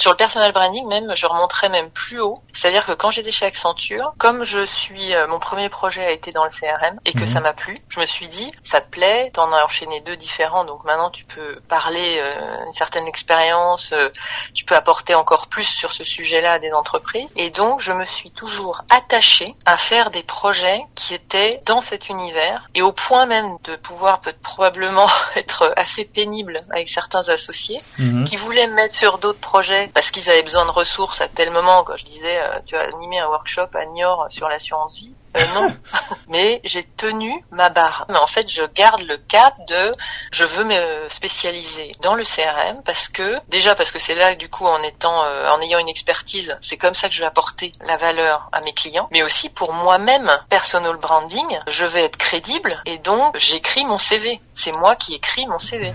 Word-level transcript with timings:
Sur 0.00 0.12
le 0.12 0.16
personal 0.16 0.50
branding 0.52 0.88
même, 0.88 1.14
je 1.14 1.26
remonterais 1.26 1.68
même 1.68 1.90
plus 1.90 2.20
haut. 2.20 2.38
C'est-à-dire 2.54 2.86
que 2.86 2.92
quand 2.92 3.10
j'étais 3.10 3.30
chez 3.30 3.44
Accenture, 3.44 4.14
comme 4.16 4.44
je 4.44 4.62
suis, 4.62 5.14
euh, 5.14 5.26
mon 5.26 5.38
premier 5.38 5.68
projet 5.68 6.02
a 6.02 6.10
été 6.10 6.32
dans 6.32 6.44
le 6.44 6.48
CRM 6.48 6.98
et 7.04 7.12
que 7.12 7.20
Mhm. 7.20 7.26
ça 7.26 7.40
m'a 7.40 7.52
plu, 7.52 7.76
je 7.90 8.00
me 8.00 8.06
suis 8.06 8.26
dit, 8.26 8.50
ça 8.62 8.80
te 8.80 8.88
plaît, 8.90 9.30
t'en 9.34 9.52
as 9.52 9.62
enchaîné 9.62 10.00
deux 10.00 10.16
différents, 10.16 10.64
donc 10.64 10.84
maintenant 10.84 11.10
tu 11.10 11.26
peux 11.26 11.60
parler 11.68 12.18
euh, 12.18 12.64
une 12.66 12.72
certaine 12.72 13.06
expérience, 13.06 13.92
euh, 13.92 14.08
tu 14.54 14.64
peux 14.64 14.74
apporter 14.74 15.14
encore 15.14 15.48
plus 15.48 15.64
sur 15.68 15.92
ce 15.92 16.02
sujet-là 16.02 16.52
à 16.54 16.58
des 16.58 16.72
entreprises. 16.72 17.30
Et 17.36 17.50
donc 17.50 17.80
je 17.82 17.92
me 17.92 18.04
suis 18.06 18.30
toujours 18.30 18.80
attachée 18.90 19.54
à 19.66 19.76
faire 19.76 20.08
des 20.10 20.22
projets 20.22 20.80
qui 20.94 21.12
étaient 21.12 21.60
dans 21.66 21.82
cet 21.82 22.08
univers 22.08 22.68
et 22.74 22.80
au 22.80 22.92
point 22.92 23.26
même 23.26 23.58
de 23.64 23.76
pouvoir 23.76 24.22
peut 24.22 24.32
probablement 24.42 25.08
être 25.36 25.70
assez 25.76 26.06
pénible 26.06 26.56
avec 26.70 26.88
certains 26.88 27.28
associés 27.28 27.82
Mhm. 27.98 28.24
qui 28.24 28.36
voulaient 28.36 28.66
me 28.66 28.74
mettre 28.74 28.94
sur 28.94 29.18
d'autres 29.18 29.40
projets 29.40 29.89
parce 29.94 30.10
qu'ils 30.10 30.30
avaient 30.30 30.42
besoin 30.42 30.64
de 30.64 30.70
ressources 30.70 31.20
à 31.20 31.28
tel 31.28 31.50
moment 31.52 31.84
quand 31.84 31.96
je 31.96 32.04
disais 32.04 32.38
euh, 32.38 32.58
tu 32.66 32.76
as 32.76 32.82
animé 32.82 33.18
un 33.18 33.28
workshop 33.28 33.68
à 33.74 33.84
Niort 33.86 34.26
sur 34.30 34.48
l'assurance 34.48 34.96
vie. 34.96 35.14
Euh, 35.36 35.40
non. 35.54 35.68
Mais 36.28 36.60
j'ai 36.64 36.82
tenu 36.82 37.44
ma 37.50 37.68
barre. 37.68 38.06
Mais 38.08 38.18
en 38.18 38.26
fait 38.26 38.50
je 38.50 38.62
garde 38.74 39.02
le 39.02 39.16
cap 39.16 39.54
de 39.68 39.92
je 40.32 40.44
veux 40.44 40.64
me 40.64 41.08
spécialiser 41.08 41.92
dans 42.02 42.14
le 42.14 42.24
CRM 42.24 42.82
parce 42.84 43.08
que 43.08 43.34
déjà 43.48 43.74
parce 43.74 43.90
que 43.90 43.98
c'est 43.98 44.14
là 44.14 44.34
du 44.34 44.48
coup 44.48 44.64
en 44.64 44.82
étant 44.82 45.24
euh, 45.24 45.48
en 45.48 45.60
ayant 45.60 45.78
une 45.78 45.88
expertise 45.88 46.56
c'est 46.60 46.76
comme 46.76 46.94
ça 46.94 47.08
que 47.08 47.14
je 47.14 47.20
vais 47.20 47.26
apporter 47.26 47.72
la 47.80 47.96
valeur 47.96 48.48
à 48.52 48.60
mes 48.60 48.72
clients. 48.72 49.08
Mais 49.10 49.22
aussi 49.22 49.50
pour 49.50 49.72
moi-même 49.72 50.30
personal 50.48 50.96
branding 50.96 51.60
je 51.68 51.86
vais 51.86 52.04
être 52.04 52.16
crédible 52.16 52.82
et 52.86 52.98
donc 52.98 53.36
j'écris 53.38 53.84
mon 53.84 53.98
CV 53.98 54.40
c'est 54.54 54.72
moi 54.72 54.96
qui 54.96 55.14
écris 55.14 55.46
mon 55.46 55.58
CV 55.58 55.92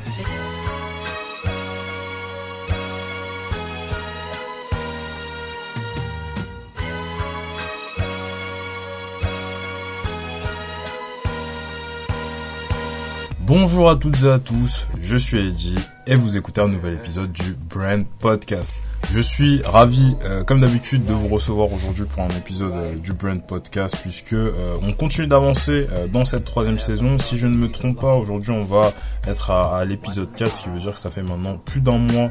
Bonjour 13.47 13.91
à 13.91 13.95
toutes 13.95 14.23
et 14.23 14.27
à 14.27 14.39
tous, 14.39 14.87
je 14.99 15.15
suis 15.15 15.37
Eddie 15.37 15.77
et 16.07 16.15
vous 16.15 16.37
écoutez 16.37 16.61
un 16.61 16.67
nouvel 16.67 16.93
épisode 16.93 17.31
du 17.31 17.55
Brand 17.69 18.05
Podcast. 18.19 18.83
Je 19.11 19.19
suis 19.19 19.61
ravi, 19.63 20.15
euh, 20.23 20.43
comme 20.43 20.59
d'habitude, 20.61 21.05
de 21.05 21.13
vous 21.13 21.27
recevoir 21.27 21.71
aujourd'hui 21.71 22.05
pour 22.05 22.23
un 22.23 22.29
épisode 22.29 22.73
euh, 22.73 22.95
du 22.95 23.13
Brand 23.13 23.41
Podcast 23.41 23.95
puisque 24.01 24.33
euh, 24.33 24.77
on 24.81 24.93
continue 24.93 25.27
d'avancer 25.27 25.87
dans 26.11 26.25
cette 26.25 26.45
troisième 26.45 26.79
saison. 26.79 27.17
Si 27.17 27.37
je 27.37 27.47
ne 27.47 27.55
me 27.55 27.71
trompe 27.71 27.99
pas, 28.01 28.13
aujourd'hui 28.13 28.51
on 28.51 28.65
va 28.65 28.93
être 29.27 29.51
à, 29.51 29.83
l'épisode 29.85 30.31
4, 30.35 30.51
ce 30.51 30.63
qui 30.63 30.69
veut 30.69 30.79
dire 30.79 30.93
que 30.93 30.99
ça 30.99 31.09
fait 31.09 31.23
maintenant 31.23 31.57
plus 31.57 31.81
d'un 31.81 31.97
mois 31.97 32.29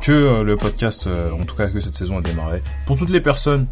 que 0.00 0.42
le 0.42 0.56
podcast, 0.58 1.08
en 1.08 1.42
tout 1.44 1.56
cas 1.56 1.68
que 1.68 1.80
cette 1.80 1.96
saison 1.96 2.18
a 2.18 2.20
démarré. 2.20 2.62
Pour 2.86 2.98
toutes 2.98 3.10
les 3.10 3.22
personnes 3.22 3.66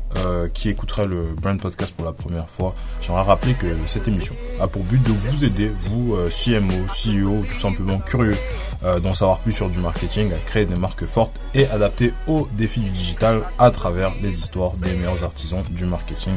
qui 0.55 0.71
écouteraient 0.71 1.07
le 1.07 1.35
Brand 1.35 1.61
Podcast 1.61 1.95
pour 1.95 2.07
la 2.07 2.13
première 2.13 2.49
fois, 2.49 2.75
j'aimerais 3.01 3.23
rappeler 3.23 3.55
que 3.55 3.67
cette 3.87 4.09
émission 4.09 4.35
a 4.59 4.67
pour 4.67 4.83
but 4.85 5.03
de 5.03 5.13
vous 5.13 5.45
aider, 5.45 5.71
vous 5.91 6.17
CMO, 6.31 6.87
CEO, 6.87 7.41
ou 7.41 7.45
tout 7.45 7.59
simplement 7.59 7.99
curieux 7.99 8.37
euh, 8.85 8.99
savoir 9.15 9.41
plus 9.41 9.53
sur 9.53 9.69
du 9.69 9.79
marketing, 9.79 10.33
à 10.33 10.39
créer 10.39 10.67
des 10.67 10.77
marques 10.77 11.07
fortes 11.07 11.33
et 11.55 11.67
adaptées 11.69 12.13
aux 12.27 12.49
défis 12.53 12.81
du 12.81 12.91
digital 12.91 13.43
à 13.59 13.71
travers 13.71 14.13
les 14.23 14.39
histoires 14.39 14.73
des 14.77 14.95
meilleurs 14.95 15.25
artisans 15.25 15.63
du 15.71 15.85
marketing 15.85 16.35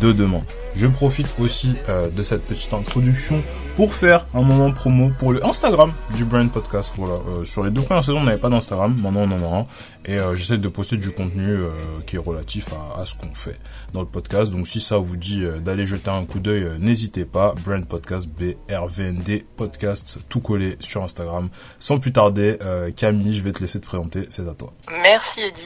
de 0.00 0.12
demain. 0.12 0.42
Je 0.76 0.86
profite 0.86 1.28
aussi 1.38 1.76
euh, 1.88 2.10
de 2.10 2.22
cette 2.22 2.44
petite 2.44 2.72
introduction 2.72 3.42
pour 3.76 3.94
faire 3.94 4.26
un 4.34 4.42
moment 4.42 4.72
promo 4.72 5.10
pour 5.18 5.32
le 5.32 5.44
Instagram 5.44 5.92
du 6.14 6.24
Brand 6.24 6.50
Podcast. 6.50 6.92
Voilà, 6.96 7.20
euh, 7.28 7.44
sur 7.44 7.62
les 7.62 7.70
deux 7.70 7.82
premières 7.82 8.04
saisons, 8.04 8.18
on 8.18 8.24
n'avait 8.24 8.38
pas 8.38 8.48
d'Instagram, 8.48 8.96
maintenant 9.00 9.22
on 9.22 9.32
en 9.32 9.52
a 9.52 9.58
un, 9.60 9.66
et 10.04 10.18
euh, 10.18 10.36
j'essaie 10.36 10.58
de 10.58 10.68
poster 10.68 10.96
du 10.96 11.10
contenu 11.10 11.48
euh, 11.48 11.70
qui 12.06 12.16
est 12.16 12.18
relatif 12.20 12.68
à, 12.72 13.00
à 13.00 13.06
ce 13.06 13.14
qu'on 13.14 13.34
fait 13.34 13.58
dans 13.92 14.00
le 14.00 14.06
podcast. 14.06 14.50
Donc 14.50 14.68
si 14.68 14.80
ça 14.80 14.98
vous 14.98 15.16
dit 15.16 15.44
euh, 15.44 15.58
d'aller 15.58 15.86
jeter 15.86 16.10
un 16.10 16.24
coup 16.24 16.40
d'œil, 16.40 16.64
euh, 16.64 16.78
n'hésitez 16.78 17.24
pas. 17.24 17.54
Brand 17.64 17.86
Podcast, 17.86 18.28
B 18.28 18.54
R 18.70 18.86
V 18.88 19.08
N 19.08 19.16
D 19.16 19.44
Podcast, 19.56 20.18
tout 20.28 20.40
collé 20.40 20.76
sur 20.80 21.02
Instagram. 21.02 21.48
Sans 21.78 21.98
plus 21.98 22.12
tarder, 22.12 22.58
Camille, 22.96 23.34
je 23.34 23.42
vais 23.42 23.52
te 23.52 23.60
laisser 23.60 23.80
te 23.80 23.86
présenter, 23.86 24.26
c'est 24.30 24.48
à 24.48 24.54
toi. 24.54 24.72
Merci 24.90 25.42
Eddy. 25.42 25.60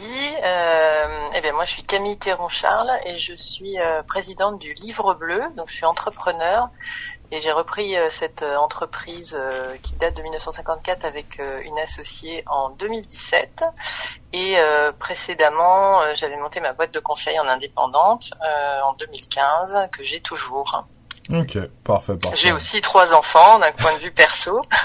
Eh 1.34 1.41
bien 1.41 1.52
moi 1.52 1.64
je 1.64 1.70
suis 1.70 1.82
Camille 1.82 2.18
Théron-Charles 2.18 2.91
et 3.06 3.16
je 3.16 3.34
suis 3.34 3.76
présidente 4.06 4.60
du 4.60 4.72
Livre 4.74 4.97
Bleu, 5.14 5.41
donc 5.56 5.69
je 5.69 5.75
suis 5.75 5.84
entrepreneur 5.84 6.70
et 7.31 7.41
j'ai 7.41 7.53
repris 7.53 7.97
euh, 7.97 8.09
cette 8.10 8.42
euh, 8.42 8.56
entreprise 8.56 9.36
euh, 9.38 9.76
qui 9.82 9.97
date 9.97 10.16
de 10.16 10.22
1954 10.22 11.04
avec 11.04 11.41
une 11.64 11.78
associée 11.78 12.42
en 12.47 12.70
2017 12.70 13.64
et 14.32 14.56
précédemment 14.98 16.14
j'avais 16.14 16.36
monté 16.36 16.60
ma 16.60 16.72
boîte 16.72 16.92
de 16.92 17.00
conseil 17.00 17.38
en 17.41 17.48
indépendante 17.48 18.34
en 18.84 18.92
2015 18.94 19.88
que 19.91 20.04
j'ai 20.04 20.20
toujours. 20.20 20.84
Ok, 21.30 21.59
parfait, 21.84 22.16
parfait. 22.16 22.36
J'ai 22.36 22.53
aussi 22.53 22.80
trois 22.80 23.12
enfants 23.15 23.59
d'un 23.59 23.72
point 23.72 23.94
de 23.94 24.03
vue 24.03 24.12
perso, 24.12 24.60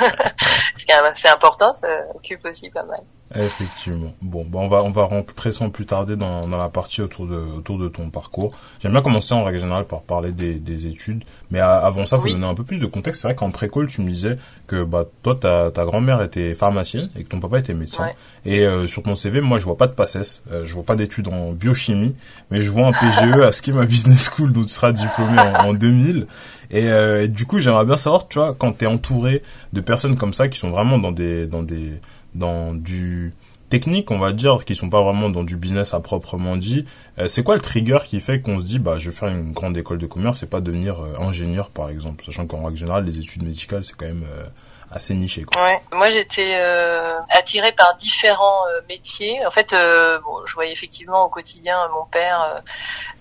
ce 0.77 0.85
qui 0.85 0.91
est 0.91 0.95
assez 0.95 1.27
important, 1.27 1.73
ça 1.73 1.87
occupe 2.15 2.45
aussi 2.45 2.69
pas 2.69 2.83
mal. 2.83 2.99
Effectivement. 3.35 4.13
Bon, 4.21 4.45
bah 4.45 4.59
on 4.61 4.67
va 4.67 4.83
on 4.83 4.91
va 4.91 5.03
rentrer 5.03 5.51
sans 5.51 5.69
plus 5.69 5.85
tarder 5.85 6.15
dans, 6.15 6.47
dans 6.47 6.57
la 6.57 6.69
partie 6.69 7.01
autour 7.01 7.25
de 7.27 7.35
autour 7.35 7.77
de 7.79 7.87
ton 7.87 8.09
parcours. 8.09 8.51
J'aime 8.81 8.91
bien 8.91 9.01
commencer 9.01 9.33
en 9.33 9.43
règle 9.43 9.59
générale 9.59 9.85
par 9.85 10.01
parler 10.01 10.31
des, 10.31 10.55
des 10.55 10.87
études, 10.87 11.23
mais 11.51 11.59
à- 11.59 11.77
avant 11.77 12.05
ça, 12.05 12.17
faut 12.17 12.23
Oui. 12.25 12.33
donner 12.33 12.45
un 12.47 12.53
peu 12.55 12.63
plus 12.63 12.79
de 12.79 12.85
contexte. 12.85 13.21
C'est 13.21 13.27
vrai 13.27 13.35
qu'en 13.35 13.51
précole, 13.51 13.87
tu 13.87 14.01
me 14.01 14.09
disais 14.09 14.37
que 14.67 14.83
bah 14.83 15.05
toi 15.23 15.35
ta 15.35 15.71
ta 15.71 15.85
grand-mère 15.85 16.21
était 16.21 16.53
pharmacienne 16.55 17.09
et 17.17 17.23
que 17.23 17.29
ton 17.29 17.39
papa 17.39 17.59
était 17.59 17.73
médecin. 17.73 18.03
Ouais. 18.05 18.15
Et 18.45 18.65
euh, 18.65 18.87
sur 18.87 19.03
ton 19.03 19.15
CV, 19.15 19.41
moi 19.41 19.57
je 19.57 19.65
vois 19.65 19.77
pas 19.77 19.87
de 19.87 19.93
PACES, 19.93 20.43
euh, 20.51 20.65
je 20.65 20.73
vois 20.73 20.83
pas 20.83 20.95
d'études 20.95 21.27
en 21.29 21.51
biochimie, 21.53 22.15
mais 22.51 22.61
je 22.61 22.69
vois 22.69 22.87
un 22.87 22.91
PGE 22.91 23.41
à 23.41 23.51
Schema 23.51 23.85
Business 23.85 24.29
School 24.35 24.51
dont 24.51 24.61
tu 24.63 24.67
seras 24.67 24.91
diplômé 24.91 25.39
en, 25.39 25.69
en 25.69 25.73
2000. 25.73 26.27
Et, 26.71 26.89
euh, 26.89 27.23
et 27.23 27.27
du 27.27 27.45
coup, 27.45 27.59
j'aimerais 27.59 27.85
bien 27.85 27.97
savoir, 27.97 28.27
tu 28.27 28.39
vois, 28.39 28.55
quand 28.55 28.71
t'es 28.73 28.87
entouré 28.87 29.43
de 29.73 29.81
personnes 29.81 30.15
comme 30.15 30.33
ça 30.33 30.47
qui 30.47 30.57
sont 30.57 30.71
vraiment 30.71 30.97
dans 30.97 31.11
des 31.11 31.45
dans 31.45 31.61
des 31.61 31.91
dans 32.35 32.73
du 32.73 33.33
technique, 33.69 34.11
on 34.11 34.19
va 34.19 34.33
dire, 34.33 34.65
qui 34.65 34.75
sont 34.75 34.89
pas 34.89 35.01
vraiment 35.01 35.31
dans 35.31 35.43
du 35.43 35.57
business 35.57 35.95
à 35.95 35.99
proprement 35.99 36.57
dit. 36.57 36.85
euh, 37.17 37.27
c'est 37.27 37.41
quoi 37.41 37.55
le 37.55 37.61
trigger 37.61 37.97
qui 38.05 38.19
fait 38.19 38.39
qu'on 38.39 38.59
se 38.59 38.65
dit, 38.65 38.77
bah, 38.77 38.99
je 38.99 39.09
vais 39.09 39.15
faire 39.15 39.29
une 39.29 39.51
grande 39.51 39.75
école 39.75 39.97
de 39.97 40.05
commerce 40.05 40.43
et 40.43 40.45
pas 40.45 40.61
devenir 40.61 40.99
euh, 40.99 41.15
ingénieur, 41.19 41.71
par 41.71 41.89
exemple, 41.89 42.23
sachant 42.23 42.45
qu'en 42.45 42.63
règle 42.65 42.77
générale, 42.77 43.05
les 43.05 43.17
études 43.17 43.41
médicales, 43.41 43.83
c'est 43.83 43.95
quand 43.95 44.05
même 44.05 44.25
euh, 44.31 44.45
assez 44.93 45.13
niché, 45.13 45.43
quoi. 45.43 45.61
Ouais, 45.61 45.81
moi 45.91 46.09
j'étais 46.09 46.55
euh, 46.55 47.17
attirée 47.29 47.71
par 47.71 47.95
différents 47.95 48.67
euh, 48.67 48.81
métiers. 48.87 49.45
En 49.45 49.51
fait, 49.51 49.73
euh, 49.73 50.19
bon, 50.19 50.45
je 50.45 50.53
voyais 50.53 50.71
effectivement 50.71 51.23
au 51.23 51.29
quotidien 51.29 51.87
mon 51.89 52.05
père 52.05 52.41
euh, 52.41 52.59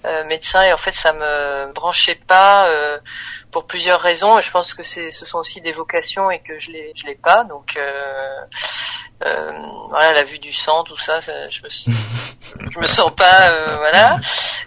euh, 0.09 0.25
médecin 0.25 0.63
et 0.63 0.73
en 0.73 0.77
fait 0.77 0.93
ça 0.93 1.13
me 1.13 1.73
branchait 1.73 2.21
pas 2.27 2.69
euh, 2.69 2.99
pour 3.51 3.67
plusieurs 3.67 4.01
raisons. 4.01 4.39
Et 4.39 4.43
je 4.43 4.51
pense 4.51 4.75
que 4.75 4.83
c'est, 4.83 5.11
ce 5.11 5.25
sont 5.25 5.39
aussi 5.39 5.61
des 5.61 5.73
vocations 5.73 6.31
et 6.31 6.41
que 6.41 6.59
je 6.59 6.71
l'ai, 6.71 6.93
je 6.95 7.07
l'ai 7.07 7.15
pas. 7.15 7.45
Donc 7.45 7.77
euh, 7.77 8.37
euh, 9.25 9.53
voilà, 9.89 10.13
la 10.13 10.25
vue 10.25 10.39
du 10.39 10.53
sang, 10.53 10.85
tout 10.85 10.97
ça, 10.97 11.21
je 11.21 11.63
me, 11.63 11.69
je 12.71 12.79
me 12.79 12.87
sens 12.87 13.13
pas, 13.15 13.51
euh, 13.51 13.77
voilà. 13.77 14.17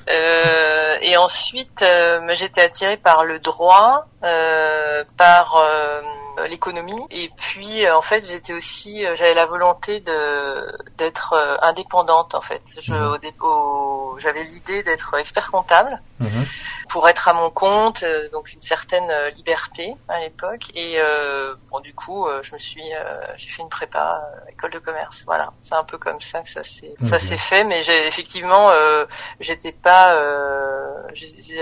Euh, 0.10 0.98
et 1.02 1.18
ensuite, 1.18 1.82
euh, 1.82 2.22
j'étais 2.34 2.62
attirée 2.62 2.98
par 2.98 3.26
le 3.26 3.40
droit, 3.40 4.06
euh, 4.24 5.04
par 5.18 5.58
euh, 5.58 6.02
l'économie, 6.44 7.06
et 7.10 7.30
puis 7.38 7.86
euh, 7.86 7.96
en 7.96 8.02
fait, 8.02 8.26
j'étais 8.26 8.54
aussi, 8.54 9.06
euh, 9.06 9.16
j'avais 9.16 9.34
la 9.34 9.46
volonté 9.46 10.00
de 10.02 10.66
d'être 10.98 11.34
euh, 11.34 11.58
indépendante. 11.62 12.36
En 12.36 12.42
fait, 12.42 12.64
je, 12.80 12.94
Mhm. 12.94 13.18
au 13.42 13.48
au- 13.48 14.20
j'avais 14.20 14.44
l'idée 14.44 14.84
d'être 14.84 15.14
expert 15.18 15.52
comptable 15.52 16.02
Mhm. 16.20 16.46
pour 16.90 17.10
être 17.10 17.28
à 17.28 17.34
mon 17.34 17.50
compte, 17.50 18.04
euh, 18.04 18.30
donc 18.32 18.54
une 18.54 18.62
certaine 18.62 19.10
euh, 19.10 19.30
liberté 19.32 19.94
à 20.08 20.20
l'époque. 20.20 20.72
Et 20.74 21.00
euh, 21.00 21.56
bon, 21.72 21.80
du 21.82 21.94
coup, 21.94 22.28
euh, 22.28 22.42
je 22.44 22.54
me 22.54 22.60
suis, 22.60 22.94
euh, 22.94 23.20
j'ai 23.36 23.50
fait 23.50 23.62
une 23.64 23.70
prépa 23.70 24.22
euh, 24.24 24.52
école 24.52 24.72
de 24.72 24.80
commerce. 24.80 25.24
Voilà, 25.26 25.52
c'est 25.62 25.76
un 25.76 25.84
peu 25.84 25.98
comme 25.98 26.22
ça 26.22 26.42
que 26.42 26.50
ça 26.50 26.64
s'est, 26.64 26.94
ça 27.04 27.16
Ok. 27.18 27.22
s'est 27.22 27.38
fait. 27.38 27.64
Mais 27.66 27.82
j'ai 27.82 28.08
effectivement, 28.08 28.70
euh, 28.72 29.06
j'étais 29.40 29.74
pas, 29.74 30.16
euh, 30.16 31.02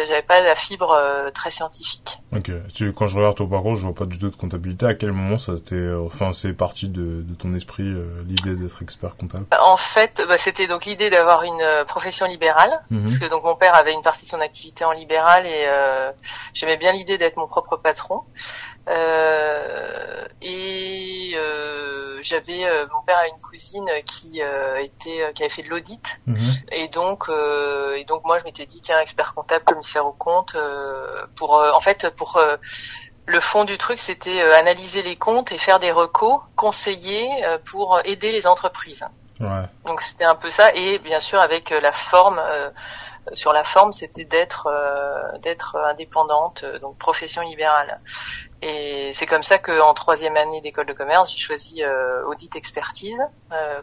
j'avais 0.06 0.22
pas 0.24 0.42
la 0.42 0.56
fibre 0.56 0.92
euh, 0.92 1.30
très 1.32 1.52
scientifique. 1.52 2.20
Ok. 2.36 2.52
Quand 2.96 3.08
je 3.08 3.18
regarde 3.18 3.36
ton 3.38 3.48
parcours, 3.48 3.76
je 3.76 3.84
vois 3.86 3.94
pas 3.94 4.06
du 4.06 4.18
tout 4.18 4.30
de 4.30 4.36
comptabilité. 4.36 4.86
À 4.86 4.94
quel 4.96 5.12
moment 5.12 5.38
ça 5.38 5.54
t'est, 5.64 5.76
euh, 5.76 6.02
enfin, 6.06 6.34
c'est 6.34 6.54
parti 6.54 6.90
de, 6.90 7.22
de 7.22 7.36
ton 7.36 7.54
esprit, 7.54 7.84
euh, 7.84 8.24
l'idée 8.28 8.56
d'être 8.56 8.82
expert 8.82 9.16
comptable? 9.16 9.46
En 9.62 9.78
fait, 9.78 10.22
bah, 10.28 10.38
c'était 10.38 10.68
donc 10.68 10.86
l'idée 10.86 11.10
d'avoir 11.10 11.44
une 11.44 11.84
profession 11.88 12.26
libérale. 12.26 12.72
Mhm. 12.90 13.04
Parce 13.04 13.18
que 13.20 13.30
donc 13.30 13.44
mon 13.44 13.56
père 13.56 13.76
avait 13.76 13.94
une 13.94 14.02
partie 14.02 14.26
de 14.26 14.30
son 14.30 14.42
activité 14.42 14.86
en 14.86 14.92
libéral 14.92 15.46
et 15.46 15.66
euh, 15.68 16.12
j'aimais 16.54 16.78
bien 16.78 16.92
l'idée 16.92 17.18
d'être 17.18 17.38
mon 17.38 17.48
propre 17.48 17.78
patron. 17.78 18.22
Et 20.42 21.36
j'avais 22.22 22.62
mon 22.94 23.02
père 23.06 23.18
a 23.18 23.28
une 23.28 23.42
cousine 23.42 23.90
qui 24.06 24.40
était 24.80 25.34
qui 25.34 25.44
avait 25.44 25.50
fait 25.50 25.64
de 25.64 25.70
l'audit 25.70 26.02
Mhm. 26.26 26.38
et 26.72 26.88
donc 26.88 27.26
et 27.30 28.06
donc 28.06 28.24
moi 28.24 28.40
je 28.40 28.46
m'étais 28.46 28.66
dit 28.66 28.80
tiens 28.82 29.00
expert 29.02 29.34
comptable 29.34 29.66
commissaire 29.94 30.06
au 30.06 30.14
compte 30.14 30.56
euh, 30.56 31.26
pour 31.36 31.58
euh, 31.58 31.72
en 31.74 31.80
fait 31.80 32.10
pour 32.16 32.38
euh, 32.38 32.58
le 33.26 33.40
fond 33.40 33.64
du 33.64 33.78
truc, 33.78 33.98
c'était 34.00 34.42
euh, 34.42 34.54
analyser 34.54 35.02
les 35.02 35.16
comptes 35.16 35.52
et 35.52 35.58
faire 35.58 35.80
des 35.80 35.92
recos 35.92 36.42
conseillés 36.56 37.46
euh, 37.46 37.58
pour 37.72 38.00
aider 38.04 38.32
les 38.32 38.46
entreprises. 38.48 39.06
Ouais. 39.40 39.64
Donc 39.86 40.02
c'était 40.02 40.26
un 40.26 40.36
peu 40.36 40.50
ça 40.50 40.74
et 40.74 41.00
bien 41.00 41.20
sûr 41.20 41.40
avec 41.40 41.72
la 41.72 41.92
forme 41.92 42.42
sur 43.32 43.52
la 43.54 43.64
forme, 43.64 43.92
c'était 43.92 44.26
d'être 44.26 44.68
d'être 45.42 45.76
indépendante, 45.90 46.64
donc 46.82 46.98
profession 46.98 47.42
libérale. 47.42 48.00
Et 48.62 49.12
c'est 49.14 49.26
comme 49.26 49.42
ça 49.42 49.58
qu'en 49.58 49.94
troisième 49.94 50.38
année 50.38 50.62
d'école 50.62 50.86
de 50.86 50.94
commerce, 50.94 51.32
j'ai 51.32 51.40
choisi 51.40 51.84
audit 52.28 52.56
expertise, 52.56 53.22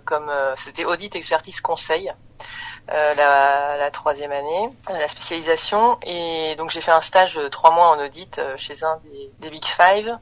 comme 0.05 0.31
c'était 0.56 0.85
audit 0.85 1.17
expertise 1.17 1.61
conseil. 1.61 2.13
Euh, 2.88 3.12
la, 3.79 3.91
troisième 3.93 4.32
année, 4.32 4.69
euh, 4.88 4.99
la 4.99 5.06
spécialisation. 5.06 5.99
Et 6.03 6.55
donc 6.56 6.71
j'ai 6.71 6.81
fait 6.81 6.91
un 6.91 7.00
stage 7.00 7.35
de 7.35 7.47
trois 7.49 7.71
mois 7.71 7.88
en 7.88 8.05
audit 8.05 8.38
euh, 8.38 8.56
chez 8.56 8.82
un 8.82 8.99
des 9.38 9.50
Big 9.50 9.65
Five. 9.65 10.17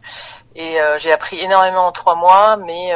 Et 0.55 0.79
j'ai 0.99 1.13
appris 1.13 1.39
énormément 1.41 1.87
en 1.87 1.93
trois 1.93 2.17
mois, 2.17 2.57
mais 2.57 2.89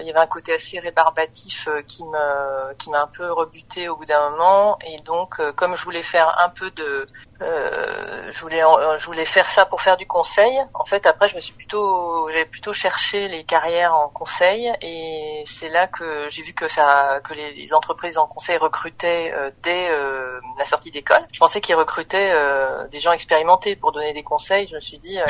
il 0.00 0.06
y 0.06 0.10
avait 0.10 0.18
un 0.18 0.26
côté 0.26 0.54
assez 0.54 0.78
rébarbatif 0.78 1.68
qui 1.86 2.04
me 2.04 2.74
qui 2.74 2.90
m'a 2.90 3.02
un 3.02 3.06
peu 3.06 3.30
rebuté 3.32 3.88
au 3.88 3.96
bout 3.96 4.06
d'un 4.06 4.30
moment. 4.30 4.78
Et 4.86 4.96
donc 5.02 5.40
comme 5.56 5.76
je 5.76 5.84
voulais 5.84 6.02
faire 6.02 6.38
un 6.38 6.48
peu 6.48 6.70
de 6.70 7.06
euh, 7.42 8.30
je 8.30 8.40
voulais 8.40 8.62
je 8.98 9.06
voulais 9.06 9.24
faire 9.24 9.50
ça 9.50 9.66
pour 9.66 9.82
faire 9.82 9.96
du 9.96 10.06
conseil. 10.06 10.58
En 10.72 10.84
fait, 10.84 11.06
après, 11.06 11.28
je 11.28 11.34
me 11.34 11.40
suis 11.40 11.52
plutôt 11.52 12.30
j'ai 12.30 12.44
plutôt 12.46 12.72
cherché 12.72 13.28
les 13.28 13.44
carrières 13.44 13.94
en 13.94 14.08
conseil 14.08 14.72
et 14.80 15.42
c'est 15.44 15.68
là 15.68 15.86
que 15.86 16.28
j'ai 16.30 16.42
vu 16.42 16.54
que 16.54 16.66
ça 16.66 17.20
que 17.22 17.34
les, 17.34 17.74
entreprises 17.74 18.16
en 18.16 18.26
conseil 18.26 18.56
recrutaient 18.56 19.32
euh, 19.34 19.50
dès 19.62 19.90
euh, 19.90 20.40
la 20.58 20.64
sortie 20.64 20.90
d'école. 20.90 21.26
Je 21.32 21.38
pensais 21.38 21.60
qu'ils 21.60 21.74
recrutaient 21.74 22.30
euh, 22.32 22.88
des 22.88 23.00
gens 23.00 23.12
expérimentés 23.12 23.76
pour 23.76 23.92
donner 23.92 24.14
des 24.14 24.22
conseils. 24.22 24.66
Je 24.66 24.76
me 24.76 24.80
suis 24.80 24.98
dit 24.98 25.18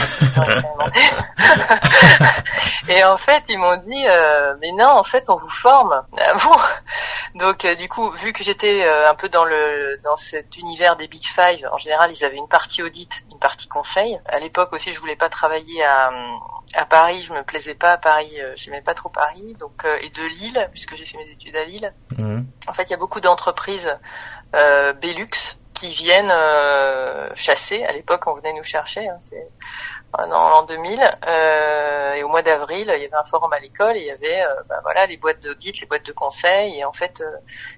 et 2.88 3.04
en 3.04 3.16
fait, 3.16 3.42
ils 3.48 3.58
m'ont 3.58 3.76
dit 3.76 4.04
mais 4.60 4.72
non, 4.72 4.88
en 4.88 5.02
fait, 5.02 5.28
on 5.28 5.36
vous 5.36 5.50
forme. 5.50 6.02
Ah 6.18 6.32
bon 6.34 6.56
Donc 7.38 7.66
du 7.66 7.88
coup, 7.88 8.10
vu 8.12 8.32
que 8.32 8.42
j'étais 8.42 8.86
un 9.06 9.14
peu 9.14 9.28
dans 9.28 9.44
le 9.44 9.98
dans 10.02 10.16
cet 10.16 10.56
univers 10.56 10.96
des 10.96 11.08
Big 11.08 11.24
Five 11.24 11.66
en 11.70 11.76
général 11.76 12.10
ils 12.10 12.24
avaient 12.24 12.36
une 12.36 12.48
partie 12.48 12.82
audit, 12.82 13.10
une 13.30 13.38
partie 13.38 13.68
conseil. 13.68 14.18
À 14.26 14.38
l'époque 14.38 14.72
aussi, 14.72 14.92
je 14.92 15.00
voulais 15.00 15.16
pas 15.16 15.28
travailler 15.28 15.84
à, 15.84 16.10
à 16.74 16.86
Paris, 16.86 17.22
je 17.22 17.32
me 17.32 17.42
plaisais 17.42 17.74
pas 17.74 17.92
à 17.92 17.98
Paris, 17.98 18.40
euh, 18.40 18.52
j'aimais 18.56 18.82
pas 18.82 18.94
trop 18.94 19.08
Paris, 19.08 19.54
donc 19.58 19.84
euh, 19.84 19.98
et 20.00 20.10
de 20.10 20.22
Lille, 20.22 20.68
puisque 20.72 20.94
j'ai 20.96 21.04
fait 21.04 21.18
mes 21.18 21.30
études 21.30 21.56
à 21.56 21.64
Lille. 21.64 21.92
Mhm. 22.18 22.46
En 22.68 22.72
fait, 22.72 22.84
il 22.84 22.90
y 22.90 22.94
a 22.94 22.98
beaucoup 22.98 23.20
d'entreprises 23.20 23.90
euh, 24.54 24.92
Belux 24.94 25.56
qui 25.74 25.88
viennent 25.88 26.32
euh, 26.32 27.28
chasser. 27.34 27.84
À 27.84 27.92
l'époque, 27.92 28.26
on 28.26 28.34
venait 28.34 28.54
nous 28.54 28.62
chercher. 28.62 29.08
Hein, 29.08 29.18
en 30.12 30.26
l'an 30.26 30.62
2000. 30.64 31.18
Euh, 31.26 32.14
et 32.14 32.22
au 32.22 32.28
mois 32.28 32.42
d'avril, 32.42 32.90
il 32.96 33.02
y 33.02 33.04
avait 33.04 33.14
un 33.14 33.24
forum 33.24 33.52
à 33.52 33.58
l'école 33.58 33.96
et 33.96 34.00
il 34.00 34.06
y 34.06 34.10
avait 34.10 34.42
euh, 34.42 34.54
bah, 34.68 34.80
voilà 34.82 35.06
les 35.06 35.16
boîtes 35.16 35.42
d'audit, 35.42 35.80
les 35.80 35.86
boîtes 35.86 36.06
de 36.06 36.12
conseil. 36.12 36.78
Et 36.78 36.84
en 36.84 36.92
fait, 36.92 37.20
euh, 37.20 37.30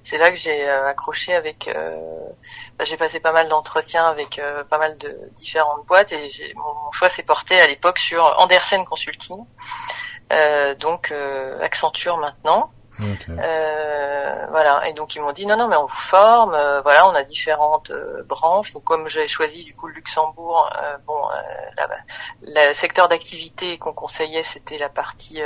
c'est 0.02 0.18
là 0.18 0.30
que 0.30 0.36
j'ai 0.36 0.68
accroché 0.68 1.34
avec. 1.34 1.70
Bah, 2.78 2.84
j'ai 2.84 2.96
passé 2.96 3.20
pas 3.20 3.32
mal 3.32 3.48
d'entretiens 3.48 4.06
avec 4.06 4.40
pas 4.68 4.78
mal 4.78 4.96
de 4.98 5.30
différentes 5.36 5.86
boîtes 5.86 6.12
et 6.12 6.28
mon, 6.56 6.74
mon, 6.84 6.92
choix 6.92 7.08
s'est 7.08 7.22
porté 7.22 7.60
à 7.60 7.66
l'époque 7.66 7.98
sur 7.98 8.22
Andersen 8.38 8.84
Consulting. 8.84 9.44
donc 10.78 11.12
Accenture 11.60 12.18
maintenant. 12.18 12.70
Euh, 13.00 14.46
voilà. 14.50 14.88
Et 14.88 14.92
donc 14.92 15.14
ils 15.14 15.22
m'ont 15.22 15.32
dit 15.32 15.46
non 15.46 15.56
non 15.56 15.68
mais 15.68 15.76
on 15.76 15.86
vous 15.86 15.88
forme. 15.88 16.54
Euh, 16.54 16.80
voilà, 16.82 17.08
on 17.08 17.14
a 17.14 17.24
différentes 17.24 17.90
euh, 17.90 18.22
branches. 18.24 18.72
Donc 18.72 18.84
comme 18.84 19.08
j'avais 19.08 19.26
choisi 19.26 19.64
du 19.64 19.74
coup 19.74 19.86
le 19.86 19.94
Luxembourg, 19.94 20.70
bon, 21.06 21.28
le 22.42 22.72
secteur 22.72 23.08
d'activité 23.08 23.78
qu'on 23.78 23.92
conseillait 23.92 24.42
c'était 24.42 24.78
la 24.78 24.88
partie 24.88 25.42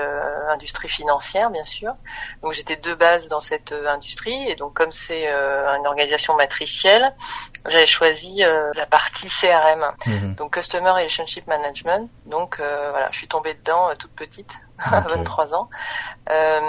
industrie 0.48 0.88
financière 0.88 1.50
bien 1.50 1.64
sûr. 1.64 1.94
Donc 2.42 2.52
j'étais 2.52 2.76
de 2.76 2.94
base 2.94 3.28
dans 3.28 3.40
cette 3.40 3.72
industrie 3.72 4.48
et 4.48 4.54
donc 4.54 4.74
comme 4.74 4.92
c'est 4.92 5.26
une 5.26 5.86
organisation 5.86 6.34
matricielle, 6.36 7.14
j'avais 7.66 7.86
choisi 7.86 8.42
la 8.74 8.86
partie 8.86 9.28
CRM, 9.28 9.84
mhm. 10.06 10.34
donc 10.34 10.54
Customer 10.54 10.90
Relationship 10.90 11.46
Management. 11.46 12.10
Donc 12.26 12.58
voilà, 12.58 13.08
je 13.10 13.18
suis 13.18 13.28
tombée 13.28 13.54
dedans 13.54 13.94
toute 13.98 14.12
petite 14.14 14.54
à 14.92 15.00
23 15.00 15.54
ans. 15.54 15.68
Euh, 16.30 16.60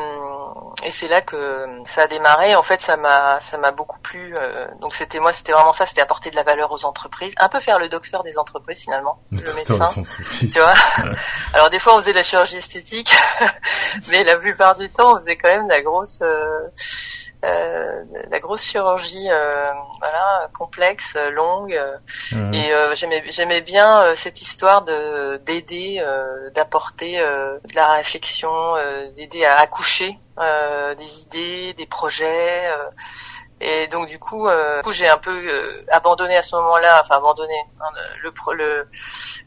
et 0.83 0.92
c'est 0.92 1.07
là 1.07 1.21
que 1.21 1.65
ça 1.86 2.04
a 2.04 2.07
démarré. 2.07 2.56
En 2.56 2.63
fait, 2.63 2.81
ça 2.81 2.98
m'a 2.98 3.39
ça 3.39 3.57
m'a 3.57 3.71
beaucoup 3.71 4.00
plu. 4.00 4.36
Euh, 4.36 4.68
donc 4.81 4.95
c'était 4.95 5.19
moi, 5.19 5.31
c'était 5.33 5.51
vraiment 5.51 5.74
ça, 5.74 5.86
c'était 5.86 6.01
apporter 6.01 6.31
de 6.31 6.36
la 6.36 6.44
valeur 6.44 6.71
aux 6.71 6.86
entreprises, 6.86 7.33
un 7.38 7.50
peu 7.50 7.60
faire 7.60 7.80
le 7.80 7.89
docteur 7.89 8.24
des 8.24 8.38
entreprises 8.38 8.81
finalement, 8.81 9.19
le, 9.31 9.54
médecin. 9.54 10.04
Tu 10.39 10.60
vois 10.60 10.74
Alors 11.54 11.69
des 11.69 11.80
fois 11.80 11.95
on 11.95 12.00
faisait 12.00 12.12
de 12.12 12.18
la 12.18 12.24
chirurgie 12.24 12.57
esthétique, 12.57 13.13
mais 14.10 14.24
la 14.24 14.38
plupart 14.38 14.75
du 14.75 14.92
temps 14.92 15.15
on 15.15 15.19
faisait 15.19 15.38
quand 15.38 15.50
même 15.50 15.68
de 15.68 15.74
la 15.74 15.81
grosse 15.81 16.19
euh, 17.44 17.84
euh, 18.16 18.22
la 18.30 18.40
grosse 18.40 18.63
chirurgie, 18.63 19.30
euh, 19.30 19.68
voilà, 20.00 20.50
complexe, 20.57 21.18
longue. 21.31 21.80
Mhm. 22.31 22.54
Et 22.54 22.74
euh, 22.74 22.94
j'aimais 22.95 23.24
j'aimais 23.30 23.62
bien 23.62 24.16
cette 24.16 24.42
histoire 24.42 24.84
de 24.84 25.38
d'aider, 25.38 26.04
d'apporter 26.56 27.18
de 27.18 27.75
la 27.75 27.94
réflexion, 27.94 28.75
d'aider 29.16 29.45
à 29.45 29.56
accoucher 29.56 30.18
des 30.98 31.22
idées, 31.22 31.74
des 31.74 31.86
projets. 31.86 32.69
Et 33.65 33.88
donc 33.88 34.07
du 34.10 34.19
coup, 34.19 34.45
euh, 34.45 34.81
j'ai 34.92 35.07
un 35.07 35.18
peu 35.18 35.31
euh, 35.31 35.86
abandonné 35.89 36.36
à 36.36 36.42
ce 36.42 36.54
moment-là, 36.57 37.00
enfin 37.00 37.15
abandonné. 37.15 37.56
Hein, 37.80 37.86
le, 38.21 38.33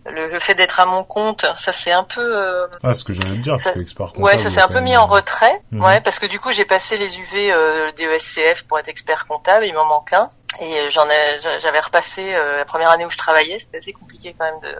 le, 0.06 0.28
le, 0.28 0.38
fait 0.38 0.54
d'être 0.54 0.80
à 0.80 0.86
mon 0.86 1.04
compte, 1.04 1.44
ça 1.56 1.70
c'est 1.70 1.92
un 1.92 2.04
peu. 2.04 2.22
Euh, 2.22 2.66
ah, 2.82 2.94
ce 2.94 3.04
que 3.04 3.12
j'allais 3.12 3.36
dire, 3.36 3.58
que 3.62 3.78
expert 3.78 4.06
comptable. 4.06 4.24
Ouais, 4.24 4.38
ça 4.38 4.48
s'est 4.48 4.62
un 4.62 4.68
peu 4.68 4.80
mis 4.80 4.96
en 4.96 5.06
retrait. 5.06 5.60
Mhm. 5.70 5.84
Ouais, 5.84 6.00
parce 6.00 6.18
que 6.18 6.24
du 6.24 6.40
coup 6.40 6.50
j'ai 6.50 6.64
passé 6.64 6.96
les 6.96 7.18
UV 7.20 7.52
euh, 7.52 7.92
des 7.92 8.04
ESCF 8.04 8.62
pour 8.66 8.78
être 8.78 8.88
expert 8.88 9.26
comptable, 9.26 9.66
il 9.66 9.74
m'en 9.74 9.84
manque 9.84 10.14
un. 10.14 10.30
Et 10.60 10.88
j'en 10.88 11.06
ai, 11.10 11.38
j'avais 11.58 11.80
repassé 11.80 12.32
la 12.32 12.64
première 12.64 12.90
année 12.90 13.04
où 13.04 13.10
je 13.10 13.18
travaillais, 13.18 13.58
c'était 13.58 13.78
assez 13.78 13.92
compliqué 13.92 14.34
quand 14.38 14.46
même 14.46 14.60
de 14.62 14.74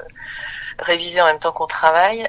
réviser 0.79 1.21
en 1.21 1.27
même 1.27 1.39
temps 1.39 1.53
qu'on 1.53 1.67
travaille, 1.67 2.27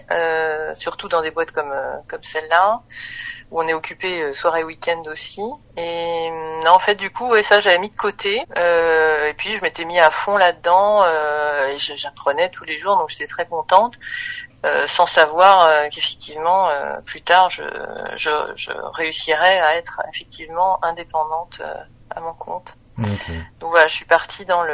surtout 0.74 1.08
dans 1.08 1.22
des 1.22 1.32
boîtes 1.32 1.54
comme 1.54 1.74
comme 2.10 2.24
celle-là 2.24 2.82
où 3.52 3.62
on 3.62 3.68
est 3.68 3.74
occupé 3.74 4.22
euh, 4.22 4.34
soirée 4.34 4.64
week-end 4.64 5.02
aussi. 5.08 5.42
Et 5.78 6.30
non, 6.66 6.72
en 6.72 6.80
fait, 6.80 6.96
du 6.96 7.12
coup, 7.12 7.28
ouais, 7.30 7.42
ça 7.42 7.60
j'avais 7.60 7.80
mis 7.80 7.90
de 7.90 7.96
côté. 7.96 8.44
Euh, 8.58 9.28
et 9.28 9.34
puis 9.34 9.56
je 9.56 9.62
m'étais 9.62 9.86
mis 9.86 10.00
à 10.00 10.10
fond 10.12 10.38
là-dedans 10.38 11.04
euh, 11.04 11.68
et 11.68 11.78
j'apprenais 11.78 12.50
tous 12.50 12.66
les 12.66 12.78
jours, 12.78 12.98
donc 12.98 13.10
j'étais 13.10 13.28
très 13.28 13.46
contente. 13.46 13.96
Euh, 14.66 14.88
sans 14.88 15.06
savoir 15.06 15.68
euh, 15.68 15.88
qu'effectivement 15.92 16.72
plus 17.06 17.22
tard 17.22 17.52
je, 17.52 17.62
je, 18.16 18.32
je 18.56 18.72
réussirais 18.72 19.60
à 19.60 19.76
être 19.78 20.02
effectivement 20.12 20.84
indépendante 20.84 21.62
à 22.10 22.20
mon 22.20 22.34
compte. 22.34 22.76
Donc 22.98 23.70
voilà, 23.70 23.88
je 23.88 23.94
suis 23.94 24.06
parti 24.06 24.46
dans 24.46 24.64
le, 24.64 24.74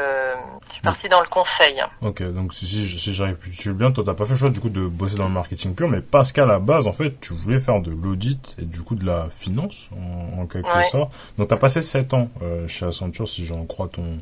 je 0.67 0.73
suis 0.73 0.81
parti 0.81 1.09
dans 1.09 1.19
le 1.19 1.27
conseil. 1.27 1.81
Ok, 2.01 2.23
donc 2.23 2.53
si, 2.53 2.65
si, 2.65 2.87
si 2.87 3.13
j'arrive 3.13 3.35
plus 3.35 3.73
bien, 3.73 3.91
toi 3.91 4.03
t'as 4.05 4.13
pas 4.13 4.25
fait 4.25 4.31
le 4.31 4.37
choix 4.37 4.49
du 4.49 4.59
coup 4.59 4.69
de 4.69 4.85
bosser 4.85 5.17
dans 5.17 5.27
le 5.27 5.33
marketing 5.33 5.75
pur, 5.75 5.89
mais 5.89 6.01
parce 6.01 6.31
qu'à 6.31 6.45
la 6.45 6.59
base 6.59 6.87
en 6.87 6.93
fait 6.93 7.19
tu 7.19 7.33
voulais 7.33 7.59
faire 7.59 7.81
de 7.81 7.91
l'audit 7.91 8.55
et 8.59 8.65
du 8.65 8.81
coup 8.81 8.95
de 8.95 9.05
la 9.05 9.27
finance 9.29 9.89
en, 10.37 10.45
quelque 10.45 10.83
sorte. 10.85 11.11
Donc 11.37 11.49
t'as 11.49 11.57
passé 11.57 11.81
7 11.81 12.13
ans 12.13 12.29
euh, 12.41 12.67
chez 12.67 12.85
Accenture 12.85 13.27
si 13.27 13.45
j'en 13.45 13.65
crois 13.65 13.87
ton, 13.87 14.19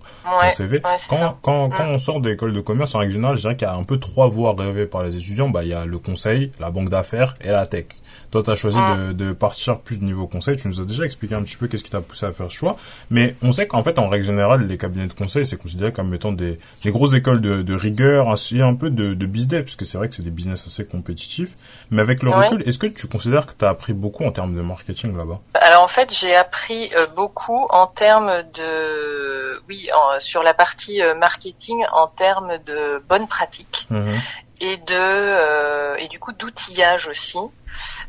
CV. 0.52 0.82
quand 1.10 1.38
quand, 1.42 1.70
quand 1.70 1.86
mm. 1.86 1.92
on 1.92 1.98
sort 1.98 2.22
d'école 2.22 2.54
de 2.54 2.62
commerce 2.62 2.96
en 2.96 3.00
règle 3.00 3.14
générale, 3.14 3.36
je 3.36 3.42
dirais 3.42 3.56
qu'il 3.56 3.68
y 3.68 3.72
a 3.72 3.76
un 3.76 3.84
peu 3.84 4.00
trois 4.00 4.28
voies 4.28 4.56
rêvées 4.58 4.86
par 4.86 5.04
les 5.04 5.16
étudiants. 5.16 5.50
Bah 5.50 5.64
il 5.64 5.70
y 5.70 5.74
a 5.74 5.86
le 5.86 6.00
conseil, 6.00 6.52
la 6.60 6.72
banque 6.72 6.90
d'affaires 6.90 7.36
et 7.42 7.50
la 7.50 7.66
tech. 7.68 7.86
Toi, 8.32 8.44
tu 8.44 8.50
as 8.50 8.56
choisi 8.56 8.80
mm. 8.80 9.14
de, 9.14 9.26
de, 9.26 9.34
partir 9.34 9.80
plus 9.80 9.98
de 9.98 10.06
niveau 10.06 10.28
conseil. 10.28 10.58
Tu 10.58 10.68
nous 10.68 10.80
as 10.80 10.86
déjà 10.86 11.04
expliqué 11.04 11.36
un 11.36 11.44
petit 11.44 11.58
peu 11.58 11.68
qu'est-ce 11.68 11.84
qui 11.84 11.92
t'a 11.92 12.02
poussé 12.02 12.26
à 12.26 12.32
faire 12.32 12.50
ce 12.50 12.56
choix. 12.56 12.78
Mais 13.10 13.36
on 13.42 13.52
sait 13.52 13.68
qu'en 13.68 13.84
fait, 13.84 14.00
en 14.00 14.08
règle 14.08 14.26
générale, 14.26 14.66
les 14.68 14.78
cabinets 14.78 15.08
de 15.08 15.14
conseil, 15.14 15.46
c'est 15.46 15.58
considéré 15.58 15.92
comme 15.92 16.14
étant 16.14 16.32
des, 16.32 16.60
des 16.84 16.92
grosses 16.92 17.14
écoles 17.14 17.42
de, 17.42 17.62
de 17.62 17.76
rigueur, 17.76 18.30
ainsi 18.30 18.62
un 18.62 18.74
peu 18.74 18.90
de, 18.90 19.14
de 19.14 19.26
business, 19.26 19.64
puisque 19.64 19.86
c'est 19.86 19.98
vrai 19.98 20.08
que 20.08 20.16
c'est 20.16 20.24
des 20.24 20.32
business 20.32 20.66
assez 20.66 20.86
compétitifs. 20.86 21.54
Mais 21.90 22.02
avec 22.02 22.24
le 22.24 22.32
recul, 22.32 22.64
est-ce 22.66 22.80
que 22.80 22.88
tu 22.88 23.08
considères 23.08 23.46
que 23.46 23.54
tu 23.58 23.66
as 23.66 23.70
appris 23.70 23.94
beaucoup 23.94 24.24
en 24.24 24.32
termes 24.32 24.56
de 24.56 24.62
marketing 24.62 25.18
là-bas? 25.18 25.40
Alors 25.54 25.84
en 25.84 25.88
fait, 25.88 26.14
j'ai 26.14 26.36
appris 26.36 26.90
euh, 26.96 27.08
beaucoup 27.16 27.68
en 27.70 27.88
termes 27.88 28.44
de, 28.54 29.62
oui, 29.68 29.90
sur 30.20 30.44
la 30.44 30.54
partie 30.54 31.02
euh, 31.02 31.16
marketing, 31.16 31.84
en 31.92 32.08
termes 32.08 32.58
de 32.66 33.02
bonnes 33.10 33.28
pratiques. 33.28 33.88
Mhm. 33.90 34.22
et 34.62 34.78
de 34.78 34.96
euh, 34.96 35.96
et 35.96 36.08
du 36.08 36.20
coup 36.20 36.34
d'outillage 36.34 37.08
aussi 37.08 37.40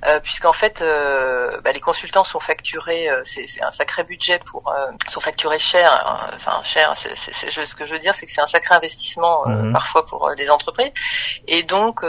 euh, 0.05 0.19
puisqu'en 0.21 0.53
fait, 0.53 0.83
euh, 0.83 1.61
bah, 1.61 1.71
les 1.73 1.81
consultants 1.81 2.25
sont 2.25 2.41
facturés, 2.41 3.09
euh, 3.09 3.21
c'est 3.25 3.63
un 3.63 3.71
sacré 3.71 4.03
budget 4.03 4.41
pour, 4.41 4.75
sont 5.09 5.21
facturés 5.21 5.59
cher. 5.59 5.93
Hein. 6.07 6.31
enfin 6.35 6.61
cher, 6.63 6.95
c'est 6.97 7.15
ce 7.15 7.75
que 7.75 7.85
je 7.85 7.93
veux 7.93 8.01
dire, 8.01 8.15
c'est 8.15 8.27
que 8.27 8.33
c'est 8.33 8.41
un 8.41 8.47
sacré 8.47 8.75
investissement 8.75 9.47
mhm. 9.47 9.73
parfois 9.73 10.05
pour 10.05 10.35
des 10.37 10.51
entreprises. 10.51 10.93
Et 11.47 11.63
donc, 11.63 12.05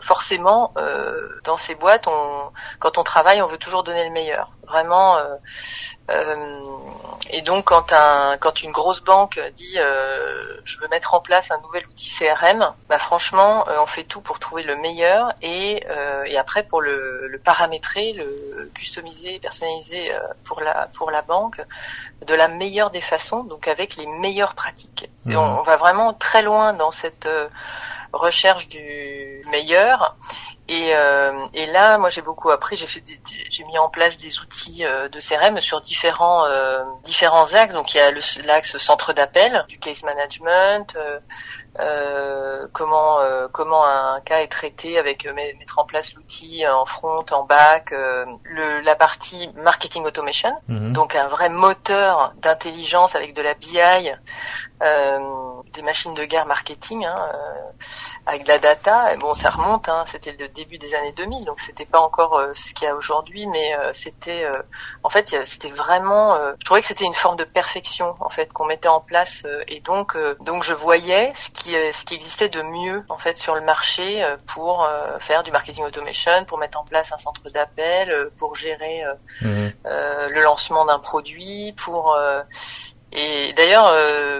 forcément, 0.00 0.72
dans 1.44 1.56
ces 1.56 1.74
boîtes, 1.74 2.06
on, 2.06 2.50
quand 2.78 2.98
on 2.98 3.02
travaille, 3.02 3.42
on 3.42 3.46
veut 3.46 3.58
toujours 3.58 3.82
donner 3.82 4.04
le 4.04 4.10
meilleur. 4.10 4.50
Vraiment. 4.66 5.18
Et 7.30 7.42
donc 7.42 7.66
quand 7.66 7.92
un 7.92 8.36
quand 8.38 8.62
une 8.62 8.72
grosse 8.72 9.00
banque 9.00 9.40
dit 9.56 9.76
je 10.64 10.80
veux 10.80 10.88
mettre 10.88 11.14
en 11.14 11.20
place 11.20 11.50
un 11.50 11.60
nouvel 11.60 11.86
outil 11.86 12.10
CRM, 12.10 12.72
bah 12.88 12.98
franchement 12.98 13.64
on 13.68 13.86
fait 13.86 14.04
tout 14.04 14.20
pour 14.20 14.38
trouver 14.38 14.62
le 14.62 14.76
meilleur 14.76 15.32
et 15.42 15.84
et 16.26 16.38
après 16.38 16.64
pour 16.64 16.80
le, 16.80 17.28
le 17.28 17.38
paramétrer, 17.38 18.12
le 18.12 18.70
customiser, 18.74 19.38
personnaliser 19.38 20.12
pour 20.44 20.60
la 20.60 20.88
pour 20.94 21.10
la 21.10 21.22
banque 21.22 21.60
de 22.26 22.34
la 22.34 22.48
meilleure 22.48 22.90
des 22.90 23.00
façons, 23.00 23.44
donc 23.44 23.68
avec 23.68 23.96
les 23.96 24.06
meilleures 24.06 24.54
pratiques. 24.54 25.08
Et 25.28 25.36
on, 25.36 25.60
on, 25.60 25.62
va 25.62 25.76
vraiment 25.76 26.12
très 26.12 26.42
loin 26.42 26.72
dans 26.72 26.90
cette 26.90 27.28
recherche 28.12 28.68
du 28.68 29.42
meilleur. 29.50 30.16
Et, 30.72 30.94
euh, 30.94 31.48
et 31.52 31.66
là, 31.66 31.98
moi, 31.98 32.10
j'ai 32.10 32.22
beaucoup 32.22 32.48
appris. 32.50 32.76
J'ai 32.76 32.86
fait, 32.86 33.02
j'ai 33.50 33.64
mis 33.64 33.76
en 33.76 33.88
place 33.88 34.16
des 34.18 34.38
outils 34.38 34.84
euh, 34.84 35.08
de 35.08 35.18
CRM 35.18 35.58
sur 35.58 35.80
différents 35.80 36.46
euh, 36.46 36.84
différents 37.02 37.52
axes. 37.54 37.74
Donc, 37.74 37.92
il 37.92 37.98
y 37.98 38.00
a 38.00 38.12
l'axe 38.44 38.76
centre 38.76 39.12
d'appel, 39.12 39.64
du 39.68 39.80
case 39.80 40.04
management, 40.04 40.96
euh, 41.78 42.68
comment 42.72 43.20
euh, 43.20 43.48
comment 43.52 43.84
un 43.84 44.20
cas 44.20 44.42
est 44.42 44.48
traité 44.48 44.96
avec 44.96 45.26
euh, 45.26 45.34
mettre 45.34 45.80
en 45.80 45.84
place 45.84 46.14
l'outil 46.14 46.64
en 46.68 46.84
front, 46.84 47.24
en 47.32 47.42
back, 47.42 47.90
le, 47.90 48.80
la 48.80 48.94
partie 48.94 49.50
marketing 49.56 50.04
automation, 50.04 50.50
mhm. 50.68 50.92
donc 50.92 51.16
un 51.16 51.26
vrai 51.26 51.48
moteur 51.48 52.32
d'intelligence 52.36 53.16
avec 53.16 53.34
de 53.34 53.42
la 53.42 53.54
BI, 53.54 54.10
des 54.80 55.82
machines 55.82 56.14
de 56.14 56.24
guerre 56.24 56.46
marketing, 56.46 57.04
hein, 57.04 57.32
avec 58.26 58.44
de 58.44 58.48
la 58.48 58.58
data. 58.58 59.12
Et 59.12 59.16
bon, 59.16 59.34
ça 59.34 59.50
remonte, 59.50 59.88
hein, 59.88 60.04
c'était 60.06 60.32
le 60.32 60.48
début 60.48 60.78
des 60.78 60.94
années 60.94 61.12
2000, 61.12 61.44
donc 61.44 61.60
c'était 61.60 61.84
pas 61.84 62.00
encore 62.00 62.40
ce 62.52 62.72
qu'il 62.72 62.86
y 62.86 62.90
a 62.90 62.94
aujourd'hui, 62.94 63.46
mais 63.46 63.72
c'était 63.92 64.46
en 65.02 65.10
fait 65.10 65.28
c'était 65.44 65.70
vraiment, 65.70 66.36
je 66.58 66.64
trouvais 66.64 66.80
que 66.80 66.86
c'était 66.86 67.04
une 67.04 67.14
forme 67.14 67.36
de 67.36 67.44
perfection 67.44 68.16
en 68.20 68.30
fait 68.30 68.52
qu'on 68.52 68.64
mettait 68.64 68.88
en 68.88 69.00
place, 69.00 69.46
et 69.68 69.80
donc 69.80 70.16
donc 70.44 70.64
je 70.64 70.74
voyais 70.74 71.32
ce 71.34 71.50
qui, 71.50 71.76
euh, 71.76 71.92
ce 71.92 72.04
qui 72.04 72.14
existait 72.14 72.48
de 72.48 72.62
mieux 72.62 73.04
en 73.08 73.18
fait 73.18 73.36
sur 73.36 73.54
le 73.54 73.60
marché 73.60 74.22
euh, 74.22 74.36
pour 74.46 74.84
euh, 74.84 75.18
faire 75.18 75.42
du 75.42 75.50
marketing 75.50 75.84
automation, 75.84 76.44
pour 76.46 76.58
mettre 76.58 76.78
en 76.78 76.84
place 76.84 77.12
un 77.12 77.18
centre 77.18 77.48
d'appel, 77.50 78.30
pour 78.38 78.56
gérer 78.56 79.04
mhm. 79.42 79.72
le 79.84 80.42
lancement 80.42 80.84
d'un 80.84 80.98
produit, 80.98 81.74
pour 81.76 82.16
et 83.12 83.52
d'ailleurs, 83.54 83.92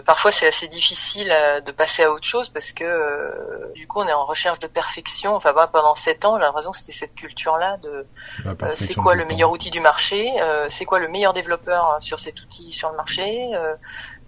parfois 0.05 0.31
c'est 0.31 0.47
assez 0.47 0.69
difficile 0.69 1.29
de 1.65 1.73
passer 1.73 2.05
à 2.05 2.13
autre 2.13 2.27
chose 2.27 2.51
parce 2.51 2.73
que 2.73 3.73
du 3.75 3.87
coup 3.87 4.01
on 4.01 4.07
est 4.07 4.13
en 4.13 4.25
recherche 4.25 4.59
de 4.61 4.67
perfection. 4.67 5.35
Enfin, 5.35 5.53
moi, 5.53 5.67
pendant 5.67 5.95
sept 5.95 6.25
ans, 6.25 6.37
j'ai 6.39 6.45
l'impression 6.45 6.71
que 6.71 6.77
c'était 6.77 6.93
cette 6.93 7.15
culture-là 7.15 7.79
de 7.79 8.07
c'est 8.75 8.95
quoi 8.95 9.15
le 9.15 9.25
meilleur 9.25 9.51
outil 9.51 9.71
du 9.71 9.81
marché, 9.81 10.31
c'est 10.69 10.85
quoi 10.85 10.99
le 11.01 11.09
meilleur 11.09 11.33
développeur 11.33 11.99
sur 12.01 12.19
cet 12.19 12.41
outil 12.41 12.71
sur 12.73 12.91
le 12.91 12.97
marché, 12.97 13.53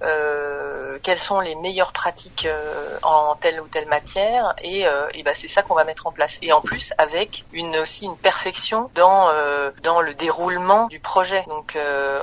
euh, 0.03 0.99
quelles 1.03 1.19
sont 1.19 1.41
les 1.41 1.55
meilleures 1.55 1.93
pratiques 1.93 2.47
euh, 2.47 2.99
en 3.03 3.35
telle 3.37 3.61
ou 3.61 3.69
telle 3.69 3.87
matière 3.87 4.55
et, 4.63 4.87
euh, 4.87 5.09
et 5.15 5.23
ben 5.23 5.35
c'est 5.35 5.49
ça 5.49 5.63
qu'on 5.63 5.75
va 5.75 5.85
mettre 5.85 6.07
en 6.07 6.13
place. 6.13 6.39
Et 6.43 6.53
en 6.53 6.61
plus 6.61 6.93
avec 6.99 7.45
une 7.53 7.77
aussi 7.77 8.07
une 8.07 8.17
perfection 8.17 8.91
dans 8.95 9.31
dans 9.83 10.01
le 10.01 10.15
déroulement 10.15 10.87
du 10.87 11.01
projet. 11.01 11.45
Donc 11.49 11.77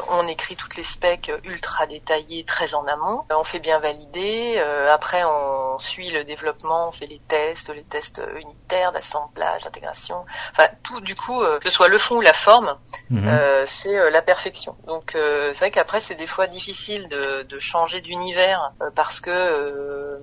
on 0.09 0.27
écrit 0.27 0.55
toutes 0.55 0.75
les 0.75 0.83
specs 0.83 1.31
ultra 1.43 1.87
détaillées 1.87 2.43
très 2.43 2.75
en 2.75 2.85
amont. 2.87 3.23
On 3.31 3.43
fait 3.43 3.59
bien 3.59 3.79
valider. 3.79 4.61
Après 4.89 5.23
on 5.23 5.77
suit 5.79 6.09
le 6.09 6.23
développement 6.23 6.89
on 6.89 6.91
fait 6.91 7.07
les 7.07 7.21
tests 7.27 7.69
les 7.69 7.83
tests 7.83 8.21
unitaires 8.39 8.91
d'assemblage 8.91 9.63
d'intégration. 9.63 10.25
Enfin 10.51 10.67
tout 10.83 11.01
du 11.01 11.15
coup 11.15 11.39
que 11.39 11.63
ce 11.63 11.69
soit 11.69 11.87
le 11.87 11.97
fond 11.97 12.17
ou 12.17 12.21
la 12.21 12.33
forme 12.33 12.77
mhm. 13.09 13.65
c'est 13.65 14.09
la 14.09 14.21
perfection. 14.21 14.75
Donc 14.87 15.11
c'est 15.13 15.59
vrai 15.59 15.71
qu'après 15.71 15.99
c'est 15.99 16.15
des 16.15 16.27
fois 16.27 16.47
difficile 16.47 17.07
de, 17.09 17.43
de 17.43 17.57
changer 17.69 18.01
d'univers 18.01 18.71
euh, 18.81 18.89
parce 18.95 19.21
que 19.21 19.29
euh, 19.29 20.17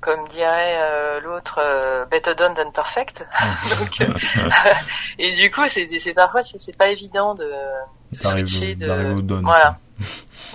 comme 0.00 0.28
dirait 0.28 0.78
euh, 0.78 1.20
l'autre, 1.20 1.60
better 2.10 2.34
done 2.36 2.54
than 2.54 2.70
perfect. 2.70 3.26
Donc, 3.78 4.08
et 5.18 5.32
du 5.32 5.50
coup, 5.50 5.66
c'est, 5.66 5.88
c'est 5.98 6.14
parfois 6.14 6.42
c'est, 6.42 6.76
pas 6.76 6.88
évident 6.88 7.34
de, 7.34 7.50
switcher 8.12 8.76
de, 8.76 9.42
voilà. 9.42 9.76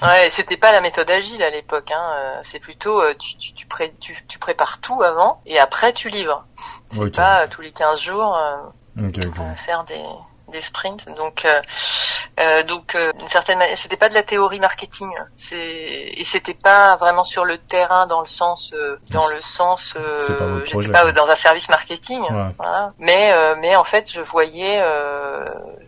ouais, 0.01 0.29
c'était 0.29 0.55
pas 0.55 0.71
la 0.71 0.79
méthode 0.79 1.11
agile 1.11 1.43
à 1.43 1.49
l'époque. 1.49 1.91
Hein. 1.91 2.39
C'est 2.43 2.59
plutôt 2.59 3.01
tu, 3.15 3.35
tu, 3.35 3.53
tu, 3.53 3.67
pré, 3.67 3.93
tu, 3.99 4.15
tu, 4.29 4.39
prépares 4.39 4.79
tout 4.79 5.03
avant 5.03 5.41
et 5.45 5.59
après 5.59 5.91
tu 5.91 6.07
livres. 6.07 6.45
C'est 6.91 7.15
pas 7.15 7.47
tous 7.49 7.61
les 7.61 7.71
15 7.71 7.99
jours 7.99 8.37
faire 9.57 9.83
des 9.83 10.01
des 10.53 10.61
sprints. 10.61 11.05
Donc, 11.17 11.43
euh, 11.43 11.61
euh, 12.39 12.63
donc 12.63 12.95
euh, 12.95 13.11
une 13.19 13.27
certaine 13.27 13.59
c'était 13.75 13.97
pas 13.97 14.07
de 14.07 14.13
la 14.13 14.23
théorie 14.23 14.59
marketing. 14.59 15.09
C'est 15.35 15.57
et 15.57 16.23
c'était 16.23 16.53
pas 16.53 16.95
vraiment 16.95 17.25
sur 17.25 17.43
le 17.43 17.57
terrain 17.57 18.07
dans 18.07 18.21
le 18.21 18.25
sens, 18.25 18.73
dans 19.09 19.27
le 19.27 19.41
sens, 19.41 19.97
j'étais 20.65 20.91
pas 20.91 21.11
dans 21.11 21.27
un 21.27 21.35
service 21.35 21.67
marketing. 21.67 22.21
Voilà. 22.57 22.93
Mais 22.99 23.55
mais 23.57 23.75
en 23.75 23.83
fait, 23.83 24.09
je 24.09 24.21
voyais, 24.21 24.81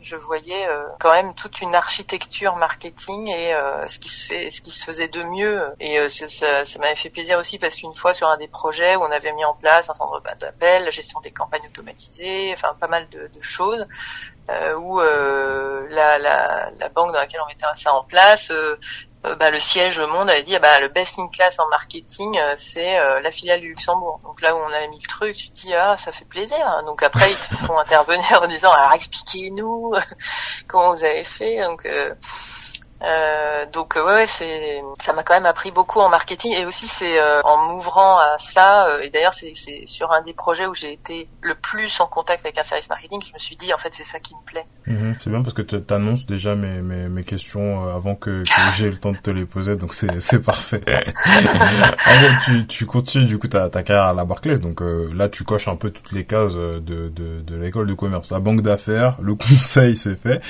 je 0.01 0.15
voyais 0.17 0.67
quand 0.99 1.13
même 1.13 1.33
toute 1.35 1.61
une 1.61 1.75
architecture 1.75 2.55
marketing 2.57 3.29
et 3.29 3.55
ce 3.87 3.99
qui 3.99 4.09
se 4.09 4.25
fait, 4.27 4.49
ce 4.49 4.61
qui 4.61 4.71
se 4.71 4.83
faisait 4.83 5.07
de 5.07 5.23
mieux. 5.23 5.61
Et 5.79 6.09
ça, 6.09 6.65
ça, 6.65 6.79
m'avait 6.79 6.95
fait 6.95 7.09
plaisir 7.09 7.37
aussi 7.37 7.59
parce 7.59 7.75
qu'une 7.75 7.93
fois 7.93 8.13
sur 8.13 8.27
un 8.27 8.37
des 8.37 8.47
projets 8.47 8.95
où 8.95 9.03
on 9.03 9.11
avait 9.11 9.31
mis 9.33 9.45
en 9.45 9.53
place 9.53 9.89
un 9.89 9.93
centre 9.93 10.21
d'appel, 10.39 10.83
la 10.83 10.89
gestion 10.89 11.19
des 11.21 11.31
campagnes 11.31 11.67
automatisées, 11.67 12.51
enfin 12.53 12.75
pas 12.79 12.87
mal 12.87 13.07
de, 13.09 13.27
de 13.27 13.41
choses 13.41 13.75
euh, 13.75 14.34
où 14.77 14.99
euh, 14.99 15.85
la, 15.89 16.17
la, 16.17 16.69
la, 16.77 16.89
banque 16.89 17.11
dans 17.11 17.19
laquelle 17.19 17.41
on 17.41 17.47
mettait 17.47 17.65
ça 17.75 17.93
en 17.93 18.03
place, 18.03 18.51
euh, 18.51 18.79
euh, 19.25 19.35
bah, 19.35 19.49
le 19.49 19.59
siège 19.59 19.99
Monde 19.99 20.29
avait 20.29 20.43
dit 20.43 20.55
ah, 20.55 20.59
bah, 20.59 20.79
le 20.79 20.89
best 20.89 21.17
in 21.17 21.27
class 21.29 21.57
en 21.59 21.67
marketing 21.69 22.37
c'est 22.55 22.99
la 23.21 23.31
filiale 23.31 23.61
du 23.61 23.69
Luxembourg. 23.69 24.19
Donc 24.23 24.41
là 24.41 24.55
où 24.55 24.59
on 24.59 24.71
avait 24.71 24.87
mis 24.87 24.99
le 25.01 25.07
truc, 25.07 25.35
tu 25.35 25.49
te 25.49 25.53
dis 25.53 25.73
ah 25.73 25.97
ça 25.97 26.11
fait 26.11 26.25
plaisir. 26.25 26.83
Donc 26.85 27.01
après 27.01 27.31
ils 27.31 27.37
te 27.37 27.55
font 27.65 27.77
intervenir 27.79 28.39
en 28.41 28.47
disant 28.47 28.71
alors 28.71 28.93
expliquez-nous 28.93 29.93
comment 30.67 30.93
vous 30.93 31.03
avez 31.03 31.23
fait. 31.23 31.61
Donc 31.61 31.85
euh, 31.85 32.13
donc 33.71 33.97
euh, 33.97 34.05
ouais, 34.05 34.25
c'est 34.25 34.81
ça 34.99 35.13
m'a 35.13 35.23
quand 35.23 35.33
même 35.33 35.45
appris 35.45 35.71
beaucoup 35.71 35.99
en 35.99 36.09
marketing 36.09 36.53
et 36.53 36.65
aussi 36.65 36.87
c'est 36.87 37.19
euh, 37.19 37.41
en 37.43 37.67
m'ouvrant 37.67 38.17
à 38.17 38.37
ça 38.37 38.87
euh, 38.87 39.01
et 39.01 39.09
d'ailleurs 39.09 39.33
c'est 39.33 39.53
sur 39.85 40.11
un 40.11 40.21
des 40.21 40.33
projets 40.33 40.65
où 40.65 40.73
j'ai 40.73 40.93
été 40.93 41.27
le 41.41 41.55
plus 41.55 41.99
en 41.99 42.07
contact 42.07 42.45
avec 42.45 42.57
un 42.57 42.63
service 42.63 42.89
marketing 42.89 43.21
je 43.25 43.33
me 43.33 43.37
suis 43.37 43.55
dit 43.55 43.73
en 43.73 43.77
fait 43.77 43.89
c'est 43.93 44.03
ça 44.03 44.19
qui 44.19 44.33
me 44.35 44.45
plaît. 44.45 44.65
Mhm. 44.87 45.15
c'est 45.19 45.29
bien 45.29 45.41
parce 45.41 45.53
que 45.53 45.61
tu 45.61 45.75
annonces 45.93 46.25
déjà 46.25 46.55
mes, 46.55 46.81
mes, 46.81 47.09
mes 47.09 47.23
questions 47.23 47.93
avant 47.93 48.15
que, 48.15 48.43
que 48.43 48.71
j'ai 48.77 48.89
le 48.89 48.97
temps 48.97 49.11
de 49.11 49.17
te 49.17 49.29
les 49.29 49.45
poser 49.45 49.75
donc 49.75 49.93
c'est 49.93 50.21
c'est 50.21 50.43
parfait. 50.43 50.81
Alors, 52.05 52.39
tu 52.43 52.65
tu 52.67 52.85
continues 52.85 53.25
du 53.25 53.37
coup 53.37 53.47
ta 53.47 53.69
ta 53.69 53.83
carrière 53.83 54.05
à 54.05 54.13
la 54.13 54.25
Barclays 54.25 54.59
donc 54.59 54.81
là 55.13 55.29
tu 55.29 55.43
coches 55.43 55.67
un 55.67 55.75
peu 55.75 55.91
toutes 55.91 56.11
les 56.11 56.25
cases 56.25 56.55
de 56.55 56.79
de, 56.79 57.41
de 57.41 57.55
l'école 57.57 57.87
de 57.87 57.93
commerce 57.93 58.31
la 58.31 58.39
banque 58.39 58.61
d'affaires 58.61 59.17
le 59.21 59.35
conseil 59.35 59.97
c'est 59.97 60.15
fait 60.15 60.41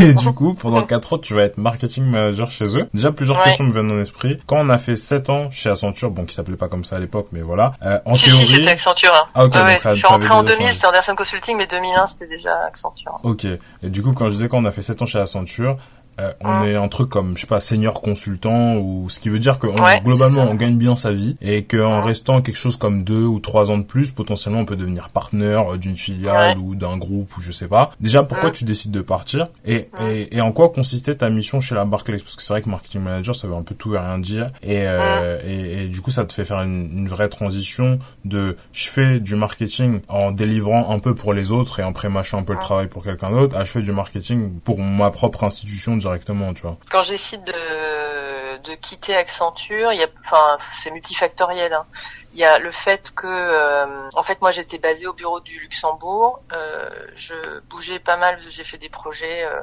et 0.00 0.12
du 0.12 0.32
coup 0.32 0.54
pendant 0.54 0.84
quatre 0.84 1.14
ans 1.14 1.18
tu 1.18 1.34
vas 1.34 1.42
être 1.42 1.58
marketing 1.58 1.95
manager 2.04 2.50
chez 2.50 2.78
eux. 2.78 2.88
Déjà, 2.94 3.12
plusieurs 3.12 3.42
questions 3.42 3.64
me 3.64 3.72
viennent 3.72 3.90
en 3.90 4.00
esprit. 4.00 4.38
Quand 4.46 4.58
on 4.58 4.68
a 4.68 4.78
fait 4.78 4.96
7 4.96 5.30
ans 5.30 5.50
chez 5.50 5.70
Accenture, 5.70 6.10
bon, 6.10 6.24
qui 6.24 6.34
s'appelait 6.34 6.56
pas 6.56 6.68
comme 6.68 6.84
ça 6.84 6.96
à 6.96 6.98
l'époque, 6.98 7.28
mais 7.32 7.40
voilà, 7.40 7.72
euh, 7.82 7.98
en 8.04 8.16
théorie... 8.16 8.46
c'était 8.46 8.68
Accenture. 8.68 9.12
Hein. 9.14 9.28
Ah, 9.34 9.44
ok, 9.46 9.52
donc 9.52 9.68
ça, 9.78 9.94
Je 9.94 9.98
suis 9.98 10.06
rentré 10.06 10.30
en 10.30 10.42
2000, 10.42 10.72
c'était 10.72 10.86
Anderson 10.86 11.14
Consulting, 11.16 11.56
mais 11.56 11.66
2001, 11.66 12.06
c'était 12.06 12.28
déjà 12.28 12.50
Accenture. 12.66 13.16
Ok. 13.22 13.44
Et 13.44 13.58
du 13.88 14.02
coup, 14.02 14.12
quand 14.12 14.26
je 14.26 14.34
disais 14.34 14.48
qu'on 14.48 14.64
a 14.64 14.70
fait 14.70 14.82
7 14.82 15.02
ans 15.02 15.06
chez 15.06 15.18
Accenture, 15.18 15.78
euh, 16.20 16.32
on 16.40 16.48
hein. 16.48 16.64
est 16.64 16.76
un 16.76 16.88
truc 16.88 17.10
comme 17.10 17.36
je 17.36 17.42
sais 17.42 17.46
pas 17.46 17.60
senior 17.60 18.00
consultant 18.00 18.76
ou 18.76 19.10
ce 19.10 19.20
qui 19.20 19.28
veut 19.28 19.38
dire 19.38 19.58
que 19.58 19.66
globalement 20.02 20.48
on 20.50 20.54
gagne 20.54 20.76
bien 20.76 20.96
sa 20.96 21.12
vie 21.12 21.36
et 21.42 21.64
qu'en 21.64 21.94
hein. 21.94 22.00
restant 22.00 22.40
quelque 22.40 22.56
chose 22.56 22.76
comme 22.76 23.02
deux 23.02 23.24
ou 23.24 23.38
trois 23.40 23.70
ans 23.70 23.78
de 23.78 23.82
plus 23.82 24.10
potentiellement 24.12 24.60
on 24.60 24.64
peut 24.64 24.76
devenir 24.76 25.10
partenaire 25.10 25.74
euh, 25.74 25.78
d'une 25.78 25.96
filiale 25.96 26.58
ou 26.58 26.74
d'un 26.74 26.96
groupe 26.96 27.36
ou 27.36 27.40
je 27.40 27.52
sais 27.52 27.68
pas. 27.68 27.90
Déjà 28.00 28.22
pourquoi 28.22 28.48
hein. 28.48 28.52
tu 28.52 28.64
décides 28.64 28.92
de 28.92 29.02
partir 29.02 29.48
et, 29.64 29.88
et, 30.30 30.40
en 30.40 30.52
quoi 30.52 30.68
consistait 30.70 31.16
ta 31.16 31.28
mission 31.28 31.60
chez 31.60 31.74
la 31.74 31.84
Barclays? 31.84 32.18
Parce 32.18 32.36
que 32.36 32.42
c'est 32.42 32.52
vrai 32.52 32.62
que 32.62 32.70
marketing 32.70 33.02
manager 33.02 33.34
ça 33.34 33.48
veut 33.48 33.54
un 33.54 33.62
peu 33.62 33.74
tout 33.74 33.94
et 33.94 33.98
rien 33.98 34.18
dire 34.18 34.50
et, 34.62 34.82
euh, 34.86 35.38
et, 35.44 35.84
et, 35.84 35.88
du 35.88 36.00
coup 36.00 36.10
ça 36.10 36.24
te 36.24 36.32
fait 36.32 36.44
faire 36.44 36.60
une, 36.60 36.90
une, 36.98 37.08
vraie 37.08 37.28
transition 37.28 37.98
de 38.24 38.56
je 38.72 38.88
fais 38.88 39.20
du 39.20 39.36
marketing 39.36 40.00
en 40.08 40.30
délivrant 40.32 40.90
un 40.90 40.98
peu 40.98 41.14
pour 41.14 41.34
les 41.34 41.52
autres 41.52 41.80
et 41.80 41.84
en 41.84 41.92
prémâchant 41.92 42.38
un 42.38 42.42
peu 42.42 42.54
le 42.54 42.58
travail 42.58 42.88
pour 42.88 43.04
quelqu'un 43.04 43.30
d'autre 43.30 43.56
à 43.56 43.64
je 43.64 43.70
fais 43.70 43.82
du 43.82 43.92
marketing 43.92 44.60
pour 44.60 44.78
ma 44.78 45.10
propre 45.10 45.44
institution 45.44 45.96
directement, 46.06 46.54
tu 46.54 46.62
vois. 46.62 46.76
Quand 46.90 47.02
je 47.02 47.10
décide 47.10 47.44
de, 47.44 48.58
de 48.58 48.74
quitter 48.74 49.16
Accenture, 49.16 49.92
il 49.92 49.98
y 49.98 50.02
a, 50.02 50.08
enfin, 50.24 50.56
c'est 50.76 50.90
multifactoriel. 50.90 51.72
Hein. 51.72 51.84
Il 52.32 52.38
y 52.38 52.44
a 52.44 52.58
le 52.58 52.70
fait 52.70 53.12
que, 53.14 53.26
euh, 53.26 54.08
en 54.14 54.22
fait, 54.22 54.40
moi, 54.40 54.50
j'étais 54.50 54.78
basée 54.78 55.06
au 55.06 55.12
bureau 55.12 55.40
du 55.40 55.58
Luxembourg. 55.58 56.40
Euh, 56.52 56.88
je 57.14 57.34
bougeais 57.68 57.98
pas 57.98 58.16
mal. 58.16 58.38
J'ai 58.48 58.64
fait 58.64 58.78
des 58.78 58.88
projets 58.88 59.44
euh, 59.44 59.60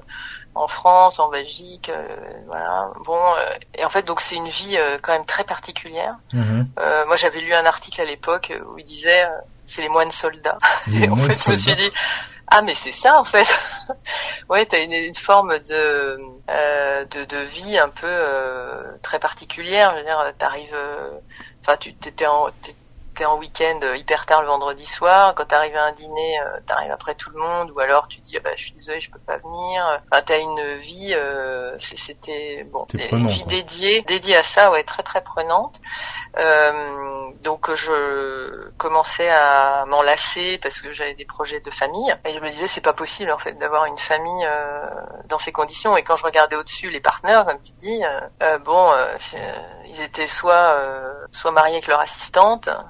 en 0.56 0.68
France, 0.68 1.20
en 1.20 1.30
Belgique, 1.30 1.92
voilà. 2.48 2.92
Bon, 3.06 3.20
et 3.74 3.84
en 3.86 3.90
fait, 3.90 4.04
donc 4.04 4.22
c'est 4.22 4.36
une 4.36 4.50
vie 4.50 4.78
quand 5.02 5.14
même 5.14 5.26
très 5.26 5.44
particulière. 5.44 6.16
Mhm. 6.32 6.68
moi, 7.08 7.16
j'avais 7.16 7.40
lu 7.40 7.56
un 7.56 7.66
article 7.66 8.02
à 8.02 8.06
l'époque 8.06 8.54
où 8.68 8.78
il 8.78 8.86
disait 8.86 9.26
c'est 9.66 9.82
les 9.82 9.90
moines 9.90 10.12
soldats. 10.12 10.58
et 10.94 11.10
en 11.10 11.16
fait, 11.16 11.44
je 11.44 11.52
me 11.52 11.56
suis 11.56 11.76
dit 11.76 11.92
ah 12.48 12.62
mais 12.62 12.74
c'est 12.74 12.92
ça 12.92 13.20
en 13.20 13.24
fait. 13.24 13.48
ouais, 14.50 14.66
t'as 14.66 14.84
une, 14.84 15.16
forme 15.16 15.60
de, 15.60 16.18
euh, 16.50 17.06
de, 17.06 17.26
de 17.26 17.38
vie 17.38 17.78
un 17.78 17.90
peu 17.90 18.08
euh, 18.08 18.98
très 19.02 19.20
particulière. 19.20 19.92
Je 19.94 19.98
veux 19.98 20.04
dire, 20.04 20.34
t'arrives, 20.38 20.74
euh, 20.74 21.12
enfin 21.62 21.78
tu 21.78 21.94
t'étais 21.96 22.28
en 22.28 22.50
t'es 23.16 23.26
en 23.26 23.38
week-end 23.38 23.80
hyper 23.96 24.26
tard 24.26 24.42
le 24.42 24.48
vendredi 24.48 24.86
soir. 24.86 25.34
Quand 25.36 25.46
t'arrives 25.46 25.76
à 25.76 25.86
un 25.86 25.92
dîner, 25.92 26.40
t'arrives 26.66 26.92
après 26.92 27.16
tout 27.16 27.30
le 27.32 27.40
monde, 27.40 27.72
ou 27.72 27.80
alors 27.80 28.08
tu 28.08 28.22
dis 28.22 28.38
ah 28.38 28.42
bah, 28.44 28.52
je 28.56 28.64
suis 28.64 28.74
désolé, 28.74 29.00
je 29.00 29.12
peux 29.12 29.20
pas 29.20 29.38
venir. 29.38 30.02
Enfin, 30.12 30.22
t'as 30.26 30.40
une 30.40 30.76
vie, 30.76 31.16
c'était 31.78 32.66
bon, 32.72 32.86
une 32.94 33.28
vie 33.28 33.44
dédiée, 33.46 34.02
dédiée 34.04 34.38
à 34.38 34.44
ça, 34.44 34.72
ouais, 34.72 34.84
très 34.84 35.04
très 35.04 35.22
prenante. 35.22 35.80
donc 37.44 37.74
je 37.74 38.70
commençais 38.78 39.30
à 39.30 39.86
m'en 39.86 40.02
lasser 40.02 40.60
parce 40.62 40.82
que 40.82 40.92
j'avais 40.92 41.16
des 41.16 41.26
projets 41.26 41.60
de 41.60 41.70
famille 41.70 42.14
et 42.26 42.34
je 42.34 42.40
me 42.40 42.50
disais 42.50 42.68
c'est 42.68 42.82
pas 42.82 42.94
possible 42.94 43.32
en 43.32 43.38
fait 43.38 43.54
d'avoir 43.54 43.86
une 43.86 43.98
famille 43.98 44.48
dans 45.26 45.38
ces 45.38 45.52
conditions. 45.52 45.96
Et 45.98 46.04
quand 46.04 46.16
je 46.16 46.24
regardais 46.24 46.56
au-dessus 46.56 46.90
les 46.90 47.02
partenaires, 47.02 47.46
comme 47.46 47.62
tu 47.62 47.74
dis, 47.74 48.02
bon, 48.66 48.92
ils 49.86 50.02
étaient 50.02 50.28
soit 50.28 50.80
soit 51.34 51.52
mariés 51.52 51.76
avec 51.76 51.88
leur 51.88 52.00
assistante, 52.00 52.68
euh, 52.68 52.82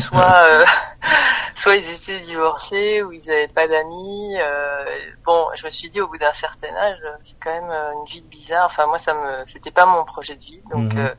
soit 0.00 0.44
euh, 0.48 0.64
soit 1.54 1.76
ils 1.76 1.90
étaient 1.90 2.20
divorcés 2.20 3.02
ou 3.02 3.12
ils 3.12 3.30
avaient 3.30 3.48
pas 3.48 3.68
d'amis. 3.68 4.36
Euh, 4.38 4.84
bon, 5.24 5.48
je 5.54 5.64
me 5.64 5.70
suis 5.70 5.88
dit 5.90 6.00
au 6.00 6.08
bout 6.08 6.18
d'un 6.18 6.32
certain 6.32 6.74
âge, 6.76 6.98
c'est 7.22 7.36
quand 7.40 7.52
même 7.52 7.70
une 7.70 8.04
vie 8.06 8.22
bizarre. 8.22 8.66
Enfin 8.66 8.86
moi 8.86 8.98
ça 8.98 9.14
me 9.14 9.44
c'était 9.44 9.70
pas 9.70 9.86
mon 9.86 10.04
projet 10.04 10.36
de 10.36 10.42
vie 10.42 10.62
donc 10.70 10.94
mhm. 10.94 11.12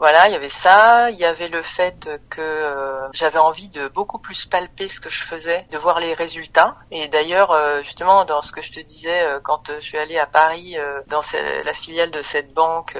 Voilà, 0.00 0.28
il 0.28 0.32
y 0.32 0.34
avait 0.34 0.48
ça, 0.48 1.10
il 1.10 1.18
y 1.18 1.26
avait 1.26 1.48
le 1.48 1.60
fait 1.60 2.08
que 2.30 2.40
euh, 2.40 3.06
j'avais 3.12 3.38
envie 3.38 3.68
de 3.68 3.86
beaucoup 3.88 4.18
plus 4.18 4.46
palper 4.46 4.88
ce 4.88 4.98
que 4.98 5.10
je 5.10 5.22
faisais, 5.22 5.66
de 5.70 5.76
voir 5.76 6.00
les 6.00 6.14
résultats. 6.14 6.74
Et 6.90 7.06
d'ailleurs, 7.08 7.50
euh, 7.50 7.82
justement, 7.82 8.24
dans 8.24 8.40
ce 8.40 8.50
que 8.50 8.62
je 8.62 8.72
te 8.72 8.80
disais, 8.80 9.20
euh, 9.20 9.40
quand 9.44 9.70
je 9.74 9.80
suis 9.80 9.98
allée 9.98 10.18
à 10.18 10.24
Paris 10.24 10.78
dans 11.08 11.20
la 11.34 11.72
filiale 11.74 12.10
de 12.10 12.22
cette 12.22 12.54
banque 12.54 12.96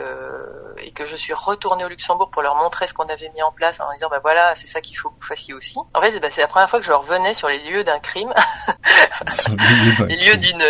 et 0.76 0.92
que 0.92 1.06
je 1.06 1.16
suis 1.16 1.32
retournée 1.32 1.86
au 1.86 1.88
Luxembourg 1.88 2.28
pour 2.30 2.42
leur 2.42 2.54
montrer 2.56 2.86
ce 2.86 2.92
qu'on 2.92 3.08
avait 3.08 3.30
mis 3.30 3.42
en 3.42 3.50
place 3.50 3.80
en 3.80 3.90
disant, 3.94 4.08
bah 4.10 4.20
voilà, 4.20 4.54
c'est 4.54 4.66
ça 4.66 4.82
qu'il 4.82 4.98
faut 4.98 5.08
que 5.08 5.14
vous 5.14 5.26
fassiez 5.26 5.54
aussi. 5.54 5.78
En 5.94 6.02
fait, 6.02 6.20
bah, 6.20 6.28
c'est 6.28 6.42
la 6.42 6.48
première 6.48 6.68
fois 6.68 6.80
que 6.80 6.86
je 6.86 6.92
revenais 6.92 7.32
sur 7.32 7.48
les 7.48 7.60
lieux 7.60 7.82
d'un 7.82 7.98
crime, 7.98 8.34
les 10.06 10.16
lieux 10.16 10.36
d'une 10.36 10.68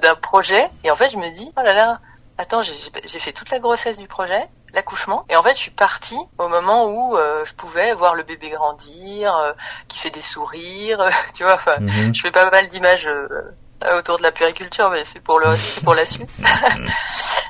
d'un 0.00 0.14
projet. 0.14 0.70
Et 0.84 0.92
en 0.92 0.94
fait, 0.94 1.08
je 1.08 1.16
me 1.16 1.34
dis, 1.34 1.52
oh 1.58 1.62
là 1.62 1.72
là, 1.72 1.98
attends, 2.38 2.62
j'ai 2.62 3.18
fait 3.18 3.32
toute 3.32 3.50
la 3.50 3.58
grossesse 3.58 3.98
du 3.98 4.06
projet 4.06 4.48
l'accouchement. 4.74 5.24
Et 5.28 5.36
en 5.36 5.42
fait, 5.42 5.54
je 5.54 5.60
suis 5.60 5.70
partie 5.70 6.18
au 6.38 6.48
moment 6.48 6.86
où 6.86 7.16
euh, 7.16 7.44
je 7.44 7.54
pouvais 7.54 7.94
voir 7.94 8.14
le 8.14 8.22
bébé 8.22 8.50
grandir, 8.50 9.36
euh, 9.36 9.52
qui 9.88 9.98
fait 9.98 10.10
des 10.10 10.20
sourires, 10.20 11.06
tu 11.34 11.44
vois. 11.44 11.54
Enfin, 11.54 11.76
mhm. 11.80 12.14
je 12.14 12.20
fais 12.20 12.32
pas 12.32 12.50
mal 12.50 12.68
d'images 12.68 13.06
euh, 13.06 13.98
autour 13.98 14.18
de 14.18 14.22
la 14.22 14.32
puriculture, 14.32 14.90
mais 14.90 15.04
c'est 15.04 15.20
pour 15.20 15.38
le, 15.38 15.54
pour 15.84 15.94
la 15.94 16.04
suite. 16.04 16.30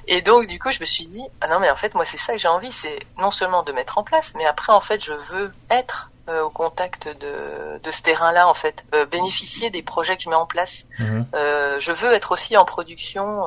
et 0.07 0.23
donc, 0.23 0.47
du 0.47 0.59
coup, 0.59 0.71
je 0.71 0.81
me 0.81 0.85
suis 0.85 1.07
dit, 1.07 1.25
ah 1.41 1.49
non, 1.49 1.59
mais 1.61 1.71
en 1.71 1.77
fait, 1.77 1.95
moi, 1.95 2.05
c'est 2.05 2.19
ça 2.19 2.35
que 2.35 2.39
j'ai 2.39 2.49
envie, 2.49 2.73
c'est 2.73 2.99
non 3.19 3.31
seulement 3.31 3.63
de 3.63 3.73
mettre 3.73 3.99
en 3.99 4.05
place, 4.05 4.35
mais 4.37 4.47
après, 4.47 4.73
en 4.73 4.81
fait, 4.81 5.03
je 5.03 5.13
veux 5.13 5.53
être 5.71 6.11
euh, 6.11 6.14
au 6.29 6.51
contact 6.51 7.09
de, 7.09 7.79
de 7.83 7.91
ce 7.91 8.03
terrain-là 8.03 8.49
en 8.49 8.55
fait, 8.55 8.85
euh, 8.95 9.07
bénéficier 9.07 9.71
des 9.71 9.83
projets 9.83 10.17
que 10.17 10.23
je 10.23 10.29
mets 10.29 10.35
en 10.35 10.47
place. 10.47 10.87
Mhm. 10.99 11.27
Euh, 11.35 11.77
je 11.79 11.93
veux 11.93 12.13
être 12.13 12.33
aussi 12.33 12.57
en 12.57 12.65
production, 12.65 13.43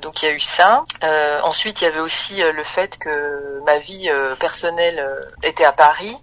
donc 0.00 0.22
il 0.22 0.26
y 0.26 0.28
a 0.28 0.32
eu 0.32 0.40
ça. 0.40 0.84
ensuite, 1.42 1.80
il 1.80 1.84
y 1.84 1.86
avait 1.86 2.00
aussi 2.00 2.36
le 2.36 2.62
fait 2.64 2.98
que 2.98 3.62
ma 3.64 3.78
vie 3.78 4.10
personnelle 4.38 5.04
était 5.42 5.64
à 5.64 5.72
Paris, 5.72 6.16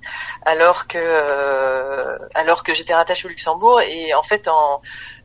alors 0.45 0.87
que 0.87 2.17
alors 2.35 2.63
que 2.63 2.73
j'étais 2.73 2.93
rattachée 2.93 3.25
au 3.25 3.29
Luxembourg 3.29 3.81
et 3.81 4.13
en 4.13 4.23
fait 4.23 4.47
en 4.47 4.81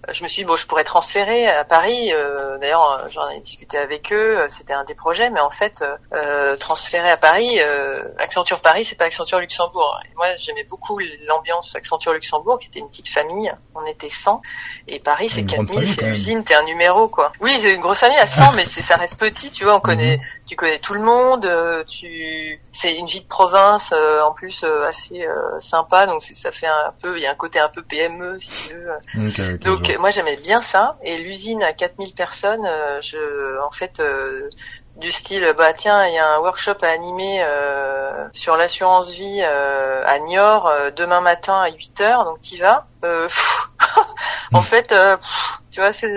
je 0.08 0.22
me 0.22 0.28
suis 0.28 0.42
dit, 0.42 0.46
bon, 0.46 0.56
je 0.56 0.66
pourrais 0.66 0.84
transférer 0.84 1.46
à 1.46 1.64
Paris. 1.64 2.12
Euh, 2.12 2.58
D'ailleurs, 2.58 3.06
j'en 3.10 3.28
ai 3.28 3.40
discuté 3.40 3.76
avec 3.76 4.12
eux. 4.12 4.46
C'était 4.48 4.72
un 4.72 4.84
des 4.84 4.94
projets, 4.94 5.28
mais 5.30 5.40
en 5.40 5.50
fait, 5.50 5.84
euh, 6.12 6.56
transférer 6.56 7.10
à 7.10 7.16
Paris, 7.16 7.60
euh, 7.60 8.04
Accenture 8.18 8.60
Paris, 8.60 8.84
c'est 8.84 8.96
pas 8.96 9.04
Accenture 9.04 9.40
Luxembourg. 9.40 10.00
Et 10.06 10.14
moi, 10.16 10.36
j'aimais 10.38 10.64
beaucoup 10.64 10.98
l'ambiance 11.26 11.76
Accenture 11.76 12.14
Luxembourg, 12.14 12.58
qui 12.58 12.68
était 12.68 12.78
une 12.78 12.88
petite 12.88 13.08
famille. 13.08 13.52
On 13.74 13.84
était 13.86 14.08
100. 14.08 14.40
Et 14.88 15.00
Paris, 15.00 15.28
c'est 15.28 15.44
4000, 15.44 15.86
c'est 15.86 16.02
l'usine, 16.02 16.44
t'es 16.44 16.54
un 16.54 16.64
numéro, 16.64 17.08
quoi. 17.08 17.32
Oui, 17.40 17.58
c'est 17.60 17.74
une 17.74 17.82
grosse 17.82 18.00
famille 18.00 18.18
à 18.18 18.26
100, 18.26 18.52
mais 18.52 18.64
c'est 18.64 18.82
ça 18.82 18.96
reste 18.96 19.20
petit, 19.20 19.52
tu 19.52 19.64
vois. 19.64 19.76
On 19.76 19.80
connaît, 19.80 20.16
mhm. 20.16 20.22
Tu 20.50 20.56
connais 20.56 20.80
tout 20.80 20.94
le 20.94 21.02
monde. 21.02 21.46
Euh, 21.46 21.84
tu, 21.84 22.60
c'est 22.72 22.92
une 22.92 23.06
vie 23.06 23.20
de 23.20 23.28
province, 23.28 23.92
euh, 23.92 24.20
en 24.22 24.32
plus 24.32 24.64
assez 24.64 25.24
sympa. 25.60 26.06
Donc 26.06 26.24
ça 26.24 26.50
fait 26.50 26.66
un 26.66 26.92
peu, 27.00 27.16
il 27.16 27.22
y 27.22 27.26
a 27.26 27.30
un 27.30 27.36
côté 27.36 27.60
un 27.60 27.68
peu 27.68 27.82
PME, 27.82 28.36
si 28.40 28.68
tu 28.68 28.74
veux. 28.74 29.56
donc 29.58 29.96
moi 30.00 30.10
j'aimais 30.10 30.36
bien 30.36 30.60
ça 30.60 30.96
et 31.02 31.16
l'usine 31.18 31.62
à 31.62 31.72
4000 31.72 32.14
personnes, 32.14 32.66
euh, 32.66 33.00
je 33.00 33.60
en 33.60 33.70
fait 33.70 34.00
euh, 34.00 34.48
du 34.96 35.12
style 35.12 35.54
bah 35.56 35.72
tiens 35.72 36.06
il 36.06 36.14
y 36.14 36.18
a 36.18 36.34
un 36.34 36.38
workshop 36.38 36.82
à 36.82 36.88
animer 36.88 37.42
euh, 37.42 38.26
sur 38.32 38.56
l'assurance 38.56 39.10
vie 39.10 39.42
à 39.42 40.18
Niort 40.18 40.70
demain 40.96 41.20
matin 41.20 41.62
à 41.62 41.70
8 41.70 42.00
heures 42.02 42.24
donc 42.24 42.40
t'y 42.40 42.58
vas 42.58 42.86
en 44.52 44.60
fait 44.60 44.94
tu 45.70 45.80
vois 45.80 45.92
c'est 45.92 46.10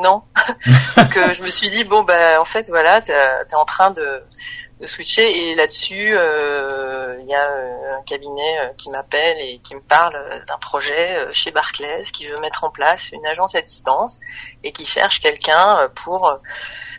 non 0.00 0.22
donc 0.96 1.32
je 1.32 1.42
me 1.42 1.48
suis 1.48 1.70
dit 1.70 1.84
bon 1.84 2.02
bah 2.02 2.40
en 2.40 2.44
fait 2.44 2.68
voilà 2.68 3.00
t'es 3.02 3.12
es 3.12 3.54
en 3.54 3.64
train 3.64 3.90
de 3.90 4.22
switcher 4.84 5.24
et 5.24 5.54
là-dessus 5.54 6.14
euh, 6.14 7.16
il 7.20 7.26
y 7.26 7.34
a 7.34 7.48
euh, 7.48 7.98
un 7.98 8.02
cabinet 8.02 8.58
euh, 8.58 8.68
qui 8.76 8.90
m'appelle 8.90 9.38
et 9.40 9.58
qui 9.60 9.74
me 9.74 9.80
parle 9.80 10.44
d'un 10.46 10.58
projet 10.58 11.32
chez 11.32 11.50
Barclays 11.50 12.02
qui 12.12 12.26
veut 12.26 12.38
mettre 12.40 12.64
en 12.64 12.70
place 12.70 13.10
une 13.12 13.24
agence 13.26 13.54
à 13.54 13.62
distance 13.62 14.20
et 14.62 14.72
qui 14.72 14.84
cherche 14.84 15.20
quelqu'un 15.20 15.88
pour 15.94 16.38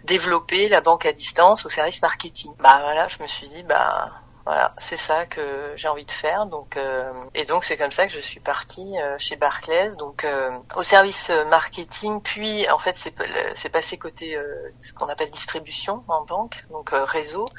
développer 0.06 0.68
la 0.70 0.82
banque 0.82 1.06
à 1.06 1.12
distance 1.12 1.66
au 1.66 1.70
service 1.70 2.02
marketing. 2.02 2.52
Bah 2.60 2.80
voilà, 2.82 3.08
je 3.08 3.22
me 3.22 3.28
suis 3.28 3.48
dit 3.50 3.64
bah 3.64 4.10
voilà, 4.48 4.74
c'est 4.78 4.96
ça 4.96 5.26
que 5.26 5.74
j'ai 5.76 5.90
envie 5.90 6.06
de 6.06 6.12
faire. 6.12 6.46
Donc 6.46 6.78
euh, 6.78 7.12
et 7.36 7.44
donc 7.44 7.66
c'est 7.66 7.76
comme 7.76 7.92
ça 7.92 8.08
que 8.08 8.14
je 8.14 8.20
suis 8.20 8.40
partie 8.40 8.98
euh, 8.98 9.18
chez 9.20 9.36
Barclays, 9.36 9.98
donc 9.98 10.24
euh, 10.24 10.58
au 10.78 10.84
service 10.84 11.30
marketing. 11.50 12.22
Puis 12.22 12.70
en 12.70 12.80
fait 12.80 12.96
c'est 12.96 13.70
passé 13.70 13.98
côté 13.98 14.40
ce 14.82 14.94
qu'on 14.94 15.10
appelle 15.10 15.30
distribution 15.32 16.06
en 16.08 16.24
banque, 16.24 16.66
donc 16.72 16.92
réseau, 16.94 17.50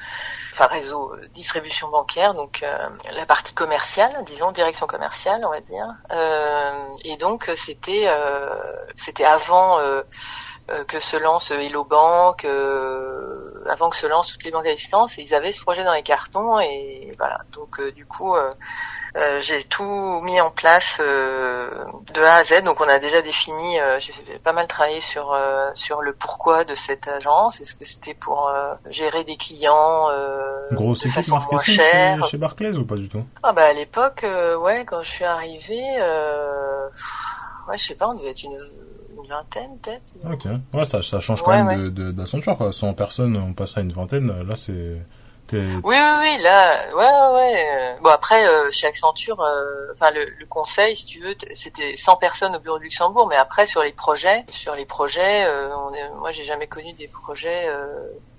enfin 0.51 0.65
réseau 0.65 1.15
distribution 1.35 1.89
bancaire, 1.89 2.33
donc 2.33 2.65
la 3.13 3.25
partie 3.27 3.53
commerciale, 3.53 4.23
disons 4.25 4.51
direction 4.51 4.87
commerciale, 4.87 5.45
on 5.45 5.51
va 5.51 5.61
dire. 5.61 5.87
et 7.05 7.17
donc 7.17 7.51
c'était 7.53 8.09
c'était 8.95 9.25
avant 9.25 9.79
euh, 9.79 10.01
que 10.87 10.99
se 10.99 11.17
lance 11.17 11.51
Hello 11.51 11.83
Bank, 11.83 12.45
euh, 12.45 13.63
avant 13.69 13.89
que 13.89 13.95
se 13.95 14.07
lancent 14.07 14.31
toutes 14.31 14.43
les 14.43 14.51
banques 14.51 14.67
à 14.67 14.73
distance, 14.73 15.17
et 15.17 15.21
ils 15.21 15.33
avaient 15.33 15.51
ce 15.51 15.61
projet 15.61 15.83
dans 15.83 15.93
les 15.93 16.03
cartons 16.03 16.59
et 16.59 17.11
voilà. 17.17 17.39
Donc 17.51 17.79
euh, 17.79 17.91
du 17.91 18.05
coup, 18.05 18.35
j'ai 19.39 19.63
tout 19.63 20.21
mis 20.21 20.39
en 20.39 20.51
place 20.51 20.99
de 20.99 22.21
A 22.21 22.35
à 22.35 22.43
Z. 22.43 22.63
Donc 22.63 22.79
on 22.81 22.87
a 22.87 22.99
déjà 22.99 23.21
défini, 23.21 23.77
j'ai 23.99 24.39
pas 24.39 24.53
mal 24.53 24.67
travaillé 24.67 24.99
sur 24.99 25.37
sur 25.73 26.01
le 26.01 26.13
pourquoi 26.13 26.63
de 26.63 26.73
cette 26.73 27.07
agence. 27.07 27.59
Est-ce 27.61 27.75
que 27.75 27.85
c'était 27.85 28.13
pour 28.13 28.51
gérer 28.89 29.23
des 29.23 29.37
clients 29.37 30.07
Grosse 30.71 31.05
équipe 31.05 31.27
marketing 31.29 31.75
chez, 31.75 32.17
chez 32.29 32.37
Barclays 32.37 32.77
ou 32.77 32.85
pas 32.85 32.95
du 32.95 33.09
tout? 33.09 33.23
Ah 33.43 33.53
bah 33.53 33.65
à 33.65 33.73
l'époque, 33.73 34.23
ouais, 34.23 34.85
quand 34.85 35.01
je 35.01 35.09
suis 35.09 35.25
arrivée, 35.25 35.99
ouais, 37.67 37.77
je 37.77 37.83
sais 37.83 37.95
pas, 37.95 38.07
on 38.07 38.13
devait 38.13 38.31
être 38.31 38.43
une 38.43 38.57
vingtaine 39.29 39.77
peut-être. 39.81 40.01
Ok, 40.25 40.45
ouais, 40.73 40.83
ça, 40.83 41.01
ça 41.01 41.19
change 41.19 41.41
quand 41.41 41.51
même 41.51 41.89
de 41.89 42.11
d'Accenture, 42.11 42.57
quoi. 42.57 42.71
100 42.71 42.93
personnes, 42.93 43.37
on 43.37 43.53
passe 43.53 43.77
à 43.77 43.81
une 43.81 43.93
vingtaine, 43.93 44.43
là 44.43 44.55
c'est... 44.55 44.97
Oui, 45.51 45.59
oui, 45.83 45.95
oui, 46.19 46.37
là, 46.41 46.93
ouais, 46.95 47.35
ouais. 47.35 47.97
Bon 48.01 48.09
après, 48.09 48.47
euh, 48.47 48.69
chez 48.69 48.87
Accenture, 48.87 49.41
euh, 49.41 49.91
enfin 49.93 50.11
le, 50.11 50.25
le, 50.37 50.45
conseil, 50.45 50.95
si 50.95 51.05
tu 51.05 51.19
veux, 51.21 51.35
c'était 51.53 51.95
100 51.95 52.17
personnes 52.17 52.55
au 52.55 52.59
bureau 52.59 52.77
de 52.77 52.83
Luxembourg, 52.83 53.27
mais 53.27 53.35
après 53.35 53.65
sur 53.65 53.81
les 53.81 53.91
projets, 53.91 54.45
sur 54.49 54.75
les 54.75 54.85
projets, 54.85 55.45
euh, 55.45 55.75
on 55.75 55.93
est, 55.93 56.09
moi 56.19 56.31
j'ai 56.31 56.43
jamais 56.43 56.67
connu 56.67 56.93
des 56.93 57.07
projets 57.07 57.67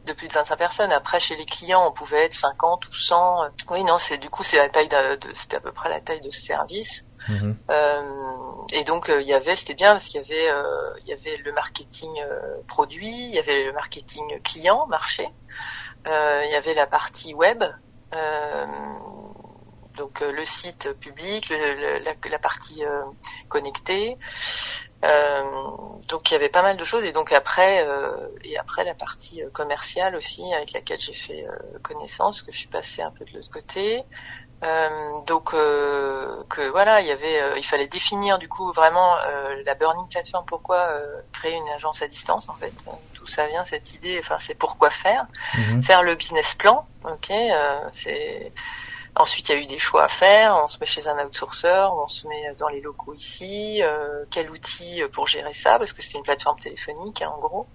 de 0.07 0.12
plus 0.12 0.29
de 0.29 0.33
25 0.33 0.57
personnes. 0.57 0.92
Après, 0.92 1.18
chez 1.20 1.37
les 1.37 1.44
clients, 1.46 1.87
on 1.88 1.92
pouvait 1.92 2.26
être 2.26 2.35
50 2.35 2.87
ou 2.88 2.92
100. 2.92 3.48
Oui, 3.70 3.85
non, 3.85 3.98
c'est 3.98 4.18
du 4.18 4.31
coup 4.31 4.44
c'est 4.44 4.59
la 4.59 4.68
taille 4.68 4.88
de, 4.88 5.16
de 5.16 5.35
c'était 5.35 5.57
à 5.57 5.61
peu 5.61 5.72
près 5.72 5.88
la 5.88 6.00
taille 6.00 6.20
de 6.20 6.31
ce 6.31 6.40
service. 6.40 7.05
Mhm. 7.28 7.56
Euh, 7.70 8.62
et 8.72 8.85
donc 8.85 9.06
il 9.09 9.14
euh, 9.14 9.22
y 9.22 9.33
avait, 9.33 9.54
c'était 9.54 9.74
bien 9.74 9.92
parce 9.92 10.09
qu'il 10.09 10.20
y 10.20 10.24
avait, 10.24 10.50
euh, 10.50 10.94
il 11.00 11.09
y 11.09 11.12
avait 11.12 11.37
le 11.37 11.52
marketing 11.52 12.11
produit, 12.66 13.28
il 13.28 13.35
y 13.35 13.38
avait 13.38 13.64
le 13.64 13.72
marketing 13.72 14.40
client, 14.42 14.87
marché, 14.87 15.28
il 16.06 16.50
y 16.50 16.54
avait 16.54 16.74
la 16.74 16.87
partie 16.87 17.35
web, 17.35 17.62
donc 19.96 20.20
le 20.20 20.44
site 20.44 20.92
public, 20.94 21.50
la, 21.50 22.38
partie 22.38 22.83
connectée. 23.48 24.16
donc 25.02 26.30
il 26.30 26.33
y 26.33 26.35
avait 26.35 26.48
pas 26.48 26.62
mal 26.62 26.78
de 26.78 26.85
choses 26.85 27.04
et 27.04 27.12
donc 27.12 27.33
après 27.33 27.87
et 28.44 28.56
après 28.56 28.85
la 28.85 28.94
partie 28.94 29.42
commerciale 29.52 30.16
aussi 30.16 30.42
avec 30.54 30.72
laquelle 30.72 31.00
j'ai 31.00 31.12
fait 31.12 31.46
connaissance 31.83 32.42
que 32.42 32.50
je 32.50 32.59
suis 32.59 32.68
passée 32.68 33.02
un 33.02 33.11
peu 33.11 33.26
de 33.26 33.33
l'autre 33.35 33.50
côté 33.50 34.02
euh, 34.62 35.20
donc 35.27 35.55
euh, 35.55 36.44
que 36.51 36.68
voilà, 36.70 37.01
il 37.01 37.07
y 37.07 37.11
avait, 37.11 37.40
euh, 37.40 37.59
il 37.59 37.64
fallait 37.64 37.88
définir 37.88 38.38
du 38.38 38.49
coup 38.49 38.73
vraiment 38.73 39.16
la 39.64 39.75
burning 39.75 40.09
platform. 40.09 40.44
Pourquoi 40.46 40.92
créer 41.33 41.55
une 41.55 41.68
agence 41.68 42.03
à 42.03 42.09
distance 42.09 42.49
en 42.49 42.55
fait 42.55 42.73
D'où 43.14 43.27
ça 43.27 43.46
vient 43.46 43.64
cette 43.64 43.94
idée 43.94 44.18
Enfin, 44.23 44.37
c'est 44.38 44.55
pourquoi 44.55 44.90
faire, 44.90 45.27
mhm. 45.57 45.83
faire 45.83 46.03
le 46.03 46.14
business 46.14 46.55
plan. 46.55 46.87
Ok, 47.05 47.33
c'est 47.92 48.53
Ensuite, 49.16 49.49
il 49.49 49.53
y 49.53 49.59
a 49.59 49.61
eu 49.62 49.66
des 49.66 49.79
choix 49.79 50.05
à 50.05 50.09
faire. 50.09 50.57
On 50.62 50.66
se 50.66 50.79
met 50.79 50.87
chez 50.87 51.09
un 51.09 51.27
outsourcer, 51.27 51.88
on 51.92 52.07
se 52.07 52.29
met 52.29 52.53
dans 52.59 52.68
les 52.68 52.81
locaux 52.81 53.12
ici. 53.12 53.83
Euh, 53.83 54.25
quel 54.31 54.51
outil 54.51 55.03
pour 55.12 55.27
gérer 55.27 55.53
ça 55.53 55.79
Parce 55.79 55.92
que 55.92 56.01
c'était 56.01 56.18
une 56.18 56.25
plateforme 56.25 56.59
téléphonique, 56.59 57.23
hein, 57.23 57.33
en 57.35 57.38
gros. 57.38 57.66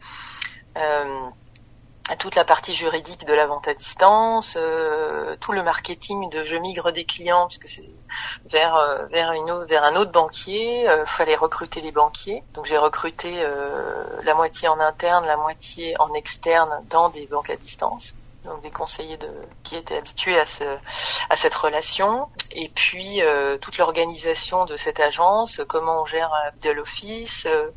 Euh, 2.11 2.15
toute 2.19 2.35
la 2.35 2.45
partie 2.45 2.73
juridique 2.73 3.25
de 3.25 3.33
la 3.33 3.47
vente 3.47 3.67
à 3.67 3.73
distance, 3.73 4.57
euh, 4.57 5.35
tout 5.39 5.51
le 5.51 5.63
marketing 5.63 6.29
de 6.29 6.43
je 6.43 6.55
migre 6.55 6.91
des 6.91 7.05
clients 7.05 7.47
puisque 7.47 7.67
c'est 7.67 7.89
vers 8.51 8.75
euh, 8.75 9.05
vers 9.07 9.31
un 9.31 9.95
autre 9.95 10.11
banquier, 10.11 10.87
euh, 10.87 11.05
fallait 11.05 11.35
recruter 11.35 11.81
les 11.81 11.91
banquiers. 11.91 12.43
Donc 12.53 12.65
j'ai 12.65 12.77
recruté 12.77 13.43
la 14.23 14.33
moitié 14.35 14.67
en 14.67 14.79
interne, 14.79 15.25
la 15.25 15.37
moitié 15.37 15.95
en 15.99 16.13
externe 16.13 16.83
dans 16.89 17.09
des 17.09 17.25
banques 17.27 17.49
à 17.49 17.55
distance. 17.55 18.15
Donc 18.43 18.61
des 18.61 18.69
conseillers 18.69 19.17
de 19.17 19.29
qui 19.63 19.75
étaient 19.75 19.97
habitués 19.97 20.39
à 20.39 20.45
ce 20.45 20.77
cette 21.35 21.55
relation 21.55 22.27
et 22.51 22.69
puis 22.69 23.21
toute 23.61 23.77
l'organisation 23.77 24.65
de 24.65 24.75
cette 24.75 24.99
agence, 24.99 25.61
comment 25.67 26.03
on 26.03 26.05
gère 26.05 26.31
de 26.61 26.69
l'office 26.69 27.47
euh, 27.47 27.69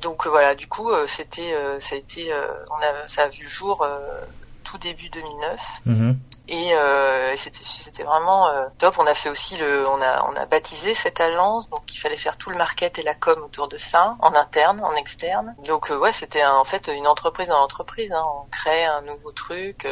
donc 0.00 0.26
voilà, 0.26 0.54
du 0.54 0.68
coup, 0.68 0.90
euh, 0.90 1.06
c'était, 1.06 1.52
euh, 1.52 1.80
ça 1.80 1.94
a 1.94 1.98
été, 1.98 2.32
on 2.70 2.76
a, 2.76 3.08
ça 3.08 3.24
a 3.24 3.28
vu 3.28 3.44
le 3.44 3.50
jour 3.50 3.86
tout 4.64 4.78
début 4.78 5.08
2009. 5.08 5.60
Mhm. 5.86 6.18
Et 6.48 6.74
c'était, 7.36 7.62
c'était 7.62 8.02
vraiment 8.02 8.48
top. 8.78 8.96
On 8.98 9.06
a 9.06 9.14
fait 9.14 9.30
aussi 9.30 9.56
le, 9.56 9.88
on 9.88 10.02
a, 10.02 10.28
on 10.28 10.36
a 10.36 10.44
baptisé 10.44 10.92
cette 10.92 11.20
agence, 11.20 11.70
donc 11.70 11.94
il 11.94 11.96
fallait 11.96 12.16
faire 12.16 12.36
tout 12.36 12.50
le 12.50 12.58
market 12.58 12.98
et 12.98 13.02
la 13.02 13.14
com 13.14 13.42
autour 13.42 13.68
de 13.68 13.78
ça, 13.78 14.16
en 14.20 14.34
interne, 14.34 14.80
en 14.84 14.94
externe. 14.94 15.54
Donc 15.64 15.88
ouais, 15.88 16.12
c'était 16.12 16.44
en 16.44 16.64
fait 16.64 16.88
une 16.88 17.06
entreprise 17.06 17.48
dans 17.48 17.58
l'entreprise. 17.58 18.12
Hein. 18.12 18.24
On 18.36 18.50
crée 18.50 18.84
un 18.84 19.02
nouveau 19.02 19.32
truc. 19.32 19.86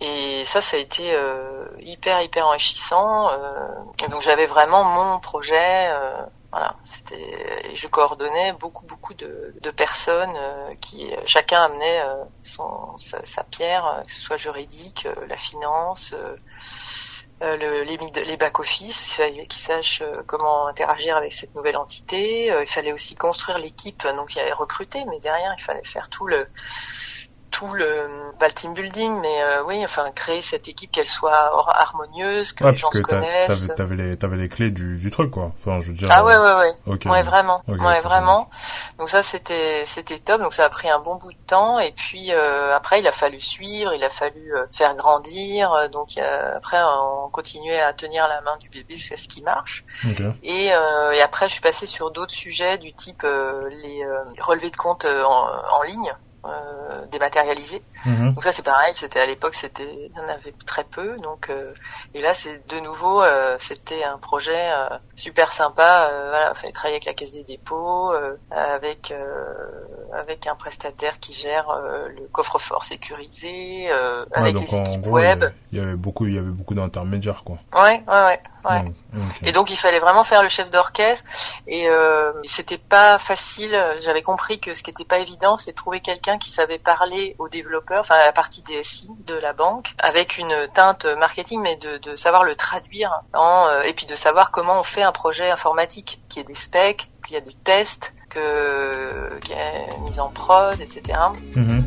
Et 0.00 0.44
ça, 0.44 0.60
ça 0.60 0.76
a 0.76 0.80
été 0.80 1.16
hyper 1.80 2.20
hyper 2.22 2.46
enrichissant. 2.46 3.30
donc 4.10 4.20
j'avais 4.20 4.46
vraiment 4.46 4.84
mon 4.84 5.18
projet. 5.18 5.90
Voilà, 6.52 6.76
c'était 6.84 7.74
je 7.74 7.86
coordonnais 7.88 8.52
beaucoup 8.52 8.84
beaucoup 8.84 9.14
de, 9.14 9.54
de 9.58 9.70
personnes 9.70 10.34
euh, 10.36 10.74
qui 10.82 11.10
chacun 11.24 11.62
amenait 11.62 12.02
euh, 12.02 12.24
son 12.42 12.98
sa, 12.98 13.24
sa, 13.24 13.42
pierre, 13.42 13.86
euh, 13.86 14.02
que 14.02 14.12
ce 14.12 14.20
soit 14.20 14.36
juridique, 14.36 15.08
la 15.28 15.38
finance, 15.38 16.14
le, 17.40 17.82
les, 17.84 17.96
les 18.24 18.36
back 18.36 18.60
office, 18.60 19.08
il 19.08 19.14
fallait 19.14 19.46
qu'ils 19.46 19.62
sachent 19.62 20.02
comment 20.26 20.66
interagir 20.66 21.16
avec 21.16 21.32
cette 21.32 21.54
nouvelle 21.54 21.78
entité. 21.78 22.48
il 22.48 22.66
fallait 22.66 22.92
aussi 22.92 23.16
construire 23.16 23.58
l'équipe, 23.58 24.06
donc 24.06 24.34
il 24.34 24.38
y 24.38 24.40
avait 24.42 24.52
recruté, 24.52 25.04
mais 25.06 25.20
derrière 25.20 25.54
il 25.58 25.62
fallait 25.62 25.82
faire 25.84 26.10
tout 26.10 26.26
le 26.26 26.46
tout 27.52 27.68
le 27.72 28.32
pas 28.40 28.48
le 28.48 28.54
team 28.54 28.72
building 28.74 29.20
mais 29.20 29.42
euh, 29.42 29.62
oui 29.64 29.84
enfin 29.84 30.10
créer 30.10 30.40
cette 30.40 30.68
équipe 30.68 30.90
qu'elle 30.90 31.06
soit 31.06 31.52
harmonieuse 31.68 32.52
que 32.54 32.64
les 32.64 32.74
gens 32.74 32.90
se 32.90 32.98
connaissent. 33.00 33.72
t'avais 33.76 33.94
les 33.94 34.16
t'avais 34.16 34.36
les 34.36 34.48
clés 34.48 34.70
du, 34.70 34.96
du 34.96 35.10
truc 35.10 35.30
quoi. 35.30 35.52
Enfin 35.54 35.78
je 35.80 35.88
veux 35.88 35.96
dire 35.96 36.08
ah 36.10 36.24
ouais 36.24 36.36
ouais 36.36 36.74
ouais. 36.86 37.08
ouais 37.08 37.22
vraiment. 37.22 37.62
Ouais 37.68 38.00
vraiment. 38.00 38.48
Donc 38.98 39.08
ça 39.10 39.22
c'était 39.22 39.82
c'était 39.84 40.18
top. 40.18 40.40
Donc 40.40 40.54
ça 40.54 40.64
a 40.64 40.68
pris 40.70 40.88
un 40.88 40.98
bon 40.98 41.16
bout 41.16 41.32
de 41.32 41.38
temps. 41.46 41.78
Et 41.78 41.92
puis 41.92 42.32
euh, 42.32 42.74
après 42.74 43.00
il 43.00 43.06
a 43.06 43.12
fallu 43.12 43.38
suivre 43.40 43.92
il 43.94 44.02
a 44.02 44.10
fallu 44.10 44.54
euh, 44.56 44.64
faire 44.72 44.96
grandir. 44.96 45.90
Donc 45.90 46.08
après 46.18 46.80
on 46.82 47.28
continuait 47.28 47.80
à 47.80 47.92
tenir 47.92 48.26
la 48.28 48.40
main 48.40 48.56
du 48.56 48.70
bébé 48.70 48.96
jusqu'à 48.96 49.16
ce 49.16 49.28
qu'il 49.28 49.44
marche. 49.44 49.84
Et, 50.42 50.66
et 50.68 51.22
après 51.22 51.48
je 51.48 51.52
suis 51.52 51.62
passée 51.62 51.86
sur 51.86 52.10
d'autres 52.10 52.32
sujets 52.32 52.78
du 52.78 52.94
type 52.94 53.22
les 53.22 54.04
relevés 54.40 54.70
de 54.70 54.76
compte 54.76 55.04
en, 55.04 55.46
en 55.78 55.82
ligne 55.82 56.12
euh, 56.44 57.06
dématérialisé. 57.06 57.82
Mhm. 58.04 58.34
Donc 58.34 58.42
ça 58.42 58.52
c'est 58.52 58.64
pareil, 58.64 58.92
c'était 58.94 59.20
à 59.20 59.26
l'époque 59.26 59.54
c'était 59.54 59.94
il 59.94 60.12
y 60.16 60.18
en 60.18 60.28
avait 60.28 60.52
très 60.66 60.84
peu 60.84 61.18
donc 61.20 61.50
euh, 61.50 61.72
et 62.14 62.20
là 62.20 62.34
c'est 62.34 62.66
de 62.68 62.80
nouveau 62.80 63.22
euh, 63.22 63.54
c'était 63.58 64.02
un 64.02 64.18
projet 64.18 64.72
euh, 64.72 64.88
super 65.14 65.52
sympa 65.52 66.08
voilà, 66.10 66.52
fallait 66.54 66.72
travailler 66.72 66.96
avec 66.96 67.04
la 67.04 67.14
Caisse 67.14 67.32
des 67.32 67.44
dépôts 67.44 68.12
avec 68.50 69.14
avec 70.12 70.46
un 70.46 70.56
prestataire 70.56 71.20
qui 71.20 71.32
gère 71.32 71.66
le 72.08 72.26
coffre-fort 72.32 72.84
sécurisé 72.84 73.90
avec 74.32 74.58
les 74.58 74.74
équipes 74.74 75.06
web. 75.06 75.44
Il 75.70 75.78
y 75.78 75.80
avait 75.80 75.96
beaucoup 75.96 76.26
il 76.26 76.34
y 76.34 76.38
avait 76.38 76.50
beaucoup 76.50 76.74
d'intermédiaires 76.74 77.44
quoi. 77.44 77.58
Ouais, 77.72 78.02
ouais 78.08 78.24
ouais. 78.24 78.40
Ouais. 78.64 78.92
Et 79.42 79.52
donc 79.52 79.70
il 79.70 79.76
fallait 79.76 79.98
vraiment 79.98 80.24
faire 80.24 80.42
le 80.42 80.48
chef 80.48 80.70
d'orchestre 80.70 81.24
et 81.66 81.88
euh, 81.88 82.32
c'était 82.44 82.78
pas 82.78 83.18
facile. 83.18 83.76
J'avais 84.00 84.22
compris 84.22 84.60
que 84.60 84.72
ce 84.72 84.82
qui 84.82 84.90
était 84.90 85.04
pas 85.04 85.18
évident, 85.18 85.56
c'est 85.56 85.72
de 85.72 85.76
trouver 85.76 86.00
quelqu'un 86.00 86.38
qui 86.38 86.50
savait 86.50 86.78
parler 86.78 87.36
aux 87.38 87.48
développeurs, 87.48 88.00
enfin 88.00 88.16
à 88.16 88.26
la 88.26 88.32
partie 88.32 88.62
DSI 88.62 89.10
de 89.26 89.34
la 89.34 89.52
banque, 89.52 89.92
avec 89.98 90.38
une 90.38 90.68
teinte 90.74 91.04
marketing, 91.18 91.60
mais 91.60 91.76
de, 91.76 91.98
de 91.98 92.16
savoir 92.16 92.44
le 92.44 92.54
traduire 92.54 93.22
en 93.34 93.66
euh, 93.68 93.82
et 93.82 93.94
puis 93.94 94.06
de 94.06 94.14
savoir 94.14 94.50
comment 94.50 94.78
on 94.80 94.82
fait 94.82 95.02
un 95.02 95.12
projet 95.12 95.50
informatique, 95.50 96.20
qui 96.28 96.40
est 96.40 96.44
des 96.44 96.54
specs, 96.54 97.08
qu'il 97.24 97.34
y 97.34 97.38
a 97.38 97.40
des 97.40 97.54
tests, 97.64 98.12
que 98.30 99.38
qu'il 99.40 99.56
y 99.56 99.58
a 99.58 99.96
mise 100.08 100.20
en 100.20 100.30
prod, 100.30 100.80
etc. 100.80 101.18
Mhm. 101.54 101.84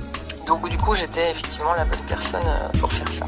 Donc 0.48 0.68
du 0.70 0.78
coup 0.78 0.94
j'étais 0.94 1.32
effectivement 1.32 1.74
la 1.74 1.86
bonne 1.86 2.06
personne 2.08 2.42
euh, 2.46 2.80
pour 2.80 2.92
faire 2.92 3.08
ça. 3.14 3.26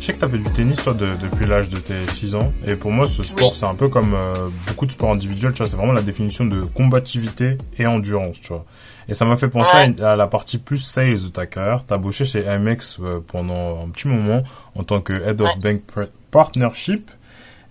Je 0.00 0.06
sais 0.06 0.12
que 0.12 0.18
tu 0.18 0.24
as 0.24 0.28
fait 0.28 0.38
du 0.38 0.50
tennis 0.52 0.82
toi 0.82 0.94
depuis 0.94 1.46
l'âge 1.46 1.68
de 1.68 1.78
tes 1.78 2.06
6 2.06 2.34
ans 2.36 2.52
et 2.66 2.76
pour 2.76 2.92
moi 2.92 3.06
ce 3.06 3.22
sport 3.22 3.54
c'est 3.54 3.66
un 3.66 3.74
peu 3.74 3.88
comme 3.88 4.14
euh, 4.14 4.48
beaucoup 4.68 4.86
de 4.86 4.92
sports 4.92 5.10
individuels, 5.10 5.52
tu 5.52 5.58
vois, 5.58 5.66
c'est 5.66 5.76
vraiment 5.76 5.92
la 5.92 6.02
définition 6.02 6.44
de 6.44 6.60
combativité 6.60 7.56
et 7.78 7.86
endurance, 7.86 8.40
tu 8.40 8.48
vois. 8.48 8.64
Et 9.08 9.14
ça 9.14 9.24
m'a 9.24 9.36
fait 9.36 9.48
penser 9.48 9.94
à, 10.02 10.16
la 10.16 10.26
partie 10.26 10.58
plus 10.58 10.78
sales 10.78 11.20
de 11.22 11.28
ta 11.28 11.46
carrière. 11.46 11.84
T'as 11.86 11.96
bossé 11.96 12.24
chez 12.24 12.42
MX 12.42 12.98
euh, 13.00 13.20
pendant 13.26 13.84
un 13.84 13.88
petit 13.88 14.08
moment 14.08 14.42
en 14.76 14.82
tant 14.84 15.00
que 15.00 15.12
Head 15.12 15.40
of 15.40 15.58
Bank 15.58 15.82
Partnership 16.30 17.10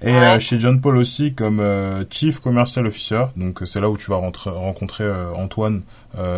et 0.01 0.13
euh, 0.13 0.39
chez 0.39 0.59
John 0.59 0.81
Paul 0.81 0.97
aussi 0.97 1.33
comme 1.33 1.63
Chief 2.09 2.39
Commercial 2.39 2.85
Officer. 2.85 3.23
Donc 3.37 3.61
c'est 3.65 3.79
là 3.79 3.89
où 3.89 3.97
tu 3.97 4.11
vas 4.11 4.17
rencontrer 4.17 5.09
Antoine 5.35 5.83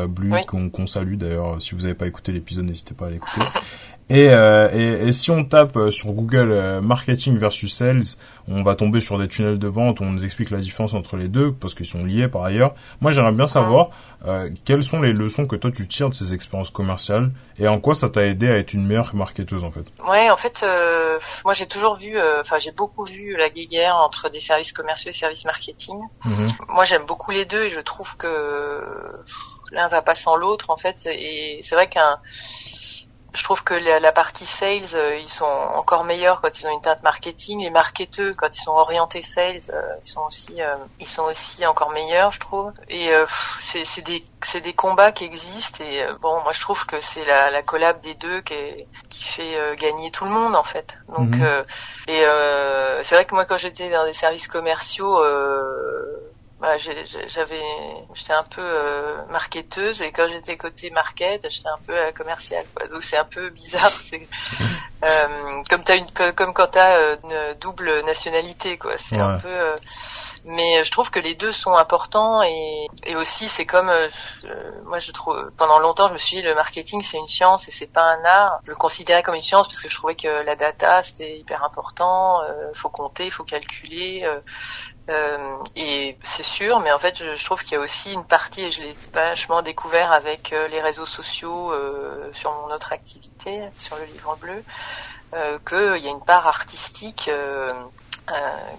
Blu 0.08 0.34
qu'on 0.48 0.88
salue 0.88 1.16
d'ailleurs. 1.16 1.62
Si 1.62 1.74
vous 1.74 1.82
n'avez 1.82 1.96
pas 1.96 2.06
écouté 2.06 2.32
l'épisode, 2.32 2.66
n'hésitez 2.66 2.94
pas 2.94 3.08
à 3.08 3.10
l'écouter. 3.10 3.42
Et, 4.10 4.30
euh, 4.30 4.70
et, 4.72 5.08
et, 5.08 5.12
si 5.12 5.32
on 5.32 5.44
tape 5.44 5.78
euh, 5.78 5.90
sur 5.90 6.12
Google 6.12 6.52
euh, 6.52 6.80
marketing 6.80 7.40
versus 7.40 7.74
sales, 7.74 8.04
on 8.48 8.62
va 8.62 8.76
tomber 8.76 9.00
sur 9.00 9.18
des 9.18 9.28
tunnels 9.28 9.58
de 9.58 9.68
vente. 9.68 10.00
On 10.00 10.12
nous 10.12 10.24
explique 10.24 10.52
la 10.52 10.60
différence 10.60 10.94
entre 10.94 11.18
les 11.18 11.28
deux 11.28 11.52
parce 11.52 11.74
qu'ils 11.74 11.88
sont 11.88 12.06
liés 12.06 12.28
par 12.28 12.44
ailleurs. 12.44 12.76
Moi, 13.02 13.10
j'aimerais 13.10 13.32
bien 13.32 13.48
savoir 13.48 13.90
euh, 14.28 14.48
quelles 14.64 14.84
sont 14.84 15.02
les 15.02 15.12
leçons 15.12 15.48
que 15.48 15.56
toi 15.56 15.72
tu 15.72 15.88
tires 15.88 16.10
de 16.10 16.14
ces 16.14 16.34
expériences 16.36 16.70
commerciales 16.70 17.32
et 17.58 17.68
en 17.68 17.80
quoi 17.80 17.96
ça 17.96 18.10
t'a 18.10 18.26
aidé 18.26 18.48
à 18.48 18.58
être 18.58 18.74
une 18.74 18.86
meilleure 18.86 19.16
marketeuse 19.16 19.64
en 19.64 19.72
fait? 19.72 19.86
Ouais, 20.08 20.30
en 20.30 20.38
fait, 20.38 20.64
moi 21.44 21.54
j'ai 21.54 21.66
toujours 21.66 21.96
vu, 21.96 22.16
enfin 22.40 22.60
j'ai 22.60 22.72
beaucoup 22.72 23.06
vu 23.06 23.36
la 23.36 23.50
guéguerre 23.50 23.96
entre 23.96 24.30
des 24.30 24.40
services 24.40 24.72
commerciaux 24.72 25.10
et 25.10 25.14
services 25.14 25.46
marketing. 25.46 25.98
Mhm. 26.26 26.52
Moi, 26.70 26.86
j'aime 26.86 27.06
beaucoup 27.08 27.32
les 27.32 27.46
deux 27.46 27.64
et 27.64 27.70
je 27.70 27.82
trouve 27.82 28.16
que 28.18 28.28
l'un 29.72 29.88
va 29.88 30.02
pas 30.02 30.16
sans 30.16 30.36
l'autre 30.36 30.70
en 30.70 30.78
fait. 30.78 31.08
Et 31.08 31.60
c'est 31.62 31.76
vrai 31.76 31.90
qu'un 31.90 32.20
je 33.36 33.44
trouve 33.44 33.64
que 33.64 33.74
la, 33.74 34.12
partie 34.12 34.46
sales, 34.46 34.96
euh, 34.96 35.18
ils 35.18 35.30
sont 35.30 35.46
encore 35.46 36.04
meilleurs 36.04 36.42
quand 36.42 36.60
ils 36.60 36.68
ont 36.68 36.74
une 36.74 36.82
teinte 36.82 37.04
marketing. 37.04 37.62
Les 37.62 37.70
marketeux, 37.70 38.34
quand 38.34 38.56
ils 38.56 38.62
sont 38.62 38.72
orientés 38.72 39.22
sales, 39.22 39.60
euh, 39.70 39.82
ils 40.04 40.10
sont 40.10 40.22
aussi, 40.22 40.62
euh, 40.62 40.76
ils 41.00 41.08
sont 41.08 41.24
aussi 41.24 41.66
encore 41.66 41.92
meilleurs, 41.92 42.32
je 42.32 42.40
trouve. 42.40 42.72
Et 42.90 43.12
c'est 43.60 44.02
des, 44.02 44.24
c'est 44.42 44.62
des 44.62 44.74
combats 44.74 45.12
qui 45.12 45.26
existent. 45.26 45.84
Et 45.84 46.06
bon, 46.22 46.42
moi 46.44 46.52
je 46.54 46.62
trouve 46.62 46.86
que 46.86 47.00
c'est 47.00 47.26
la, 47.26 47.52
la 47.52 47.62
collab 47.62 48.00
des 48.02 48.16
deux 48.16 48.42
qui, 48.42 48.54
est, 48.54 48.88
qui 49.10 49.24
fait 49.24 49.76
gagner 49.78 50.12
tout 50.12 50.26
le 50.26 50.32
monde 50.32 50.56
en 50.56 50.64
fait. 50.64 50.98
Donc, 51.10 51.36
mhm. 51.36 51.66
et 52.08 52.24
c'est 53.02 53.16
vrai 53.16 53.26
que 53.26 53.36
moi 53.36 53.46
quand 53.46 53.58
j'étais 53.58 53.90
dans 53.90 54.06
des 54.06 54.14
services 54.14 54.48
commerciaux 54.48 55.22
bah, 56.66 56.78
j'avais, 56.78 57.62
j'étais 58.16 58.34
un 58.34 58.42
peu 58.42 58.60
euh, 58.60 59.24
marketeuse 59.30 60.02
et 60.02 60.12
quand 60.12 60.26
j'étais 60.28 60.58
côté 60.58 60.90
market, 60.90 61.48
j'étais 61.48 61.70
un 61.70 61.78
peu 61.86 61.96
euh, 61.96 62.12
commercial. 62.12 62.66
Quoi. 62.74 62.88
Donc 62.88 63.04
c'est 63.04 63.18
un 63.18 63.26
peu 63.26 63.52
bizarre. 63.52 63.92
C'est 63.92 64.28
euh, 65.06 65.62
comme 65.70 65.84
t'as 65.84 65.96
une, 65.96 66.10
comme 66.34 66.56
quand 66.56 66.72
t'as 66.72 66.98
euh, 66.98 67.18
une 67.24 67.54
double 67.60 68.04
nationalité, 68.06 68.80
quoi. 68.80 68.98
C'est 68.98 69.20
un 69.20 69.38
peu. 69.38 69.48
Euh, 69.48 69.76
mais 70.44 70.84
je 70.84 70.90
trouve 70.90 71.12
que 71.12 71.20
les 71.20 71.36
deux 71.36 71.52
sont 71.52 71.76
importants 71.76 72.42
et, 72.42 72.88
et 73.04 73.16
aussi 73.16 73.48
c'est 73.48 73.66
comme 73.66 73.92
moi 74.86 75.00
je 75.00 75.12
trouve 75.12 75.52
pendant 75.58 75.80
longtemps 75.80 76.08
je 76.08 76.14
me 76.14 76.20
suis 76.20 76.38
dit 76.38 76.44
le 76.44 76.54
marketing 76.54 77.02
c'est 77.02 77.18
une 77.18 77.28
science 77.28 77.68
et 77.68 77.72
c'est 77.72 77.92
pas 77.92 78.04
un 78.04 78.24
art. 78.26 78.60
Je 78.66 78.72
le 78.72 78.76
considérais 78.76 79.22
comme 79.22 79.36
une 79.36 79.42
science 79.42 79.68
parce 79.68 79.82
que 79.82 79.90
je 79.90 79.96
trouvais 79.96 80.16
que 80.16 80.28
la 80.28 80.56
data 80.56 81.04
c'était 81.04 81.38
hyper 81.38 81.64
important. 81.64 82.42
Faut 82.74 82.90
compter, 82.90 83.30
faut 83.30 83.44
calculer 83.44 84.28
Euh, 85.08 85.58
et 85.76 86.18
c'est 86.24 86.44
sûr, 86.44 86.80
mais 86.80 86.92
en 86.92 86.98
fait, 86.98 87.16
je, 87.18 87.36
je 87.36 87.46
trouve 87.46 87.62
qu'il 87.62 87.74
y 87.74 87.76
a 87.76 87.80
aussi 87.80 88.12
une 88.14 88.26
partie, 88.26 88.64
et 88.64 88.72
je 88.72 88.82
l'ai 88.82 88.96
vachement 89.14 89.62
découvert 89.62 90.12
avec 90.12 90.52
euh, 90.52 90.68
les 90.68 90.82
réseaux 90.82 91.06
sociaux 91.06 91.72
euh, 91.72 92.30
sur 92.34 92.52
mon 92.52 92.74
autre 92.74 92.92
activité, 92.92 93.62
sur 93.78 93.98
le 93.98 94.06
livre 94.06 94.36
bleu, 94.42 94.64
euh, 95.36 95.60
qu'il 95.68 96.04
y 96.04 96.08
a 96.08 96.12
une 96.12 96.26
part 96.26 96.48
artistique 96.48 97.30
euh, 97.32 97.72
euh, 98.32 98.34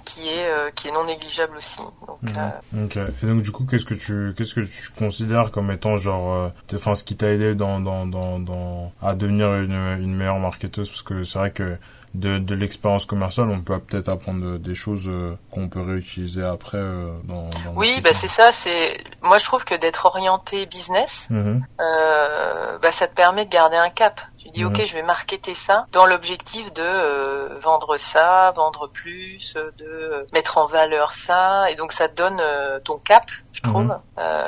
qui 0.05 0.29
est 0.29 0.49
euh, 0.49 0.73
qui 0.75 0.89
est 0.89 0.93
non 0.93 1.05
négligeable 1.05 1.57
aussi. 1.57 1.79
Donc, 2.09 2.21
mmh. 2.23 2.85
Ok. 2.85 2.97
Et 2.97 3.27
donc 3.27 3.43
du 3.43 3.53
coup, 3.53 3.65
qu'est-ce 3.65 3.85
que 3.85 3.95
tu 3.95 4.35
qu'est-ce 4.37 4.55
que 4.55 4.63
tu 4.63 4.91
considères 4.99 5.53
comme 5.53 5.71
étant 5.71 5.97
genre, 5.97 6.51
enfin, 6.75 6.97
ce 6.97 7.05
qui 7.05 7.17
t'a 7.17 7.29
aidé 7.29 7.55
dans, 7.55 7.79
dans 7.79 8.05
dans 8.05 8.41
dans 8.41 8.93
à 9.01 9.15
devenir 9.15 9.55
une 9.55 10.01
une 10.03 10.17
meilleure 10.17 10.41
marketeuse? 10.41 10.89
Parce 10.89 11.03
que 11.03 11.23
c'est 11.23 11.39
vrai 11.39 11.53
que 11.53 11.79
de, 12.17 12.39
de 12.39 12.55
l'expérience 12.55 13.05
commerciale, 13.05 13.51
on 13.51 13.61
peut 13.61 13.79
peut-être 13.79 14.09
apprendre 14.09 14.59
des 14.59 14.75
choses 14.75 15.09
euh, 15.09 15.37
qu'on 15.51 15.69
peut 15.69 15.83
réutiliser 15.83 16.43
après 16.43 16.79
euh, 16.79 17.13
dans, 17.25 17.49
dans 17.65 17.75
Oui, 17.75 18.01
bah 18.03 18.13
c'est 18.13 18.29
ça. 18.29 18.53
C'est 18.53 18.97
moi 19.23 19.37
je 19.37 19.45
trouve 19.45 19.65
que 19.65 19.75
d'être 19.75 20.07
orienté 20.07 20.67
business, 20.67 21.29
mmh. 21.31 21.61
euh, 21.81 22.79
bah 22.79 22.93
ça 22.93 23.07
te 23.07 23.15
permet 23.15 23.45
de 23.45 23.51
garder 23.51 23.77
un 23.77 23.91
cap. 23.91 24.21
Tu 24.39 24.49
dis 24.51 24.65
mmh. 24.65 24.69
ok, 24.69 24.85
je 24.85 24.95
vais 24.95 25.03
marketer 25.03 25.55
ça 25.55 25.87
dans 25.93 26.07
l'objectif 26.07 26.73
de 26.73 26.83
euh, 26.83 27.59
vendre 27.59 27.97
ça, 27.97 28.53
vendre 28.55 28.89
plus, 28.89 29.55
de 29.55 30.27
mettre 30.33 30.59
en 30.59 30.67
valeur 30.67 31.13
ça, 31.13 31.71
et 31.71 31.75
donc 31.75 31.93
ça 31.93 32.09
te 32.09 32.15
donne 32.15 32.41
ton 32.85 32.99
cap, 32.99 33.25
je 33.53 33.63
trouve. 33.63 33.85
Mmh. 33.85 34.01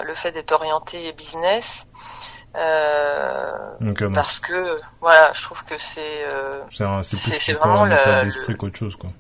le 0.06 0.14
fait 0.14 0.32
d'être 0.32 0.52
orienté 0.52 1.12
business. 1.12 1.86
Euh, 2.56 3.90
okay, 3.90 4.06
parce 4.12 4.40
que 4.40 4.76
voilà, 5.00 5.32
je 5.34 5.42
trouve 5.42 5.64
que 5.64 5.76
c'est 5.76 6.24
euh, 6.24 6.62
c'est 6.70 7.52
vraiment 7.52 7.82
un 7.82 7.90
état 7.90 8.24
d'esprit 8.24 8.56
qu'autre 8.56 8.78
chose 8.78 8.96
quoi. 8.96 9.10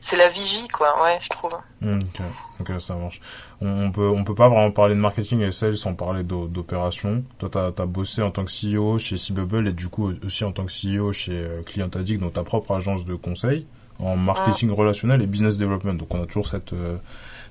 C'est 0.00 0.16
la 0.16 0.26
vigie 0.26 0.66
quoi, 0.66 1.00
ouais, 1.04 1.16
je 1.20 1.28
trouve. 1.28 1.54
Ok, 1.80 2.22
ok, 2.58 2.80
ça 2.80 2.96
marche. 2.96 3.20
On, 3.60 3.84
on, 3.86 3.92
peut 3.92 4.08
on 4.08 4.24
peut 4.24 4.34
pas 4.34 4.48
vraiment 4.48 4.72
parler 4.72 4.96
de 4.96 5.00
marketing 5.00 5.42
et 5.42 5.52
sales 5.52 5.76
sans 5.76 5.94
parler 5.94 6.24
d'opération. 6.24 7.22
Toi, 7.38 7.48
t'as 7.52 7.66
as 7.68 7.86
bossé 7.86 8.20
en 8.20 8.32
tant 8.32 8.44
que 8.44 8.50
CEO 8.50 8.98
chez 8.98 9.16
C-Bubble 9.16 9.68
et 9.68 9.72
du 9.72 9.88
coup 9.88 10.12
aussi 10.26 10.42
en 10.42 10.50
tant 10.50 10.66
que 10.66 10.72
CEO 10.72 11.12
chez 11.12 11.32
euh, 11.32 11.62
Client 11.62 11.88
Addict, 11.94 12.20
donc 12.20 12.32
ta 12.32 12.42
propre 12.42 12.74
agence 12.74 13.04
de 13.04 13.14
conseil 13.14 13.64
en 14.02 14.16
marketing 14.16 14.70
mmh. 14.70 14.72
relationnel 14.72 15.22
et 15.22 15.26
business 15.26 15.58
development. 15.58 15.94
Donc 15.94 16.14
on 16.14 16.22
a 16.22 16.26
toujours 16.26 16.48
cette 16.48 16.72
euh, 16.72 16.96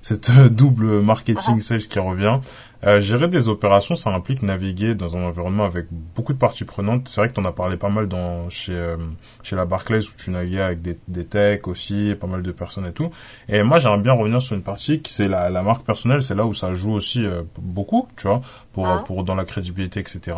cette 0.02 0.32
double 0.32 1.02
marketing 1.02 1.60
sales 1.60 1.80
qui 1.80 2.00
revient. 2.00 2.40
Euh, 2.84 3.00
gérer 3.00 3.28
des 3.28 3.48
opérations, 3.48 3.96
ça 3.96 4.10
implique 4.10 4.42
naviguer 4.42 4.96
dans 4.96 5.16
un 5.16 5.24
environnement 5.24 5.66
avec 5.66 5.86
beaucoup 5.92 6.34
de 6.34 6.40
parties 6.40 6.66
prenantes. 6.66 7.08
C'est 7.08 7.22
vrai 7.22 7.30
que 7.30 7.36
tu 7.36 7.40
en 7.40 7.46
as 7.46 7.52
parlé 7.52 7.78
pas 7.78 7.90
mal 7.90 8.08
dans, 8.08 8.50
chez, 8.50 8.74
euh, 8.74 8.98
chez 9.44 9.56
la 9.56 9.66
Barclays 9.66 10.00
où 10.00 10.12
tu 10.18 10.32
naviguais 10.32 10.62
avec 10.62 10.82
des, 10.82 10.98
des 11.08 11.26
techs 11.26 11.68
aussi, 11.68 12.16
pas 12.20 12.26
mal 12.26 12.42
de 12.42 12.52
personnes 12.52 12.88
et 12.88 12.92
tout. 12.92 13.12
Et 13.48 13.62
moi, 13.62 13.78
j'aimerais 13.78 14.00
bien 14.00 14.14
revenir 14.14 14.42
sur 14.42 14.56
une 14.56 14.64
partie 14.64 15.00
qui 15.00 15.14
c'est 15.14 15.28
la, 15.28 15.52
la 15.52 15.62
marque 15.62 15.86
personnelle. 15.86 16.24
C'est 16.24 16.34
là 16.34 16.48
où 16.48 16.56
ça 16.56 16.74
joue 16.74 16.94
aussi 16.94 17.24
euh, 17.24 17.44
beaucoup, 17.60 18.08
tu 18.18 18.28
vois, 18.28 18.42
pour, 18.74 18.88
Hein 18.88 19.04
pour 19.06 19.24
dans 19.24 19.36
la 19.36 19.46
crédibilité, 19.46 20.00
etc. 20.00 20.36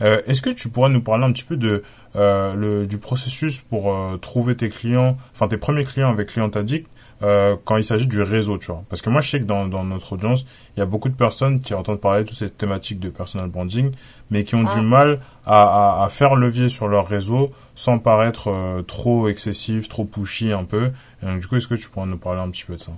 Euh, 0.00 0.22
Est-ce 0.26 0.40
que 0.40 0.50
tu 0.50 0.70
pourrais 0.70 0.88
nous 0.88 1.02
parler 1.02 1.24
un 1.24 1.32
petit 1.32 1.44
peu 1.44 1.58
de 1.58 1.82
euh, 2.16 2.54
le, 2.54 2.86
du 2.86 2.98
processus 2.98 3.60
pour 3.60 3.92
euh, 3.94 4.16
trouver 4.18 4.56
tes 4.56 4.68
clients, 4.68 5.16
enfin 5.32 5.48
tes 5.48 5.56
premiers 5.56 5.84
clients 5.84 6.10
avec 6.10 6.28
Client 6.28 6.48
Addict 6.50 6.88
euh, 7.22 7.56
quand 7.64 7.76
il 7.76 7.84
s'agit 7.84 8.08
du 8.08 8.20
réseau, 8.20 8.58
tu 8.58 8.66
vois. 8.66 8.82
Parce 8.90 9.00
que 9.00 9.08
moi, 9.08 9.20
je 9.20 9.30
sais 9.30 9.38
que 9.38 9.44
dans, 9.44 9.66
dans 9.66 9.84
notre 9.84 10.14
audience, 10.14 10.44
il 10.76 10.80
y 10.80 10.82
a 10.82 10.86
beaucoup 10.86 11.08
de 11.08 11.14
personnes 11.14 11.60
qui 11.60 11.72
entendent 11.72 12.00
parler 12.00 12.24
de 12.24 12.28
toutes 12.28 12.38
ces 12.38 12.50
thématiques 12.50 12.98
de 12.98 13.10
personal 13.10 13.48
branding, 13.48 13.92
mais 14.30 14.42
qui 14.44 14.56
ont 14.56 14.66
Ah. 14.68 14.74
du 14.74 14.80
mal 14.80 15.20
à, 15.46 16.00
à, 16.00 16.04
à 16.04 16.08
faire 16.08 16.34
levier 16.34 16.68
sur 16.68 16.88
leur 16.88 17.06
réseau 17.06 17.52
sans 17.76 17.98
paraître 18.00 18.48
euh, 18.50 18.82
trop 18.82 19.28
excessif, 19.28 19.88
trop 19.88 20.04
pushy 20.04 20.52
un 20.52 20.64
peu. 20.64 20.90
Et 21.22 21.26
donc, 21.26 21.38
du 21.38 21.46
coup, 21.46 21.56
est-ce 21.56 21.68
que 21.68 21.76
tu 21.76 21.88
pourrais 21.88 22.06
nous 22.06 22.18
parler 22.18 22.40
un 22.40 22.50
petit 22.50 22.64
peu 22.64 22.74
de 22.74 22.80
ça? 22.80 22.92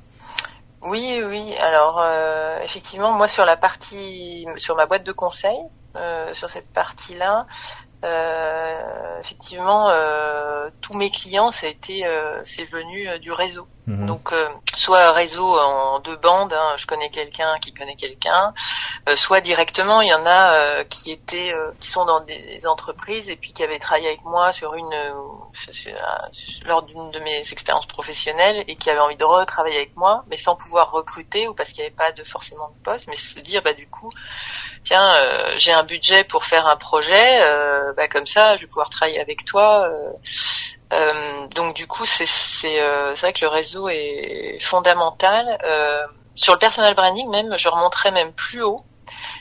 Oui, 0.86 1.20
oui. 1.26 1.54
Alors, 1.62 2.00
euh, 2.02 2.58
effectivement, 2.62 3.12
moi, 3.12 3.28
sur 3.28 3.44
la 3.44 3.56
partie, 3.56 4.46
sur 4.56 4.74
ma 4.76 4.86
boîte 4.86 5.04
de 5.06 5.12
conseil, 5.12 5.56
euh, 5.96 6.32
sur 6.34 6.50
cette 6.50 6.70
partie-là, 6.72 7.46
euh, 8.04 9.20
effectivement, 9.20 9.88
euh, 9.88 10.68
tous 10.80 10.94
mes 10.94 11.10
clients, 11.10 11.50
ça 11.50 11.66
a 11.66 11.70
été, 11.70 12.06
euh, 12.06 12.40
c'est 12.44 12.64
venu 12.64 13.18
du 13.20 13.32
réseau. 13.32 13.66
Mhm. 13.86 14.06
Donc, 14.06 14.32
euh, 14.32 14.48
soit 14.74 15.12
réseau 15.12 15.44
en 15.44 16.00
deux 16.00 16.16
bandes, 16.16 16.54
hein, 16.54 16.74
je 16.76 16.86
connais 16.86 17.10
quelqu'un 17.10 17.58
qui 17.58 17.74
connaît 17.74 17.96
quelqu'un, 17.96 18.54
euh, 19.08 19.16
soit 19.16 19.42
directement, 19.42 20.00
il 20.00 20.08
y 20.08 20.14
en 20.14 20.24
a 20.24 20.54
euh, 20.54 20.84
qui 20.84 21.12
étaient, 21.12 21.52
euh, 21.52 21.70
qui 21.80 21.90
sont 21.90 22.06
dans 22.06 22.20
des 22.20 22.66
entreprises 22.66 23.28
et 23.28 23.36
puis 23.36 23.52
qui 23.52 23.62
avaient 23.62 23.78
travaillé 23.78 24.08
avec 24.08 24.24
moi 24.24 24.52
sur 24.52 24.74
une, 24.74 24.94
lors 26.64 26.82
d'une 26.82 27.10
de 27.10 27.18
mes 27.20 27.40
expériences 27.52 27.86
professionnelles 27.86 28.64
et 28.68 28.76
qui 28.76 28.88
avaient 28.88 29.00
envie 29.00 29.16
de 29.16 29.24
retravailler 29.24 29.76
avec 29.76 29.96
moi, 29.96 30.24
mais 30.28 30.36
sans 30.36 30.56
pouvoir 30.56 30.90
recruter 30.90 31.46
ou 31.48 31.54
parce 31.54 31.70
qu'il 31.70 31.82
n'y 31.82 31.88
avait 31.88 31.96
pas 31.96 32.12
de 32.12 32.24
forcément 32.24 32.70
de 32.70 32.82
poste, 32.82 33.06
mais 33.08 33.16
se 33.16 33.40
dire, 33.40 33.62
bah 33.62 33.74
du 33.74 33.86
coup, 33.86 34.08
tiens, 34.84 35.14
euh, 35.16 35.54
j'ai 35.56 35.72
un 35.72 35.82
budget 35.84 36.24
pour 36.24 36.44
faire 36.44 36.66
un 36.66 36.76
projet, 36.76 37.40
euh, 37.42 37.92
bah 37.96 38.08
comme 38.08 38.26
ça, 38.26 38.56
je 38.56 38.62
vais 38.62 38.68
pouvoir 38.68 38.90
travailler 38.90 39.20
avec 39.20 39.44
toi. 39.44 39.88
euh, 39.88 40.12
euh, 40.92 41.46
donc 41.48 41.74
du 41.74 41.86
coup, 41.86 42.04
c'est 42.06 42.24
euh, 42.80 43.14
c'est 43.14 43.26
vrai 43.26 43.32
que 43.32 43.44
le 43.44 43.48
réseau 43.48 43.88
est 43.88 44.58
fondamental. 44.60 45.58
Sur 46.36 46.54
le 46.54 46.58
personal 46.58 46.94
branding 46.94 47.30
même, 47.30 47.56
je 47.56 47.68
remonterais 47.68 48.10
même 48.10 48.32
plus 48.32 48.62
haut. 48.62 48.80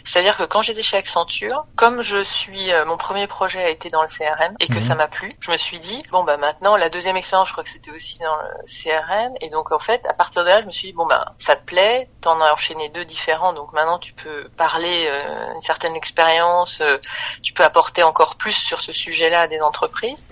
C'est-à-dire 0.06 0.36
que 0.38 0.44
quand 0.44 0.62
j'étais 0.62 0.82
chez 0.82 0.98
Accenture, 0.98 1.66
comme 1.76 2.02
je 2.02 2.22
suis, 2.22 2.72
euh, 2.72 2.86
mon 2.86 2.98
premier 2.98 3.26
projet 3.28 3.64
a 3.64 3.70
été 3.70 3.90
dans 3.90 4.02
le 4.02 4.08
CRM 4.08 4.56
et 4.60 4.68
que 4.68 4.76
Mhm. 4.76 4.82
ça 4.82 4.96
m'a 4.96 5.08
plu, 5.08 5.30
je 5.40 5.50
me 5.50 5.56
suis 5.58 5.80
dit 5.80 6.04
bon 6.12 6.24
bah 6.24 6.38
maintenant 6.38 6.76
la 6.76 6.90
deuxième 6.90 7.16
expérience, 7.16 7.48
je 7.48 7.54
crois 7.54 7.64
que 7.64 7.70
c'était 7.70 7.92
aussi 7.92 8.20
dans 8.20 8.36
le 8.36 8.66
CRM 8.68 9.34
et 9.42 9.50
donc 9.50 9.72
en 9.72 9.80
fait 9.80 10.06
à 10.06 10.14
partir 10.14 10.44
de 10.44 10.50
là, 10.50 10.60
je 10.62 10.66
me 10.66 10.72
suis 10.72 10.90
dit 10.90 10.94
bon 10.94 11.06
bah 11.08 11.34
ça 11.38 11.56
te 11.56 11.64
plaît, 11.66 12.10
t'en 12.22 12.42
as 12.42 12.52
enchaîné 12.52 12.90
deux 12.90 13.06
différents, 13.06 13.54
donc 13.54 13.72
maintenant 13.74 13.98
tu 13.98 14.14
peux 14.14 14.50
parler 14.58 15.08
euh, 15.10 15.54
une 15.56 15.62
certaine 15.62 15.96
expérience, 15.96 16.82
euh, 16.82 16.98
tu 17.42 17.54
peux 17.54 17.64
apporter 17.64 18.04
encore 18.04 18.36
plus 18.36 18.56
sur 18.56 18.82
ce 18.82 18.92
sujet-là 18.92 19.42
à 19.42 19.48
des 19.48 19.62
entreprises. 19.62 20.24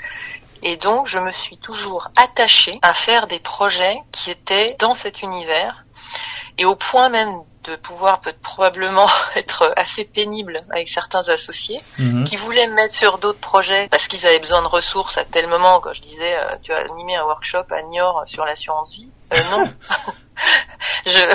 Et 0.63 0.77
donc, 0.77 1.07
je 1.07 1.17
me 1.17 1.31
suis 1.31 1.57
toujours 1.57 2.09
attachée 2.15 2.77
à 2.83 2.93
faire 2.93 3.25
des 3.25 3.39
projets 3.39 3.97
qui 4.11 4.29
étaient 4.29 4.75
dans 4.79 4.93
cet 4.93 5.23
univers, 5.23 5.85
et 6.59 6.65
au 6.65 6.75
point 6.75 7.09
même 7.09 7.41
de 7.63 7.75
pouvoir 7.75 8.21
peut 8.21 8.33
probablement 8.41 9.07
être 9.35 9.71
assez 9.75 10.05
pénible 10.05 10.57
avec 10.71 10.87
certains 10.87 11.27
associés 11.29 11.79
Mhm. 11.99 12.23
qui 12.23 12.35
voulaient 12.35 12.67
me 12.67 12.73
mettre 12.73 12.93
sur 12.93 13.17
d'autres 13.17 13.39
projets 13.39 13.87
parce 13.89 14.07
qu'ils 14.07 14.25
avaient 14.25 14.39
besoin 14.39 14.61
de 14.61 14.67
ressources 14.67 15.17
à 15.17 15.25
tel 15.25 15.47
moment. 15.47 15.79
Quand 15.79 15.93
je 15.93 16.01
disais 16.01 16.33
euh, 16.35 16.55
tu 16.63 16.71
as 16.73 16.77
animé 16.91 17.15
un 17.15 17.23
workshop 17.25 17.65
à 17.71 17.81
Niort 17.83 18.23
sur 18.25 18.45
l'assurance 18.45 18.93
vie. 18.93 19.09
Euh, 19.33 19.37
non 19.51 19.63
je 21.05 21.23
euh, 21.25 21.33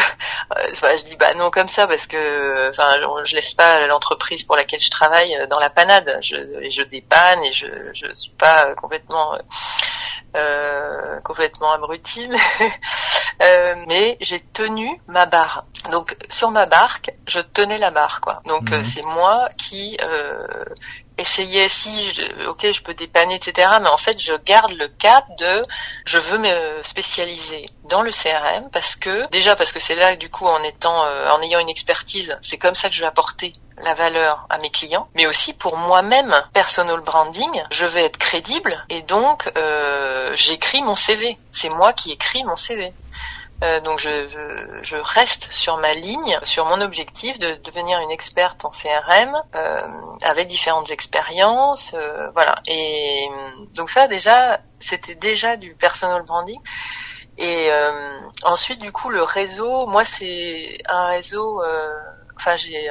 enfin, 0.72 0.96
je 0.96 1.04
dis 1.04 1.16
bah 1.16 1.34
non 1.34 1.50
comme 1.50 1.68
ça 1.68 1.86
parce 1.86 2.06
que 2.06 2.70
enfin 2.70 2.88
je, 3.24 3.34
laisse 3.34 3.54
pas 3.54 3.86
l'entreprise 3.86 4.44
pour 4.44 4.56
laquelle 4.56 4.80
je 4.80 4.90
travaille 4.90 5.34
euh, 5.36 5.46
dans 5.46 5.58
la 5.58 5.70
panade. 5.70 6.18
Je 6.20 6.36
je 6.68 6.82
dépanne 6.82 7.42
et 7.44 7.52
je 7.52 7.66
je 7.92 8.12
suis 8.12 8.32
pas 8.32 8.66
euh, 8.66 8.74
complètement 8.74 9.36
euh, 10.36 11.20
complètement 11.24 11.72
abruti 11.72 12.28
mais, 12.28 12.38
euh, 13.42 13.84
mais 13.88 14.16
j'ai 14.20 14.40
tenu 14.40 15.00
ma 15.06 15.26
barre. 15.26 15.64
Donc 15.90 16.16
sur 16.28 16.50
ma 16.50 16.66
barque 16.66 17.10
je 17.26 17.40
tenais 17.40 17.78
la 17.78 17.90
barre 17.90 18.20
quoi. 18.20 18.42
Donc 18.46 18.72
euh, 18.72 18.78
Mhm. 18.78 18.82
c'est 18.82 19.02
moi 19.04 19.48
qui 19.56 19.96
essayais 21.18 21.68
si 21.68 22.10
je, 22.10 22.46
ok 22.48 22.70
je 22.70 22.82
peux 22.82 22.94
dépanner 22.94 23.36
etc 23.36 23.68
mais 23.80 23.88
en 23.88 23.96
fait 23.96 24.18
je 24.18 24.34
garde 24.44 24.72
le 24.72 24.88
cap 24.88 25.24
de 25.38 25.62
je 26.04 26.18
veux 26.18 26.38
me 26.38 26.82
spécialiser 26.82 27.66
dans 27.84 28.02
le 28.02 28.10
CRM 28.10 28.70
parce 28.70 28.96
que 28.96 29.28
déjà 29.30 29.56
parce 29.56 29.72
que 29.72 29.78
c'est 29.78 29.94
là 29.94 30.16
du 30.16 30.28
coup 30.28 30.46
en 30.46 30.62
étant 30.62 31.04
euh, 31.06 31.30
en 31.30 31.40
ayant 31.42 31.60
une 31.60 31.68
expertise 31.68 32.36
c'est 32.42 32.58
comme 32.58 32.74
ça 32.74 32.88
que 32.88 32.94
je 32.94 33.00
vais 33.00 33.06
apporter 33.06 33.52
la 33.82 33.94
valeur 33.94 34.46
à 34.48 34.58
mes 34.58 34.70
clients. 34.70 35.08
Mais 35.14 35.26
aussi 35.26 35.52
pour 35.52 35.76
moi-même 35.76 36.34
personal 36.52 37.00
branding 37.00 37.62
je 37.70 37.86
vais 37.86 38.04
être 38.04 38.18
crédible 38.18 38.84
et 38.88 39.02
donc 39.02 39.50
euh, 39.56 40.32
j'écris 40.34 40.82
mon 40.82 40.94
CV 40.94 41.38
c'est 41.50 41.70
moi 41.70 41.92
qui 41.92 42.12
écris 42.12 42.44
mon 42.44 42.56
CV 42.56 42.92
euh, 43.64 43.80
donc 43.80 43.98
je, 43.98 44.28
je, 44.28 44.82
je, 44.82 44.96
reste 44.96 45.50
sur 45.50 45.78
ma 45.78 45.92
ligne, 45.92 46.38
sur 46.42 46.66
mon 46.66 46.80
objectif 46.82 47.38
de 47.38 47.54
devenir 47.64 47.98
une 48.00 48.10
experte 48.10 48.66
en 48.66 48.70
CRM 48.70 49.34
euh, 49.54 49.80
avec 50.22 50.48
différentes 50.48 50.90
expériences, 50.90 51.94
euh, 51.94 52.28
voilà. 52.34 52.56
Et 52.66 53.26
donc 53.74 53.88
ça 53.88 54.08
déjà, 54.08 54.60
c'était 54.78 55.14
déjà 55.14 55.56
du 55.56 55.74
personal 55.74 56.22
branding. 56.24 56.60
Et 57.38 57.70
euh, 57.72 58.20
ensuite 58.42 58.80
du 58.80 58.92
coup 58.92 59.08
le 59.08 59.22
réseau, 59.22 59.86
moi 59.86 60.04
c'est 60.04 60.76
un 60.88 61.06
réseau, 61.06 61.62
euh, 61.62 61.88
enfin 62.36 62.56
j'ai 62.56 62.90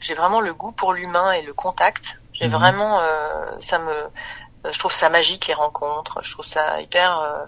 j'ai 0.00 0.14
vraiment 0.14 0.40
le 0.40 0.54
goût 0.54 0.72
pour 0.72 0.92
l'humain 0.92 1.32
et 1.32 1.42
le 1.42 1.54
contact. 1.54 2.16
J'ai 2.32 2.46
Mhm. 2.48 2.54
vraiment, 2.54 3.00
ça 3.60 3.78
me, 3.78 4.08
je 4.68 4.78
trouve 4.78 4.92
ça 4.92 5.08
magique 5.08 5.46
les 5.46 5.54
rencontres. 5.54 6.18
Je 6.22 6.32
trouve 6.32 6.46
ça 6.46 6.80
hyper 6.80 7.44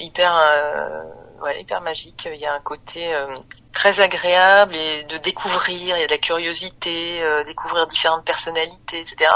hyper 0.00 0.34
euh, 0.36 1.02
ouais, 1.40 1.60
hyper 1.60 1.80
magique. 1.80 2.28
Il 2.32 2.40
y 2.40 2.46
a 2.46 2.54
un 2.54 2.60
côté 2.60 3.12
euh, 3.14 3.36
très 3.72 4.00
agréable 4.00 4.74
et 4.74 5.04
de 5.04 5.16
découvrir, 5.18 5.96
il 5.96 6.00
y 6.00 6.04
a 6.04 6.06
de 6.06 6.10
la 6.10 6.18
curiosité, 6.18 7.22
euh, 7.22 7.44
découvrir 7.44 7.86
différentes 7.86 8.24
personnalités, 8.24 9.00
etc. 9.00 9.30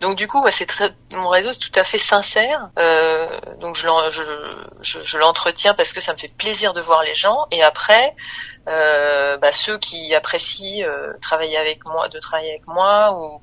Donc 0.00 0.16
du 0.16 0.26
coup, 0.26 0.40
moi, 0.40 0.50
c'est 0.50 0.66
très, 0.66 0.94
mon 1.12 1.28
réseau 1.28 1.52
c'est 1.52 1.70
tout 1.70 1.78
à 1.78 1.84
fait 1.84 1.98
sincère. 1.98 2.70
Euh, 2.78 3.40
donc 3.60 3.76
je, 3.76 3.86
je, 4.10 5.00
je, 5.02 5.18
l'entretiens 5.18 5.74
parce 5.74 5.92
que 5.92 6.00
ça 6.00 6.12
me 6.12 6.18
fait 6.18 6.34
plaisir 6.36 6.72
de 6.72 6.80
voir 6.80 7.02
les 7.02 7.14
gens. 7.14 7.46
Et 7.50 7.62
après, 7.62 8.14
euh, 8.68 9.36
bah, 9.38 9.52
ceux 9.52 9.78
qui 9.78 10.14
apprécient 10.14 10.86
euh, 10.86 11.12
travailler 11.20 11.56
avec 11.56 11.84
moi, 11.84 12.08
de 12.08 12.18
travailler 12.18 12.50
avec 12.50 12.66
moi, 12.66 13.16
ou 13.16 13.40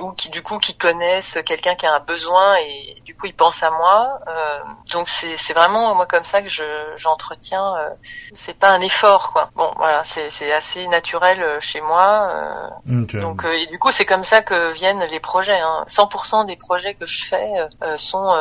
ou 0.00 0.12
qui 0.12 0.30
du 0.30 0.42
coup 0.42 0.58
qui 0.58 0.76
connaissent 0.76 1.38
quelqu'un 1.44 1.74
qui 1.74 1.86
a 1.86 1.92
un 1.92 2.00
besoin 2.00 2.56
et 2.56 2.96
du 3.04 3.14
coup 3.14 3.26
ils 3.26 3.34
pensent 3.34 3.62
à 3.62 3.70
moi. 3.70 4.20
Euh, 4.28 4.58
donc 4.92 5.08
c'est 5.08 5.36
c'est 5.36 5.52
vraiment 5.52 5.94
moi 5.94 6.06
comme 6.06 6.24
ça 6.24 6.42
que 6.42 6.48
je 6.48 6.62
j'entretiens. 6.96 7.76
Euh, 7.76 7.90
c'est 8.32 8.58
pas 8.58 8.70
un 8.70 8.80
effort 8.80 9.32
quoi. 9.32 9.50
Bon 9.54 9.72
voilà 9.76 10.02
c'est 10.04 10.30
c'est 10.30 10.52
assez 10.52 10.86
naturel 10.88 11.42
euh, 11.42 11.60
chez 11.60 11.80
moi. 11.80 12.70
Euh, 12.88 13.20
donc 13.20 13.44
et 13.44 13.66
du 13.66 13.78
coup 13.78 13.90
c'est 13.90 14.04
comme 14.04 14.24
ça 14.24 14.42
que 14.42 14.72
viennent 14.72 15.04
les 15.04 15.20
projets. 15.20 15.58
Hein. 15.58 15.84
100% 15.88 16.46
des 16.46 16.56
projets 16.56 16.94
que 16.94 17.06
je 17.06 17.24
fais 17.24 17.50
sont 17.96 18.32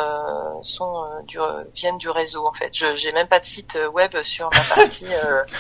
sont 0.62 1.06
du 1.28 1.40
viennent 1.74 1.98
du 1.98 2.10
réseau 2.10 2.46
en 2.46 2.54
fait. 2.54 2.70
Je 2.74 2.96
j'ai 2.96 3.12
même 3.12 3.28
pas 3.28 3.40
de 3.40 3.46
site 3.46 3.78
web 3.94 4.22
sur 4.22 4.50
ma 4.54 4.76
partie 4.76 5.08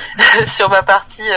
sur 0.48 0.70
ma 0.70 0.84
partie 0.84 1.30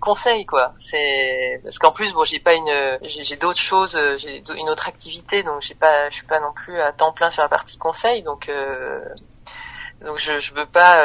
conseil 0.00 0.46
quoi. 0.46 0.72
C'est 0.78 1.60
parce 1.62 1.78
qu'en 1.78 1.92
plus 1.92 2.12
bon 2.12 2.24
j'ai 2.24 2.40
pas 2.40 2.54
une 2.54 2.70
euh, 2.84 2.98
j'ai 3.02 3.36
d'autres 3.36 3.58
choses, 3.58 3.96
euh, 3.96 4.16
j'ai 4.16 4.42
une 4.56 4.68
autre 4.68 4.88
activité, 4.88 5.42
donc 5.42 5.62
j'ai 5.62 5.74
pas, 5.74 6.08
je 6.08 6.14
suis 6.16 6.26
pas 6.26 6.40
non 6.40 6.52
plus 6.54 6.80
à 6.80 6.92
temps 6.92 7.12
plein 7.12 7.30
sur 7.30 7.42
la 7.42 7.48
partie 7.48 7.78
conseil, 7.78 8.22
donc 8.22 8.48
euh, 8.48 9.00
donc 10.04 10.18
je 10.18 10.38
je 10.40 10.54
veux 10.54 10.66
pas, 10.66 11.02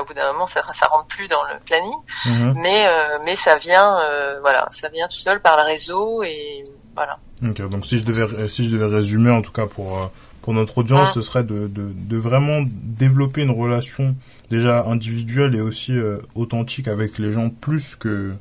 au 0.00 0.04
bout 0.04 0.14
d'un 0.14 0.32
moment 0.32 0.46
ça 0.46 0.62
ça 0.72 0.86
rentre 0.86 1.06
plus 1.06 1.28
dans 1.28 1.42
le 1.42 1.58
planning, 1.64 1.96
mhm. 2.26 2.54
mais 2.60 2.86
mais 3.24 3.34
ça 3.34 3.56
vient, 3.56 3.98
voilà, 4.40 4.68
ça 4.70 4.88
vient 4.88 5.08
tout 5.08 5.18
seul 5.18 5.40
par 5.40 5.56
le 5.56 5.62
réseau 5.62 6.22
et 6.22 6.64
voilà. 6.94 7.18
donc 7.42 7.84
si 7.84 7.98
je 7.98 8.04
devais 8.04 8.48
si 8.48 8.64
je 8.64 8.76
devais 8.76 8.94
résumer 8.94 9.30
en 9.30 9.42
tout 9.42 9.52
cas 9.52 9.66
pour 9.66 10.10
pour 10.42 10.54
notre 10.54 10.78
audience, 10.78 11.12
ce 11.12 11.20
serait 11.20 11.44
de, 11.44 11.66
de, 11.66 11.92
de 11.94 12.16
vraiment 12.16 12.64
développer 12.64 13.42
une 13.42 13.50
relation 13.50 14.16
déjà 14.50 14.84
individuelle 14.84 15.54
et 15.54 15.60
aussi 15.60 15.94
authentique 16.34 16.88
avec 16.88 17.18
les 17.18 17.32
gens 17.32 17.50
plus 17.50 17.96
que 17.96 18.34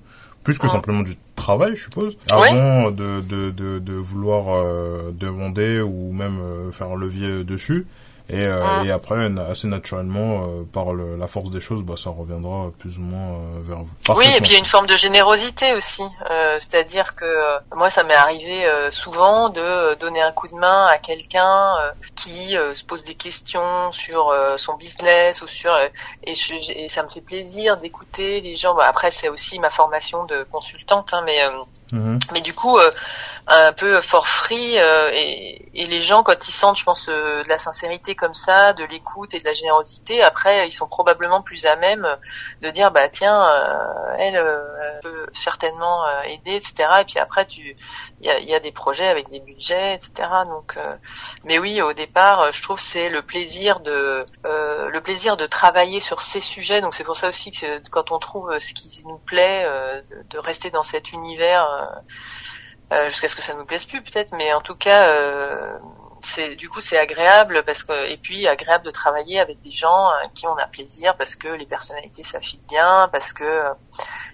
plus 0.48 0.58
que 0.58 0.70
simplement 0.70 1.02
du 1.02 1.18
travail, 1.36 1.76
je 1.76 1.84
suppose, 1.84 2.18
avant 2.32 2.90
de, 2.90 3.20
de, 3.20 3.52
de, 3.52 3.80
de, 3.80 3.94
vouloir 3.96 4.46
euh, 4.56 5.12
demander 5.12 5.82
ou 5.82 6.14
même 6.14 6.40
euh, 6.40 6.72
faire 6.72 6.88
un 6.88 6.96
levier 6.96 7.44
dessus. 7.44 7.86
Et, 8.30 8.44
euh, 8.44 8.62
ah. 8.62 8.84
et 8.84 8.92
après, 8.92 9.30
assez 9.50 9.68
naturellement, 9.68 10.44
euh, 10.44 10.63
par 10.72 10.94
le, 10.94 11.16
la 11.16 11.28
force 11.28 11.50
des 11.50 11.62
choses, 11.62 11.82
bah, 11.82 11.96
ça 11.96 12.10
reviendra 12.10 12.72
plus 12.78 12.98
ou 12.98 13.02
moins 13.02 13.36
euh, 13.36 13.62
vers 13.62 13.78
vous. 13.78 13.94
Oui, 14.16 14.26
et 14.26 14.42
puis 14.42 14.50
il 14.50 14.54
y 14.54 14.56
a 14.56 14.60
une 14.60 14.66
forme 14.66 14.86
de 14.86 14.96
générosité 14.96 15.74
aussi. 15.74 16.04
C'est-à-dire 16.60 17.16
que 17.16 17.26
moi, 17.76 17.90
ça 17.90 18.04
m'est 18.04 18.16
arrivé 18.16 18.68
souvent 18.90 19.50
de 19.50 19.96
donner 20.00 20.22
un 20.22 20.32
coup 20.32 20.48
de 20.48 20.56
main 20.56 20.88
à 20.88 20.98
quelqu'un 20.98 21.76
qui 22.16 22.56
se 22.74 22.84
pose 22.84 23.04
des 23.04 23.16
questions 23.16 23.92
sur 23.92 24.34
son 24.58 24.76
business 24.76 25.42
ou 25.42 25.48
sur 25.48 25.72
et, 26.24 26.34
je, 26.34 26.56
et, 26.72 26.88
ça 26.88 27.04
me 27.04 27.08
fait 27.08 27.22
plaisir 27.22 27.78
d'écouter 27.78 28.42
les 28.42 28.56
gens. 28.56 28.76
Bah, 28.76 28.86
après, 28.88 29.12
c'est 29.12 29.30
aussi 29.30 29.60
ma 29.60 29.70
formation 29.70 30.26
de 30.26 30.46
consultante, 30.52 31.13
hein, 31.13 31.22
mais 31.26 31.40
mhm. 31.92 32.20
mais 32.34 32.42
du 32.42 32.54
coup 32.54 32.78
un 33.48 33.72
peu 33.72 34.02
for 34.02 34.28
free 34.28 34.78
euh, 34.78 35.10
et, 35.14 35.70
et, 35.74 35.86
les 35.86 36.02
gens 36.02 36.22
quand 36.22 36.48
ils 36.48 36.52
sentent 36.52 36.78
je 36.78 36.84
pense 36.84 37.08
euh, 37.08 37.44
de 37.44 37.50
la 37.50 37.58
sincérité 37.58 38.14
comme 38.14 38.34
ça 38.34 38.74
de 38.74 38.84
l'écoute 38.84 39.34
et 39.36 39.40
de 39.40 39.46
la 39.46 39.54
générosité 39.54 40.22
après 40.22 40.68
ils 40.68 40.72
sont 40.72 40.88
probablement 40.88 41.42
plus 41.42 41.66
à 41.66 41.78
même 41.78 42.06
de 42.62 42.70
dire 42.70 42.92
bah 42.92 43.08
tiens 43.08 43.42
euh, 43.42 44.16
elle, 44.18 45.02
peut 45.02 45.28
certainement 45.32 46.04
aider 46.24 46.56
etc 46.56 46.90
et 47.02 47.06
puis 47.06 47.20
après 47.20 47.46
tu 47.46 47.76
il 48.20 48.50
y 48.50 48.54
a, 48.54 48.60
des 48.60 48.72
projets 48.72 49.08
avec 49.08 49.30
des 49.30 49.40
budgets 49.40 49.94
etc 49.96 50.28
donc 50.46 50.78
mais 51.46 51.60
oui 51.60 51.82
au 51.82 51.94
départ 51.94 52.52
je 52.52 52.62
trouve 52.62 52.80
c'est 52.80 53.08
le 53.10 53.22
plaisir 53.22 53.80
de 53.80 54.26
le 54.44 55.00
plaisir 55.00 55.38
de 55.38 55.46
travailler 55.46 56.00
sur 56.00 56.22
ces 56.22 56.40
sujets. 56.40 56.82
Donc 56.82 56.94
c'est 56.94 57.04
pour 57.04 57.16
ça 57.16 57.28
aussi 57.28 57.52
que 57.52 57.88
quand 57.90 58.12
on 58.12 58.20
trouve 58.20 58.58
ce 58.58 58.74
qui 58.74 59.04
nous 59.06 59.20
plaît 59.20 59.66
de, 60.10 60.24
de 60.30 60.40
rester 60.40 60.72
dans 60.72 60.84
cet 60.84 61.12
univers 61.12 61.68
euh, 61.70 61.86
jusqu'à 63.08 63.28
ce 63.28 63.36
que 63.36 63.41
ça 63.41 63.54
nous 63.54 63.65
plaise 63.65 63.86
plus 63.86 64.02
peut-être, 64.02 64.34
mais 64.34 64.54
en 64.54 64.62
tout 64.62 64.76
cas, 64.76 65.10
euh, 65.10 65.78
c'est 66.21 66.56
du 66.56 66.69
coup 66.69 66.82
c'est 66.82 66.97
agréable 66.97 67.63
parce 67.65 67.84
que 67.84 68.10
et 68.10 68.17
puis 68.17 68.47
agréable 68.47 68.86
de 68.86 68.91
travailler 68.91 69.39
avec 69.39 69.62
des 69.62 69.71
gens 69.71 70.08
à 70.08 70.28
qui 70.34 70.47
on 70.47 70.56
a 70.58 70.67
plaisir 70.67 71.15
parce 71.17 71.36
que 71.36 71.47
les 71.47 71.65
personnalités 71.65 72.23
s'affichent 72.23 72.62
bien, 72.67 73.10
parce 73.12 73.34
que 73.34 73.63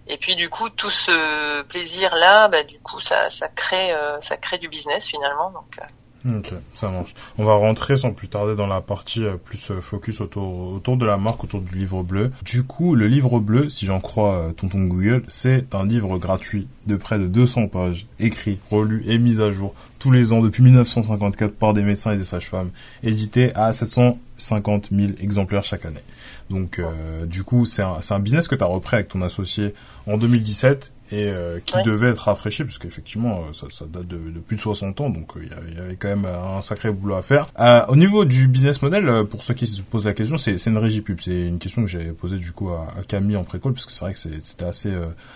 et 0.07 0.17
puis 0.17 0.35
du 0.35 0.49
coup 0.49 0.69
tout 0.69 0.89
ce 0.89 1.61
plaisir 1.63 2.15
là, 2.15 2.47
bah, 2.47 2.63
du 2.63 2.79
coup 2.81 2.99
ça 2.99 3.29
ça 3.29 3.47
crée 3.47 3.93
euh, 3.93 4.19
ça 4.19 4.37
crée 4.37 4.57
du 4.57 4.67
business 4.67 5.07
finalement 5.07 5.51
donc. 5.51 5.79
Ok, 6.25 6.53
ça 6.73 6.89
marche. 6.89 7.13
On 7.37 7.43
va 7.43 7.55
rentrer 7.55 7.97
sans 7.97 8.13
plus 8.13 8.29
tarder 8.29 8.55
dans 8.55 8.67
la 8.67 8.79
partie 8.79 9.25
euh, 9.25 9.35
plus 9.35 9.71
euh, 9.71 9.81
focus 9.81 10.21
autour, 10.21 10.71
autour 10.73 10.95
de 10.95 11.05
la 11.05 11.17
marque, 11.17 11.43
autour 11.43 11.59
du 11.59 11.75
livre 11.75 12.01
bleu. 12.01 12.31
Du 12.43 12.63
coup, 12.63 12.95
le 12.95 13.07
livre 13.07 13.41
bleu, 13.41 13.69
si 13.69 13.85
j'en 13.85 13.99
crois 13.99 14.35
euh, 14.35 14.51
tonton 14.53 14.85
Google, 14.85 15.23
c'est 15.27 15.75
un 15.75 15.85
livre 15.85 16.17
gratuit 16.19 16.67
de 16.87 16.95
près 16.95 17.19
de 17.19 17.27
200 17.27 17.67
pages, 17.67 18.07
écrit, 18.19 18.59
relu 18.71 19.03
et 19.05 19.17
mis 19.19 19.41
à 19.41 19.51
jour 19.51 19.73
tous 19.99 20.11
les 20.11 20.31
ans 20.31 20.41
depuis 20.41 20.63
1954 20.63 21.55
par 21.55 21.73
des 21.73 21.83
médecins 21.83 22.13
et 22.13 22.17
des 22.17 22.25
sages-femmes, 22.25 22.71
édité 23.03 23.53
à 23.55 23.73
750 23.73 24.89
000 24.91 25.11
exemplaires 25.19 25.63
chaque 25.63 25.85
année. 25.85 26.03
Donc, 26.49 26.81
du 27.25 27.43
coup, 27.43 27.65
c'est 27.65 27.83
un, 27.83 27.99
un 28.09 28.19
business 28.19 28.49
que 28.49 28.55
tu 28.55 28.63
as 28.63 28.67
repris 28.67 28.97
avec 28.97 29.07
ton 29.07 29.21
associé 29.21 29.73
en 30.05 30.17
2017 30.17 30.91
et 31.13 31.27
euh, 31.27 31.59
qui 31.63 31.79
devait 31.83 32.09
être 32.09 32.21
rafraîchi 32.21 32.63
parce 32.63 32.79
qu'effectivement 32.79 33.41
euh, 33.41 33.53
ça, 33.53 33.67
ça, 33.69 33.85
date 33.85 34.07
de, 34.07 34.17
de, 34.17 34.39
plus 34.39 34.55
de 34.55 34.61
60 34.61 34.99
ans 35.01 35.09
donc 35.11 35.37
euh, 35.37 35.41
il 35.43 35.75
y, 35.75 35.79
avait 35.79 35.95
quand 35.95 36.07
même 36.07 36.25
un 36.25 36.61
sacré 36.61 36.91
boulot 36.91 37.15
à 37.15 37.21
faire. 37.21 37.47
au 37.87 37.95
niveau 37.95 38.25
du 38.25 38.47
business 38.47 38.81
model, 38.81 39.25
pour 39.29 39.43
ceux 39.43 39.53
qui 39.53 39.67
se 39.67 39.81
posent 39.81 40.05
la 40.05 40.13
question, 40.13 40.37
c'est 40.37 40.65
une 40.65 40.77
régie 40.77 41.01
pub. 41.01 41.19
C'est 41.21 41.47
une 41.47 41.59
question 41.59 41.83
que 41.83 41.87
j'ai 41.87 42.11
posée 42.11 42.37
du 42.37 42.51
coup 42.51 42.69
à, 42.69 42.87
Camille 43.07 43.37
en 43.37 43.43
précole 43.43 43.73
parce 43.73 43.85
que 43.85 43.91
c'est 43.91 44.05
vrai 44.05 44.13
que 44.13 44.19
c'était 44.19 44.65
assez 44.65 44.91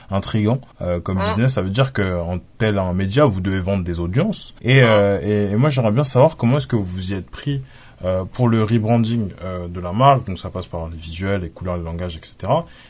intrigant 0.09 0.59
comme 1.03 1.23
business. 1.23 1.53
Ça 1.53 1.61
veut 1.61 1.69
dire 1.69 1.93
que 1.93 2.19
en 2.19 2.39
tel 2.57 2.79
un 2.79 2.93
média, 2.93 3.25
vous 3.25 3.41
devez 3.41 3.59
vendre 3.59 3.83
des 3.83 3.99
audiences 3.99 4.55
et, 4.61 4.77
et, 4.77 5.51
et 5.51 5.55
moi 5.55 5.69
j'aimerais 5.69 5.91
bien 5.91 6.03
savoir 6.03 6.37
comment 6.37 6.57
est-ce 6.57 6.67
que 6.67 6.75
vous 6.75 7.11
y 7.11 7.13
êtes 7.13 7.29
pris 7.29 7.61
euh, 8.05 8.25
pour 8.25 8.47
le 8.47 8.61
rebranding 8.61 9.29
euh, 9.41 9.67
de 9.67 9.79
la 9.79 9.91
marque, 9.91 10.27
donc 10.27 10.37
ça 10.37 10.51
passe 10.51 10.67
par 10.67 10.87
les 10.87 10.97
visuels, 10.97 11.41
les 11.41 11.49
couleurs, 11.49 11.77
les 11.77 11.83
langages, 11.83 12.15
etc. 12.15 12.35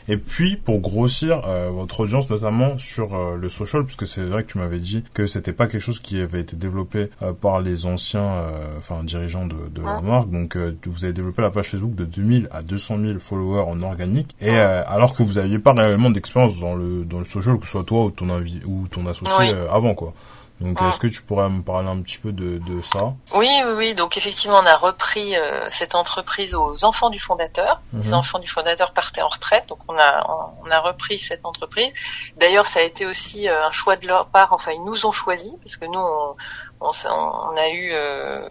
Et 0.06 0.18
puis 0.18 0.56
pour 0.56 0.80
grossir 0.80 1.42
euh, 1.46 1.70
votre 1.70 2.00
audience, 2.00 2.28
notamment 2.28 2.78
sur 2.78 3.16
le 3.36 3.48
social, 3.48 3.84
puisque 3.84 4.06
c'est 4.06 4.22
vrai 4.22 4.44
que 4.44 4.52
tu 4.52 4.58
m'avais 4.58 4.80
dit 4.80 5.04
que 5.14 5.26
c'était 5.26 5.54
pas 5.54 5.66
quelque 5.66 5.80
chose 5.80 6.00
qui 6.00 6.20
avait 6.20 6.40
été 6.40 6.56
développé 6.56 7.08
par 7.40 7.60
les 7.60 7.86
anciens, 7.86 8.44
enfin 8.76 9.02
dirigeants 9.02 9.46
de, 9.46 9.56
de 9.74 9.82
la 9.82 10.00
marque. 10.00 10.30
Donc 10.30 10.56
vous 10.56 11.04
avez 11.04 11.12
développé 11.12 11.42
la 11.42 11.50
page 11.50 11.68
Facebook 11.68 11.94
de 11.94 12.04
2000 12.04 12.48
à 12.50 12.62
200 12.62 12.98
000 12.98 13.18
followers 13.18 13.62
en 13.62 13.80
organique, 13.82 14.36
et 14.40 14.56
alors 14.56 15.14
que 15.14 15.22
vous 15.22 15.34
n'aviez 15.34 15.58
pas 15.58 15.72
réellement 15.72 16.10
d'expérience 16.10 16.60
dans 16.60 16.74
le 16.74 17.04
dans 17.04 17.18
le 17.18 17.24
social, 17.24 17.58
que 17.58 17.64
ce 17.64 17.72
soit 17.72 17.84
toi 17.84 18.04
ou 18.04 18.10
ton 18.10 18.28
avis 18.30 18.60
ou 18.66 18.86
ton 18.88 19.06
associé 19.06 19.54
avant 19.70 19.94
quoi. 19.94 20.12
Donc, 20.60 20.82
est-ce 20.82 20.98
que 20.98 21.06
tu 21.06 21.22
pourrais 21.22 21.48
me 21.48 21.62
parler 21.62 21.88
un 21.88 22.02
petit 22.02 22.18
peu 22.18 22.32
de, 22.32 22.58
de 22.58 22.82
ça? 22.82 23.12
Oui, 23.32 23.48
oui, 23.64 23.72
oui. 23.76 23.94
Donc, 23.94 24.16
effectivement, 24.16 24.58
on 24.60 24.66
a 24.66 24.76
repris 24.76 25.36
euh, 25.36 25.66
cette 25.70 25.94
entreprise 25.94 26.54
aux 26.54 26.84
enfants 26.84 27.10
du 27.10 27.20
fondateur. 27.20 27.80
Les 27.92 28.08
mhm. 28.08 28.14
enfants 28.14 28.40
du 28.40 28.48
fondateur 28.48 28.92
partaient 28.92 29.22
en 29.22 29.28
retraite, 29.28 29.68
donc 29.68 29.78
on 29.88 29.96
a 29.96 30.26
on 30.64 30.70
a 30.70 30.80
repris 30.80 31.18
cette 31.18 31.44
entreprise. 31.44 31.92
D'ailleurs, 32.36 32.66
ça 32.66 32.80
a 32.80 32.82
été 32.82 33.06
aussi 33.06 33.48
euh, 33.48 33.66
un 33.66 33.70
choix 33.70 33.96
de 33.96 34.06
leur 34.08 34.26
part. 34.26 34.52
Enfin, 34.52 34.72
ils 34.72 34.84
nous 34.84 35.06
ont 35.06 35.12
choisi 35.12 35.52
parce 35.62 35.76
que 35.76 35.84
nous, 35.84 36.00
on, 36.00 36.36
on, 36.80 36.90
on 37.08 37.56
a 37.56 37.68
eu 37.68 37.92
euh, 37.92 38.48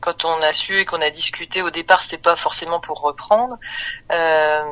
quand 0.00 0.24
on 0.24 0.40
a 0.40 0.52
su 0.52 0.80
et 0.80 0.84
qu'on 0.84 1.00
a 1.00 1.10
discuté 1.10 1.62
au 1.62 1.70
départ, 1.70 2.00
c'était 2.00 2.18
pas 2.18 2.36
forcément 2.36 2.80
pour 2.80 3.00
reprendre, 3.00 3.56
euh, 4.12 4.62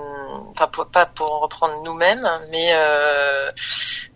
enfin 0.51 0.69
pas 0.93 1.07
pour 1.07 1.41
reprendre 1.41 1.83
nous-mêmes, 1.83 2.29
mais 2.51 2.73
euh, 2.73 3.51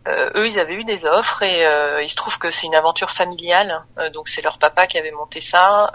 euh, 0.08 0.30
eux, 0.34 0.46
ils 0.46 0.58
avaient 0.58 0.74
eu 0.74 0.84
des 0.84 1.04
offres 1.04 1.42
et 1.42 1.66
euh, 1.66 2.02
il 2.02 2.08
se 2.08 2.16
trouve 2.16 2.38
que 2.38 2.50
c'est 2.50 2.66
une 2.66 2.74
aventure 2.74 3.10
familiale. 3.10 3.84
Euh, 3.98 4.08
donc 4.10 4.28
c'est 4.28 4.40
leur 4.40 4.58
papa 4.58 4.86
qui 4.86 4.98
avait 4.98 5.10
monté 5.10 5.40
ça. 5.40 5.92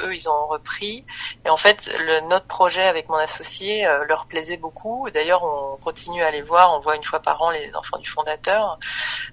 eux, 0.00 0.14
ils 0.14 0.28
ont 0.28 0.46
repris. 0.46 1.04
Et 1.44 1.50
en 1.50 1.56
fait, 1.56 1.90
le, 1.98 2.20
notre 2.28 2.46
projet 2.46 2.84
avec 2.84 3.08
mon 3.08 3.16
associé 3.16 3.86
leur 4.08 4.26
plaisait 4.26 4.56
beaucoup. 4.56 5.08
D'ailleurs, 5.12 5.44
on 5.44 5.76
continue 5.76 6.22
à 6.22 6.30
les 6.30 6.40
voir. 6.40 6.72
On 6.74 6.80
voit 6.80 6.96
une 6.96 7.04
fois 7.04 7.20
par 7.20 7.42
an 7.42 7.50
les 7.50 7.74
enfants 7.74 7.98
du 7.98 8.08
fondateur. 8.08 8.78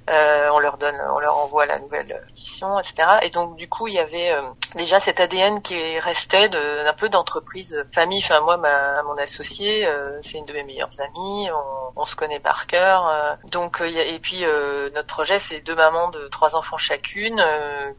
on 0.07 0.59
leur 0.59 0.77
donne, 0.77 0.99
on 1.15 1.19
leur 1.19 1.37
envoie 1.37 1.65
la 1.65 1.79
nouvelle 1.79 2.21
édition, 2.29 2.77
etc. 2.79 3.19
Et 3.21 3.29
donc 3.29 3.55
du 3.55 3.69
coup, 3.69 3.87
il 3.87 3.93
y 3.93 3.99
avait 3.99 4.33
déjà 4.75 4.99
cet 4.99 5.19
ADN 5.19 5.61
qui 5.61 5.99
restait 5.99 6.49
d'un 6.49 6.93
peu 6.93 7.09
d'entreprise 7.09 7.83
famille. 7.93 8.21
Enfin 8.23 8.41
moi, 8.41 8.57
ma, 8.57 9.01
mon 9.03 9.17
associé, 9.17 9.87
c'est 10.21 10.37
une 10.37 10.45
de 10.45 10.53
mes 10.53 10.63
meilleures 10.63 10.99
amies. 10.99 11.49
On, 11.51 12.01
on 12.01 12.05
se 12.05 12.15
connaît 12.15 12.39
par 12.39 12.67
cœur. 12.67 13.37
donc 13.51 13.77
il 13.81 14.08
et 14.09 14.19
puis 14.19 14.43
notre 14.93 15.07
projet, 15.07 15.39
c'est 15.39 15.61
deux 15.61 15.75
mamans 15.75 16.09
de 16.09 16.27
trois 16.27 16.55
enfants 16.55 16.77
chacune 16.77 17.41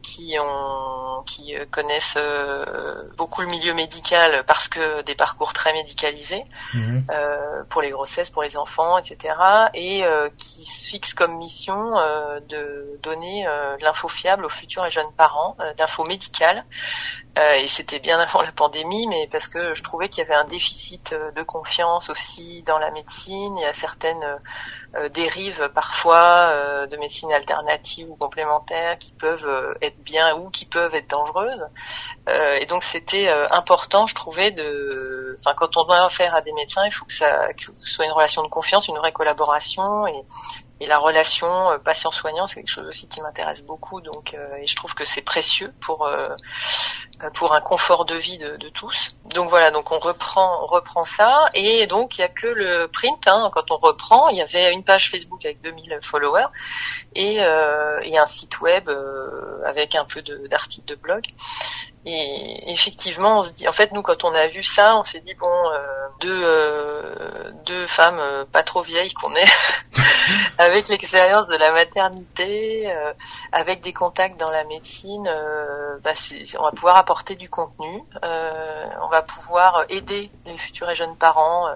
qui 0.01 0.35
ont, 0.39 1.23
qui 1.25 1.55
connaissent 1.71 2.17
beaucoup 3.17 3.41
le 3.41 3.47
milieu 3.47 3.73
médical 3.73 4.43
parce 4.45 4.67
que 4.67 5.01
des 5.03 5.15
parcours 5.15 5.53
très 5.53 5.73
médicalisés 5.73 6.43
mhm. 6.73 7.05
pour 7.69 7.81
les 7.81 7.91
grossesses, 7.91 8.29
pour 8.29 8.43
les 8.43 8.57
enfants, 8.57 8.97
etc. 8.97 9.35
Et 9.73 10.03
qui 10.37 10.65
se 10.65 10.89
fixent 10.89 11.13
comme 11.13 11.37
mission 11.37 11.91
de 12.49 12.99
donner 13.01 13.45
l'info 13.81 14.07
fiable 14.07 14.45
aux 14.45 14.49
futurs 14.49 14.85
et 14.85 14.89
jeunes 14.89 15.11
parents, 15.17 15.55
d'infos 15.77 16.03
médicales. 16.05 16.65
et 17.39 17.67
c'était 17.67 17.99
bien 17.99 18.19
avant 18.19 18.41
la 18.41 18.51
pandémie, 18.51 19.07
mais 19.07 19.27
parce 19.31 19.47
que 19.47 19.73
je 19.73 19.83
trouvais 19.83 20.09
qu'il 20.09 20.23
y 20.23 20.25
avait 20.25 20.35
un 20.35 20.47
déficit 20.47 21.15
de 21.35 21.43
confiance 21.43 22.09
aussi 22.09 22.63
dans 22.63 22.77
la 22.77 22.91
médecine. 22.91 23.57
Il 23.57 23.61
y 23.61 23.65
a 23.65 23.73
certaines 23.73 24.23
euh, 24.23 24.37
dérives 25.13 25.69
parfois 25.73 26.49
euh, 26.51 26.85
de 26.85 26.97
médecine 26.97 27.31
alternative 27.31 28.09
ou 28.09 28.15
complémentaire 28.15 28.97
qui 28.97 29.13
peuvent 29.13 29.47
euh, 29.47 29.73
être 29.81 29.97
bien 30.03 30.35
ou 30.35 30.49
qui 30.49 30.65
peuvent 30.65 30.93
être 30.93 31.09
dangereuses. 31.09 31.65
et 32.27 32.65
donc 32.65 32.83
c'était 32.83 33.29
important, 33.51 34.05
je 34.05 34.15
trouvais, 34.15 34.51
de, 34.51 35.35
enfin 35.39 35.53
quand 35.55 35.77
on 35.77 35.83
doit 35.83 36.07
faire 36.09 36.35
à 36.35 36.41
des 36.41 36.53
médecins, 36.53 36.85
il 36.85 36.91
faut 36.91 37.05
que 37.05 37.13
ça 37.13 37.47
ce 37.57 37.71
soit 37.77 38.05
une 38.05 38.11
relation 38.11 38.43
de 38.43 38.47
confiance, 38.47 38.87
une 38.87 38.97
vraie 38.97 39.11
collaboration 39.11 40.07
et, 40.07 40.23
et 40.81 40.87
la 40.87 40.97
relation 40.97 41.69
euh, 41.69 41.77
patient-soignant, 41.77 42.47
c'est 42.47 42.55
quelque 42.55 42.67
chose 42.71 42.87
aussi 42.87 43.07
qui 43.07 43.21
m'intéresse 43.21 43.61
beaucoup. 43.61 44.01
Donc, 44.01 44.33
euh, 44.33 44.55
et 44.55 44.65
je 44.65 44.75
trouve 44.75 44.95
que 44.95 45.03
c'est 45.03 45.21
précieux 45.21 45.71
pour 45.79 46.07
euh, 46.07 46.29
pour 47.35 47.53
un 47.53 47.61
confort 47.61 48.03
de 48.05 48.15
vie 48.15 48.39
de, 48.39 48.69
tous. 48.69 49.15
Donc 49.35 49.47
voilà, 49.47 49.69
donc 49.69 49.91
on 49.91 49.99
reprend 49.99 50.63
on 50.63 50.65
reprend 50.65 51.03
ça 51.03 51.49
et 51.53 51.85
donc 51.85 52.17
il 52.17 52.21
y 52.21 52.23
a 52.23 52.29
que 52.29 52.47
le 52.47 52.87
print. 52.87 53.27
Hein, 53.27 53.51
quand 53.53 53.69
on 53.69 53.77
reprend, 53.77 54.29
il 54.29 54.37
y 54.37 54.41
avait 54.41 54.73
une 54.73 54.83
page 54.83 55.11
Facebook 55.11 55.45
avec 55.45 55.61
2000 55.61 55.99
followers 56.01 56.47
et, 57.13 57.35
et 57.35 58.17
un 58.17 58.25
site 58.25 58.59
web 58.61 58.89
avec 59.63 59.93
un 59.93 60.05
peu 60.05 60.23
d'articles 60.23 60.87
de 60.87 60.95
blog. 60.95 61.21
Et 62.03 62.71
effectivement, 62.71 63.39
on 63.39 63.43
se 63.43 63.51
dit, 63.51 63.67
en 63.67 63.71
fait, 63.73 63.91
nous, 63.91 64.01
quand 64.01 64.23
on 64.23 64.33
a 64.33 64.47
vu 64.47 64.63
ça, 64.63 64.97
on 64.97 65.03
s'est 65.03 65.19
dit 65.19 65.35
bon, 65.35 65.47
euh, 65.47 66.07
deux, 66.19 66.43
euh, 66.43 67.51
deux 67.63 67.85
femmes 67.85 68.17
euh, 68.17 68.43
pas 68.43 68.63
trop 68.63 68.81
vieilles 68.81 69.13
qu'on 69.13 69.35
est, 69.35 69.53
avec 70.57 70.87
l'expérience 70.87 71.47
de 71.47 71.57
la 71.57 71.71
maternité, 71.71 72.91
avec 73.51 73.81
des 73.81 73.93
contacts 73.93 74.39
dans 74.39 74.49
la 74.49 74.63
médecine, 74.63 75.29
bah, 76.03 76.13
on 76.59 76.63
va 76.63 76.71
pouvoir 76.71 76.97
apporter 76.97 77.35
du 77.35 77.49
contenu, 77.49 78.03
on 78.23 79.07
va 79.09 79.21
pouvoir 79.21 79.85
aider 79.89 80.31
les 80.47 80.57
futurs 80.57 80.89
et 80.89 80.95
jeunes 80.95 81.17
parents 81.17 81.67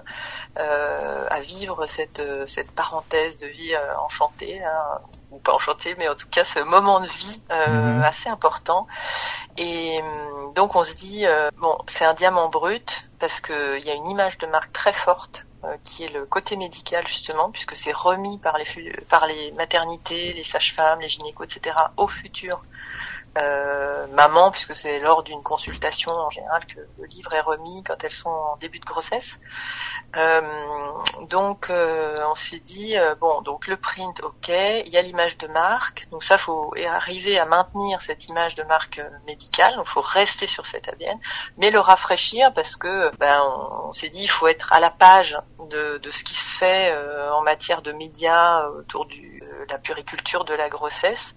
à 0.56 1.40
vivre 1.40 1.86
cette 1.86 2.22
cette 2.46 2.70
parenthèse 2.72 3.38
de 3.38 3.46
vie 3.46 3.76
enchantée, 4.04 4.62
hein, 4.64 5.00
ou 5.30 5.38
pas 5.38 5.52
enchantée, 5.52 5.94
mais 5.98 6.08
en 6.08 6.14
tout 6.14 6.28
cas 6.28 6.44
ce 6.44 6.60
moment 6.60 7.00
de 7.00 7.06
vie 7.06 7.42
mhm. 7.50 8.02
assez 8.02 8.28
important. 8.28 8.86
Et 9.56 10.00
euh, 10.00 10.52
donc 10.54 10.76
on 10.76 10.82
se 10.82 10.94
dit 10.94 11.26
euh, 11.26 11.50
bon, 11.58 11.76
c'est 11.86 12.04
un 12.04 12.14
diamant 12.14 12.48
brut 12.48 13.08
parce 13.18 13.40
que 13.40 13.78
il 13.78 13.84
y 13.84 13.90
a 13.90 13.94
une 13.94 14.08
image 14.08 14.38
de 14.38 14.46
marque 14.46 14.72
très 14.72 14.92
forte 14.92 15.46
euh, 15.64 15.76
qui 15.84 16.04
est 16.04 16.12
le 16.12 16.26
côté 16.26 16.56
médical 16.56 17.06
justement, 17.06 17.50
puisque 17.50 17.74
c'est 17.74 17.92
remis 17.92 18.38
par 18.38 18.58
les 18.58 18.92
par 19.08 19.26
les 19.26 19.52
maternités, 19.52 20.32
les 20.32 20.44
sages-femmes, 20.44 21.00
les 21.00 21.08
gynécos, 21.08 21.44
etc. 21.44 21.76
au 21.96 22.06
futur 22.06 22.62
euh, 23.36 24.06
maman, 24.12 24.50
puisque 24.50 24.74
c'est 24.74 24.98
lors 24.98 25.22
d'une 25.22 25.42
consultation 25.42 26.10
en 26.10 26.30
général 26.30 26.64
que 26.64 26.80
le 26.98 27.06
livre 27.06 27.34
est 27.34 27.40
remis 27.40 27.82
quand 27.84 28.02
elles 28.02 28.10
sont 28.10 28.30
en 28.30 28.56
début 28.56 28.78
de 28.78 28.84
grossesse. 28.84 29.38
Euh, 30.16 30.40
donc 31.28 31.68
euh, 31.68 32.16
on 32.28 32.34
s'est 32.34 32.60
dit 32.60 32.96
bon, 33.20 33.42
donc 33.42 33.66
le 33.66 33.76
print, 33.76 34.20
ok, 34.22 34.48
il 34.48 34.88
y 34.88 34.96
a 34.96 35.02
l'image 35.02 35.36
de 35.36 35.48
marque, 35.48 36.08
donc 36.10 36.24
ça 36.24 36.38
faut 36.38 36.72
arriver 36.88 37.38
à 37.38 37.44
maintenir 37.44 38.00
cette 38.00 38.26
image 38.28 38.54
de 38.54 38.62
marque 38.62 39.02
médicale, 39.26 39.74
donc 39.76 39.86
faut 39.86 40.00
rester 40.00 40.46
sur 40.46 40.66
cette 40.66 40.88
ADN, 40.88 41.18
mais 41.58 41.70
le 41.70 41.80
rafraîchir 41.80 42.52
parce 42.54 42.76
que 42.76 43.14
ben 43.18 43.42
on, 43.42 43.92
s'est 43.92 44.08
dit 44.08 44.22
il 44.22 44.30
faut 44.30 44.46
être 44.46 44.72
à 44.72 44.80
la 44.80 44.90
page 44.90 45.38
de, 45.68 45.98
de 45.98 46.10
ce 46.10 46.24
qui 46.24 46.34
se 46.34 46.56
fait 46.56 46.96
en 47.32 47.42
matière 47.42 47.82
de 47.82 47.92
médias 47.92 48.66
autour 48.68 49.04
du 49.06 49.42
la 49.68 49.78
puriculture 49.78 50.44
de 50.44 50.54
la 50.54 50.68
grossesse. 50.68 51.34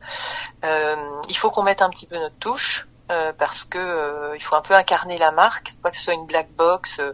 il 0.64 1.38
faut 1.38 1.50
qu'on 1.50 1.64
mette 1.64 1.82
un 1.82 1.89
un 1.90 1.92
petit 1.92 2.06
peu 2.06 2.18
notre 2.18 2.38
touche 2.38 2.88
euh, 3.10 3.34
parce 3.38 3.64
que 3.64 3.80
euh, 3.80 4.36
il 4.36 4.42
faut 4.42 4.56
un 4.56 4.62
peu 4.62 4.76
incarner 4.76 5.18
la 5.18 5.32
marque, 5.32 5.74
pas 5.82 5.90
que 5.90 5.98
ce 5.98 6.04
soit 6.04 6.14
une 6.14 6.28
black 6.28 6.52
box, 6.52 7.00
euh, 7.00 7.14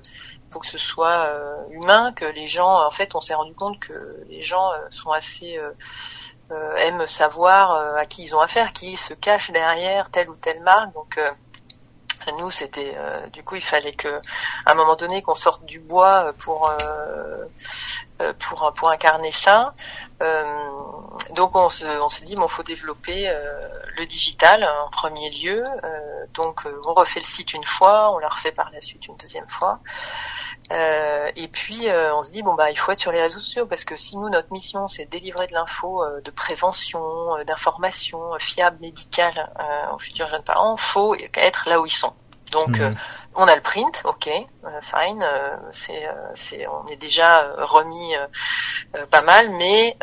faut 0.52 0.60
que 0.60 0.68
ce 0.68 0.78
soit 0.78 1.30
humain, 1.72 2.14
que 2.14 2.24
les 2.24 2.48
gens, 2.48 2.86
en 2.86 2.92
fait, 2.92 3.14
on 3.14 3.20
s'est 3.20 3.34
rendu 3.34 3.54
compte 3.56 3.78
que 3.80 4.24
les 4.30 4.42
gens 4.42 4.70
sont 4.90 5.12
assez 5.12 5.60
aiment 6.78 7.08
savoir 7.08 7.98
à 7.98 8.06
qui 8.06 8.24
ils 8.24 8.36
ont 8.38 8.40
affaire, 8.40 8.72
qui 8.72 8.96
se 8.96 9.14
cache 9.14 9.52
derrière 9.52 10.10
telle 10.12 10.30
ou 10.30 10.36
telle 10.38 10.62
marque, 10.62 10.94
donc 10.94 11.20
nous 12.40 12.50
c'était 12.52 12.96
du 13.34 13.44
coup 13.44 13.56
il 13.56 13.62
fallait 13.62 13.96
que 13.96 14.22
à 14.66 14.72
un 14.72 14.76
moment 14.76 14.96
donné 14.96 15.22
qu'on 15.22 15.36
sorte 15.36 15.66
du 15.66 15.82
bois 15.82 16.32
pour 16.40 16.72
pour 18.40 18.72
pour 18.74 18.90
incarner 18.90 19.32
ça 19.32 19.74
euh, 20.22 20.44
donc 21.36 21.56
on 21.56 21.68
se, 21.68 21.86
on 21.86 22.08
se 22.08 22.24
dit 22.24 22.36
bon 22.36 22.48
faut 22.48 22.64
développer 22.64 23.28
euh, 23.28 23.68
le 23.98 24.06
digital 24.06 24.64
en 24.64 24.90
premier 24.90 25.30
lieu. 25.30 25.62
Euh, 25.84 26.26
donc 26.34 26.62
on 26.88 26.94
refait 26.94 27.20
le 27.20 27.26
site 27.26 27.54
une 27.54 27.66
fois, 27.66 28.14
on 28.14 28.18
le 28.18 28.28
refait 28.28 28.52
par 28.52 28.72
la 28.72 28.80
suite 28.80 29.08
une 29.08 29.18
deuxième 29.18 29.50
fois. 29.50 29.80
et 30.72 31.48
puis 31.50 31.88
on 32.14 32.24
se 32.24 32.32
dit 32.32 32.42
bon 32.44 32.54
bah 32.56 32.72
il 32.72 32.76
faut 32.76 32.92
être 32.92 33.00
sur 33.00 33.12
les 33.12 33.22
réseaux 33.22 33.40
sociaux 33.40 33.66
parce 33.66 33.84
que 33.84 33.98
si 33.98 34.18
nous 34.18 34.30
notre 34.30 34.52
mission 34.52 34.88
c'est 34.88 35.06
de 35.06 35.10
délivrer 35.10 35.48
de 35.48 35.54
l'info 35.54 36.04
de 36.24 36.32
prévention, 36.32 37.04
d'information 37.46 38.20
fiable 38.40 38.78
médicale 38.80 39.52
aux 39.94 40.00
futurs 40.00 40.30
jeunes 40.30 40.44
parents, 40.44 40.78
faut 40.78 41.16
être 41.36 41.70
là 41.70 41.80
où 41.82 41.86
ils 41.86 41.90
sont. 41.90 42.14
Donc 42.52 42.78
mmh. 42.78 42.92
On 43.38 43.50
a 43.50 43.56
le 43.56 43.62
print, 43.62 44.02
ok, 44.06 44.30
euh, 44.30 44.82
fine, 44.82 45.22
euh, 45.22 45.58
c'est, 45.72 46.08
euh, 46.08 46.14
c'est, 46.36 46.66
on 46.68 46.88
est 46.88 46.96
déjà 46.96 47.54
remis 47.58 48.14
pas 49.12 49.22
mal, 49.22 49.50
mais 49.50 49.98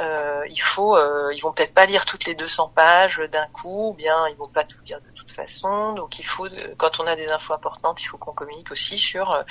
il 0.51 0.61
faut, 0.61 0.99
ils 1.33 1.41
vont 1.41 1.53
peut-être 1.53 1.72
pas 1.72 1.87
lire 1.87 2.05
toutes 2.05 2.26
les 2.26 2.35
200 2.35 2.72
pages 2.74 3.18
d'un 3.30 3.47
coup, 3.49 3.91
ou 3.91 3.95
bien 3.95 4.28
ils 4.28 4.37
vont 4.37 4.49
pas 4.49 4.64
tout 4.64 4.78
lire 4.85 5.01
de 5.01 5.11
toute 5.14 5.30
façon. 5.30 5.93
Donc 5.95 6.18
il 6.18 6.24
faut, 6.24 6.47
quand 6.76 7.01
on 7.01 7.07
a 7.07 7.16
des 7.16 7.28
infos 7.28 7.55
importantes, 7.55 8.03
il 8.03 8.05
faut 8.05 8.18
qu'on 8.18 8.33
communique 8.33 8.70
aussi 8.70 8.99
sur 8.99 9.43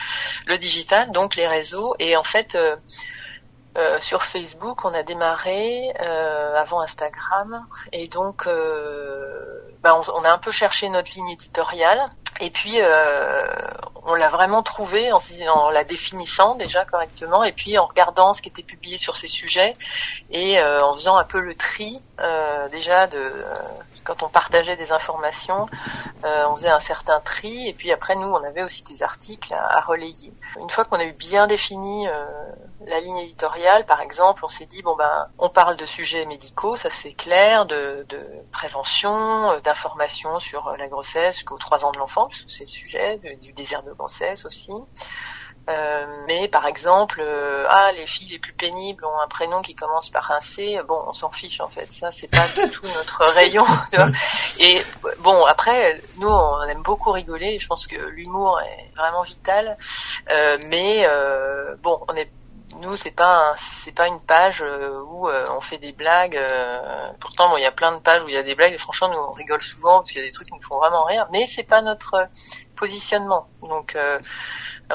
le 0.45 0.57
digital, 0.57 1.11
donc 1.11 1.35
les 1.35 1.47
réseaux. 1.47 1.95
Et 1.97 2.15
en 2.15 2.23
fait, 2.23 2.55
sur 3.99 4.23
Facebook, 4.23 4.85
on 4.85 4.93
a 4.93 5.01
démarré 5.01 5.91
avant 6.55 6.81
Instagram, 6.81 7.65
et 7.91 8.07
donc 8.07 8.47
bah, 9.81 9.95
on, 9.95 10.03
on, 10.13 10.23
a 10.23 10.31
un 10.31 10.37
peu 10.37 10.51
cherché 10.51 10.87
notre 10.89 11.11
ligne 11.15 11.29
éditoriale. 11.29 12.11
Et 12.41 12.49
puis, 12.49 12.81
euh, 12.81 13.45
on 14.03 14.15
l'a 14.15 14.29
vraiment 14.29 14.63
trouvé 14.63 15.11
en, 15.13 15.69
la 15.69 15.83
définissant 15.83 16.55
déjà 16.55 16.85
correctement, 16.85 17.43
et 17.43 17.51
puis 17.51 17.77
en 17.77 17.85
regardant 17.85 18.33
ce 18.33 18.41
qui 18.41 18.49
était 18.49 18.63
publié 18.63 18.97
sur 18.97 19.15
ces 19.15 19.27
sujets, 19.27 19.77
et 20.31 20.59
euh, 20.59 20.83
en 20.83 20.93
faisant 20.93 21.17
un 21.17 21.23
peu 21.23 21.39
le 21.39 21.53
tri 21.53 22.01
euh, 22.19 22.67
déjà 22.69 23.05
de 23.07 23.31
quand 24.03 24.23
on 24.23 24.29
partageait 24.29 24.77
des 24.77 24.91
informations, 24.91 25.67
euh, 26.25 26.45
on 26.49 26.55
faisait 26.55 26.69
un 26.69 26.79
certain 26.79 27.19
tri, 27.19 27.67
et 27.67 27.73
puis 27.73 27.91
après 27.91 28.15
nous, 28.15 28.27
on 28.27 28.43
avait 28.43 28.63
aussi 28.63 28.83
des 28.83 29.03
articles 29.03 29.53
à, 29.53 29.79
relayer. 29.81 30.33
Une 30.59 30.69
fois 30.69 30.85
qu'on 30.85 30.97
a 30.97 31.05
eu 31.05 31.13
bien 31.13 31.47
défini 31.47 32.07
euh, 32.07 32.25
la 32.85 32.99
ligne 32.99 33.17
éditoriale, 33.19 33.85
par 33.85 34.01
exemple, 34.01 34.43
on 34.43 34.47
s'est 34.47 34.65
dit 34.65 34.81
bon 34.81 34.95
ben, 34.95 35.27
on 35.37 35.49
parle 35.49 35.77
de 35.77 35.85
sujets 35.85 36.25
médicaux, 36.25 36.75
ça 36.75 36.89
c'est 36.89 37.13
clair, 37.13 37.65
de, 37.65 38.05
de 38.09 38.25
prévention, 38.51 39.51
euh, 39.51 39.59
d'information 39.59 40.39
sur 40.39 40.75
la 40.77 40.87
grossesse 40.87 41.35
jusqu'aux 41.35 41.57
trois 41.57 41.85
ans 41.85 41.91
de 41.91 41.99
l'enfant, 41.99 42.29
c'est 42.47 42.63
le 42.63 42.69
sujet, 42.69 43.19
du 43.41 43.53
désert 43.53 43.83
de 43.83 43.91
grossesse 43.93 44.45
aussi. 44.45 44.73
Euh, 45.69 46.23
mais 46.27 46.47
par 46.47 46.65
exemple, 46.65 47.21
euh, 47.21 47.65
ah 47.69 47.91
les 47.91 48.07
filles 48.07 48.29
les 48.29 48.39
plus 48.39 48.53
pénibles 48.53 49.05
ont 49.05 49.19
un 49.23 49.27
prénom 49.27 49.61
qui 49.61 49.75
commence 49.75 50.09
par 50.09 50.31
un 50.31 50.41
C. 50.41 50.79
Bon, 50.87 51.03
on 51.07 51.13
s'en 51.13 51.31
fiche 51.31 51.61
en 51.61 51.69
fait. 51.69 51.91
Ça 51.93 52.09
c'est 52.09 52.27
pas 52.27 52.47
du 52.47 52.71
tout 52.71 52.85
notre 52.95 53.23
rayon. 53.35 53.65
Tu 53.91 53.97
vois 53.97 54.09
et 54.59 54.81
bon 55.19 55.45
après, 55.45 56.01
nous 56.17 56.27
on 56.27 56.63
aime 56.63 56.81
beaucoup 56.81 57.11
rigoler. 57.11 57.59
Je 57.59 57.67
pense 57.67 57.85
que 57.85 57.95
l'humour 57.95 58.59
est 58.61 58.91
vraiment 58.97 59.21
vital. 59.21 59.77
Euh, 60.31 60.57
mais 60.67 61.07
bon, 61.83 62.03
on 62.07 62.15
est 62.15 62.31
nous 62.81 62.95
c'est 62.95 63.15
pas 63.15 63.53
c'est 63.55 63.93
pas 63.93 64.07
une 64.07 64.19
page 64.19 64.61
où 64.61 65.27
on 65.27 65.61
fait 65.61 65.77
des 65.77 65.93
blagues 65.93 66.39
pourtant 67.19 67.49
bon 67.49 67.57
il 67.57 67.61
y 67.61 67.65
a 67.65 67.71
plein 67.71 67.95
de 67.95 68.01
pages 68.01 68.23
où 68.23 68.27
il 68.27 68.33
y 68.33 68.37
a 68.37 68.43
des 68.43 68.55
blagues 68.55 68.73
et 68.73 68.77
franchement 68.77 69.09
nous 69.09 69.17
on 69.17 69.31
rigole 69.31 69.61
souvent 69.61 69.99
parce 69.99 70.11
qu'il 70.11 70.21
y 70.21 70.25
a 70.25 70.27
des 70.27 70.33
trucs 70.33 70.47
qui 70.47 70.53
nous 70.53 70.61
font 70.61 70.77
vraiment 70.77 71.03
rire 71.05 71.27
mais 71.31 71.45
c'est 71.45 71.63
pas 71.63 71.81
notre 71.81 72.27
positionnement. 72.75 73.47
Donc 73.61 73.95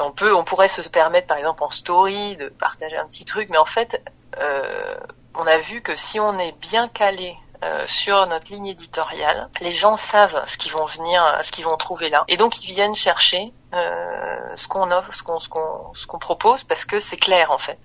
on 0.01 0.11
peut, 0.11 0.33
on 0.33 0.43
pourrait 0.43 0.67
se 0.67 0.87
permettre 0.87 1.27
par 1.27 1.37
exemple 1.37 1.63
en 1.63 1.69
story 1.69 2.35
de 2.37 2.49
partager 2.49 2.97
un 2.97 3.05
petit 3.07 3.25
truc, 3.25 3.49
mais 3.49 3.57
en 3.57 3.65
fait, 3.65 4.01
euh, 4.39 4.97
on 5.35 5.45
a 5.45 5.57
vu 5.57 5.81
que 5.81 5.95
si 5.95 6.19
on 6.19 6.37
est 6.37 6.53
bien 6.59 6.87
calé 6.87 7.35
euh, 7.63 7.85
sur 7.87 8.25
notre 8.27 8.51
ligne 8.51 8.67
éditoriale. 8.67 9.49
Les 9.61 9.71
gens 9.71 9.97
savent 9.97 10.43
ce 10.45 10.57
qu'ils 10.57 10.71
vont 10.71 10.85
venir, 10.85 11.39
ce 11.41 11.51
qu'ils 11.51 11.65
vont 11.65 11.77
trouver 11.77 12.09
là, 12.09 12.23
et 12.27 12.37
donc 12.37 12.61
ils 12.63 12.67
viennent 12.67 12.95
chercher 12.95 13.51
euh, 13.73 14.55
ce 14.55 14.67
qu'on 14.67 14.91
offre, 14.91 15.13
ce 15.13 15.23
qu'on 15.23 15.39
ce 15.39 15.49
qu'on 15.49 15.93
ce 15.93 16.05
qu'on 16.07 16.19
propose, 16.19 16.63
parce 16.63 16.85
que 16.85 16.99
c'est 16.99 17.17
clair 17.17 17.51
en 17.51 17.57
fait. 17.57 17.79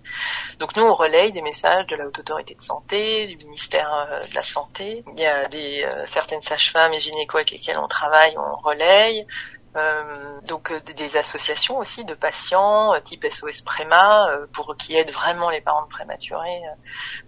Donc 0.58 0.76
nous 0.76 0.84
on 0.84 0.94
relaye 0.94 1.32
des 1.32 1.42
messages 1.42 1.86
de 1.86 1.96
la 1.96 2.06
haute 2.06 2.18
autorité 2.18 2.54
de 2.54 2.62
santé, 2.62 3.26
du 3.26 3.36
ministère 3.46 3.90
euh, 4.10 4.26
de 4.26 4.34
la 4.34 4.42
santé. 4.42 5.04
Il 5.16 5.20
y 5.20 5.26
a 5.26 5.48
des 5.48 5.88
certaines 6.04 6.42
sages-femmes 6.42 6.92
et 6.92 7.00
gynéco 7.00 7.38
avec 7.38 7.50
lesquelles 7.50 7.78
on 7.78 7.88
travaille, 7.88 8.34
on 8.36 8.56
relaye. 8.56 9.26
Euh, 9.74 10.38
donc 10.42 10.70
euh, 10.70 10.80
des 10.80 11.16
associations 11.16 11.78
aussi 11.78 12.04
de 12.04 12.12
patients 12.12 12.92
euh, 12.92 13.00
type 13.00 13.24
SOS 13.26 13.62
Préma 13.62 14.28
pour 14.52 14.76
qui 14.76 14.94
aident 14.94 15.12
vraiment 15.12 15.48
les 15.48 15.62
parents 15.62 15.84
de 15.84 15.88
prématurés 15.88 16.60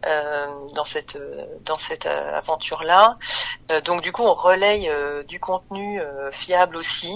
dans 0.02 0.84
cette 0.84 1.18
dans 1.64 1.78
cette 1.78 2.06
aventure 2.06 2.82
là. 2.82 3.16
donc 3.84 4.02
du 4.02 4.12
coup 4.12 4.22
on 4.22 4.34
relaye 4.34 4.90
du 5.26 5.40
contenu 5.40 6.00
fiable 6.30 6.76
aussi, 6.76 7.14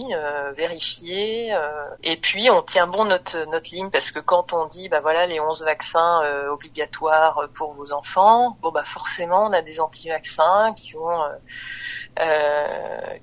vérifié 0.55 1.55
et 2.03 2.17
puis 2.17 2.51
on 2.51 2.63
tient 2.63 2.87
bon 2.87 3.05
notre 3.05 3.45
notre 3.47 3.75
ligne 3.75 3.91
parce 3.91 4.11
que 4.11 4.21
quand 4.21 4.53
on 4.53 4.67
dit 4.67 4.89
bah 4.89 5.01
voilà 5.01 5.27
les 5.27 5.41
11 5.41 5.63
vaccins 5.65 6.23
obligatoires 6.51 7.49
pour 7.55 7.73
vos 7.73 7.93
enfants, 7.93 8.57
bon 8.63 8.71
bah 8.71 8.85
forcément 8.85 9.47
on 9.47 9.53
a 9.53 9.63
des 9.63 9.81
anti-vaccins 9.81 10.73
qui 10.75 10.93
vont 10.93 11.21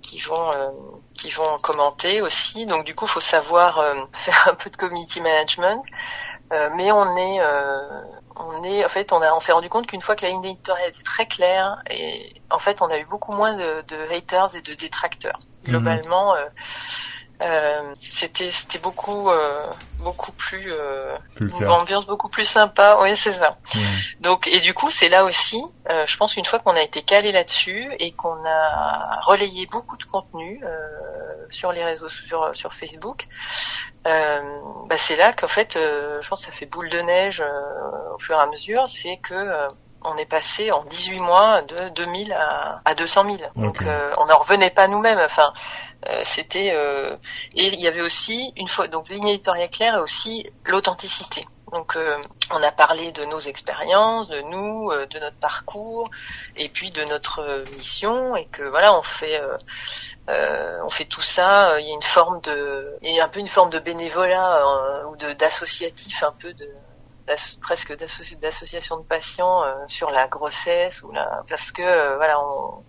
qui 0.02 0.20
vont 0.20 0.52
qui 1.16 1.30
vont 1.30 1.58
commenter 1.58 2.22
aussi. 2.22 2.66
Donc 2.66 2.86
du 2.86 2.94
coup, 2.94 3.08
faut 3.08 3.20
savoir 3.20 3.80
euh, 3.80 3.96
faire 4.14 4.48
un 4.50 4.56
peu 4.56 4.70
de 4.70 4.76
community 4.76 5.22
management. 5.22 5.82
Euh, 6.54 6.70
mais 6.76 6.92
on 6.92 7.18
est, 7.18 7.42
euh, 7.42 8.02
on 8.36 8.64
est, 8.64 8.86
en 8.86 8.88
fait, 8.88 9.12
on 9.12 9.22
a, 9.22 9.34
on 9.34 9.40
s'est 9.40 9.52
rendu 9.52 9.68
compte 9.68 9.88
qu'une 9.88 10.02
fois 10.02 10.16
que 10.16 10.24
la 10.24 10.30
ligne 10.30 10.46
éditoriale 10.46 10.90
était 10.90 11.02
très 11.02 11.26
claire, 11.26 11.82
et 11.90 12.34
en 12.52 12.60
fait, 12.60 12.84
on 12.84 12.88
a 12.88 13.00
eu 13.00 13.06
beaucoup 13.06 13.32
moins 13.32 13.56
de, 13.58 13.82
de 13.88 14.14
haters 14.14 14.56
et 14.56 14.62
de 14.62 14.76
détracteurs. 14.76 15.40
Mhm. 15.64 15.72
Globalement, 15.72 16.36
euh, 17.42 17.94
c'était 18.00 18.50
c'était 18.50 18.80
beaucoup 18.80 19.30
euh, 19.30 19.70
beaucoup 20.00 20.32
plus, 20.32 20.72
euh, 20.72 21.18
une 21.42 21.68
ambiance 21.68 22.06
beaucoup 22.06 22.30
plus 22.30 22.46
sympa. 22.46 22.98
Oui 23.02 23.18
c'est 23.18 23.34
ça. 23.34 23.58
Donc 24.22 24.48
et 24.48 24.60
du 24.60 24.74
coup 24.74 24.90
c'est 24.90 25.10
là 25.10 25.26
aussi 25.26 25.62
euh, 25.90 26.06
je 26.06 26.18
pense 26.18 26.34
qu'une 26.34 26.46
fois 26.46 26.60
qu'on 26.60 26.76
a 26.76 26.82
été 26.82 27.02
calé 27.02 27.32
là-dessus 27.32 27.88
et 28.00 28.12
qu'on 28.12 28.46
a 28.46 29.20
relayé 29.26 29.68
beaucoup 29.70 29.98
de 29.98 30.06
contenu 30.06 30.62
sur 31.50 31.72
les 31.72 31.84
réseaux 31.84 32.08
sur 32.08 32.56
sur 32.56 32.74
Facebook 32.74 33.28
bah 34.04 34.98
c'est 34.98 35.16
là 35.16 35.34
qu'en 35.34 35.48
fait 35.48 35.74
je 35.74 36.28
pense 36.28 36.46
que 36.46 36.52
ça 36.52 36.58
fait 36.58 36.68
boule 36.68 36.90
de 36.90 37.00
neige 37.02 37.44
au 38.14 38.20
fur 38.20 38.38
et 38.38 38.42
à 38.42 38.46
mesure. 38.48 38.88
C'est 38.88 39.18
que 39.18 39.68
on 40.06 40.18
est 40.18 40.26
passé 40.26 40.72
en 40.72 40.84
18 40.84 41.20
mois 41.20 41.62
de 41.64 41.90
2000 41.90 42.34
à, 42.34 42.82
à 42.86 42.96
200 42.96 43.26
000. 43.26 43.38
Donc 43.56 43.84
on 43.84 44.26
n'en 44.26 44.38
revenait 44.38 44.72
pas 44.72 44.88
nous-mêmes. 44.88 45.20
Enfin, 45.20 45.54
euh, 46.08 46.22
c'était 46.24 46.72
euh, 46.76 47.16
et 47.56 47.66
il 47.66 47.80
y 47.80 47.88
avait 47.88 48.02
aussi 48.02 48.54
une 48.58 48.68
fois 48.68 48.88
donc 48.88 49.10
ligne 49.10 49.28
éditoriale 49.30 49.70
claire 49.70 49.96
et 49.96 50.00
aussi 50.00 50.48
l'authenticité. 50.66 51.42
Donc 51.72 51.96
euh, 51.96 52.18
on 52.52 52.62
a 52.62 52.72
parlé 52.72 53.12
de 53.12 53.26
nos 53.26 53.40
expériences, 53.40 54.30
de 54.30 54.40
nous, 54.42 54.92
de 54.92 55.20
notre 55.20 55.38
parcours, 55.38 56.12
et 56.56 56.70
puis 56.70 56.92
de 56.92 57.04
notre 57.06 57.64
mission, 57.76 58.36
et 58.36 58.46
que 58.46 58.62
voilà 58.64 58.96
on 58.96 59.02
fait 59.02 59.42
on 60.28 60.90
fait 60.90 61.06
tout 61.06 61.22
ça. 61.22 61.80
Il 61.80 61.88
y 61.88 61.92
a 61.92 61.94
une 61.94 62.02
forme 62.04 62.40
de, 62.42 62.98
il 63.02 63.16
y 63.16 63.20
a 63.20 63.26
un 63.26 63.30
peu 63.30 63.40
une 63.40 63.48
forme 63.48 63.72
de 63.72 63.80
bénévolat 63.80 65.08
ou 65.08 65.18
de 65.18 65.34
d'associatif 65.34 66.24
un 66.24 66.34
peu 66.34 66.54
de 66.54 66.70
presque 67.62 67.98
d'association 67.98 68.98
de 68.98 69.04
patients 69.04 69.64
sur 69.88 70.12
la 70.12 70.28
grossesse 70.28 71.02
ou 71.04 71.12
la 71.12 71.44
parce 71.48 71.72
que 71.72 72.16
voilà 72.18 72.40
on 72.40 72.84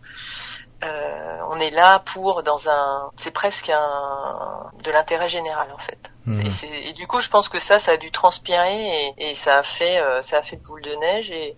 euh, 0.84 1.38
on 1.48 1.58
est 1.58 1.70
là 1.70 2.02
pour 2.04 2.42
dans 2.42 2.68
un, 2.68 3.10
c'est 3.16 3.30
presque 3.30 3.70
un 3.70 4.70
de 4.84 4.90
l'intérêt 4.90 5.28
général 5.28 5.72
en 5.72 5.78
fait. 5.78 6.10
Mhm. 6.26 6.48
Et, 6.72 6.92
du 6.92 7.06
coup, 7.06 7.20
je 7.20 7.30
pense 7.30 7.48
que 7.48 7.58
ça, 7.58 7.78
ça 7.78 7.92
a 7.92 7.96
dû 7.96 8.10
transpirer 8.10 9.06
et, 9.18 9.30
et 9.30 9.34
ça 9.34 9.58
a 9.58 9.62
fait, 9.62 9.98
euh, 9.98 10.20
ça 10.20 10.38
a 10.38 10.42
fait 10.42 10.56
boule 10.56 10.82
de 10.82 10.94
neige 10.96 11.30
et 11.30 11.56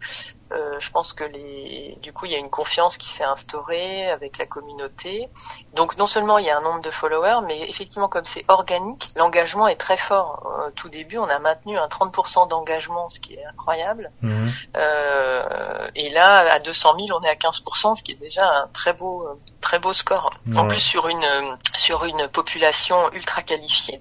euh, 0.51 0.81
je 0.81 0.91
pense 0.91 1.13
que 1.13 1.25
les, 1.25 1.99
du 2.01 2.13
coup, 2.13 2.25
il 2.25 2.33
y 2.33 2.35
a 2.35 2.39
une 2.39 2.49
confiance 2.49 2.97
qui 2.97 3.09
s'est 3.09 3.25
instaurée 3.25 4.11
avec 4.11 4.39
la 4.39 4.47
communauté. 4.47 5.29
Donc, 5.75 5.99
non 5.99 6.07
seulement 6.07 6.39
il 6.39 6.47
y 6.47 6.51
a 6.51 6.57
un 6.57 6.63
nombre 6.63 6.81
de 6.81 6.91
followers, 6.91 7.41
mais 7.47 7.69
effectivement, 7.69 8.09
comme 8.09 8.25
c'est 8.25 8.45
organique, 8.49 9.09
l'engagement 9.15 9.69
est 9.69 9.77
très 9.77 9.99
fort. 9.99 10.65
Au 10.67 10.71
tout 10.71 10.89
début, 10.89 11.19
on 11.19 11.29
a 11.29 11.39
maintenu 11.39 11.77
un 11.77 11.87
30% 11.87 12.49
d'engagement, 12.49 13.09
ce 13.11 13.21
qui 13.21 13.35
est 13.35 13.45
incroyable. 13.45 14.11
Mhm. 14.23 14.53
Euh, 14.77 15.89
et 15.95 16.09
là, 16.09 16.51
à 16.51 16.59
200 16.61 16.95
000, 16.99 17.19
on 17.19 17.23
est 17.23 17.31
à 17.31 17.35
15%, 17.35 17.97
ce 17.97 18.03
qui 18.03 18.13
est 18.13 18.21
déjà 18.21 18.47
un 18.47 18.69
très 18.69 18.95
beau, 18.95 19.29
très 19.61 19.79
beau 19.79 19.93
score. 19.93 20.31
En 20.57 20.67
plus, 20.67 20.81
sur 20.81 21.09
une, 21.09 21.59
sur 21.75 22.05
une 22.05 22.29
population 22.29 23.13
ultra 23.13 23.43
qualifiée. 23.43 24.01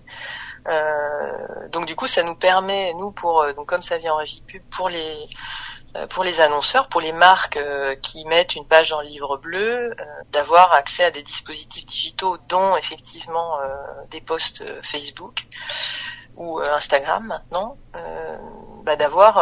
Euh, 0.68 1.70
donc 1.72 1.86
du 1.86 1.96
coup, 1.96 2.08
ça 2.08 2.24
nous 2.24 2.36
permet, 2.36 2.94
nous, 2.94 3.12
pour 3.12 3.46
donc 3.56 3.68
comme 3.68 3.84
ça 3.84 3.98
vient 3.98 4.14
en 4.14 4.18
régie 4.18 4.44
pub, 4.46 4.62
pour 4.70 4.90
les 4.90 5.00
euh, 5.02 5.67
pour 6.10 6.24
les 6.24 6.42
annonceurs, 6.42 6.88
pour 6.90 7.02
les 7.02 7.12
marques 7.12 7.58
euh, 7.58 7.96
qui 7.96 8.26
mettent 8.26 8.56
une 8.56 8.66
page 8.66 8.90
dans 8.90 9.02
le 9.02 9.08
livre 9.08 9.38
bleu, 9.38 9.92
euh, 9.92 9.94
d'avoir 10.32 10.74
accès 10.74 11.04
à 11.04 11.12
des 11.12 11.24
dispositifs 11.24 11.86
digitaux, 11.86 12.38
dont 12.50 12.76
effectivement 12.78 13.58
des 14.12 14.22
posts 14.22 14.64
Facebook 14.84 15.46
ou 16.36 16.60
Instagram 16.60 17.26
maintenant, 17.28 17.78
bah, 18.84 18.96
d'avoir 18.96 19.40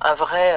un 0.00 0.14
vrai 0.14 0.56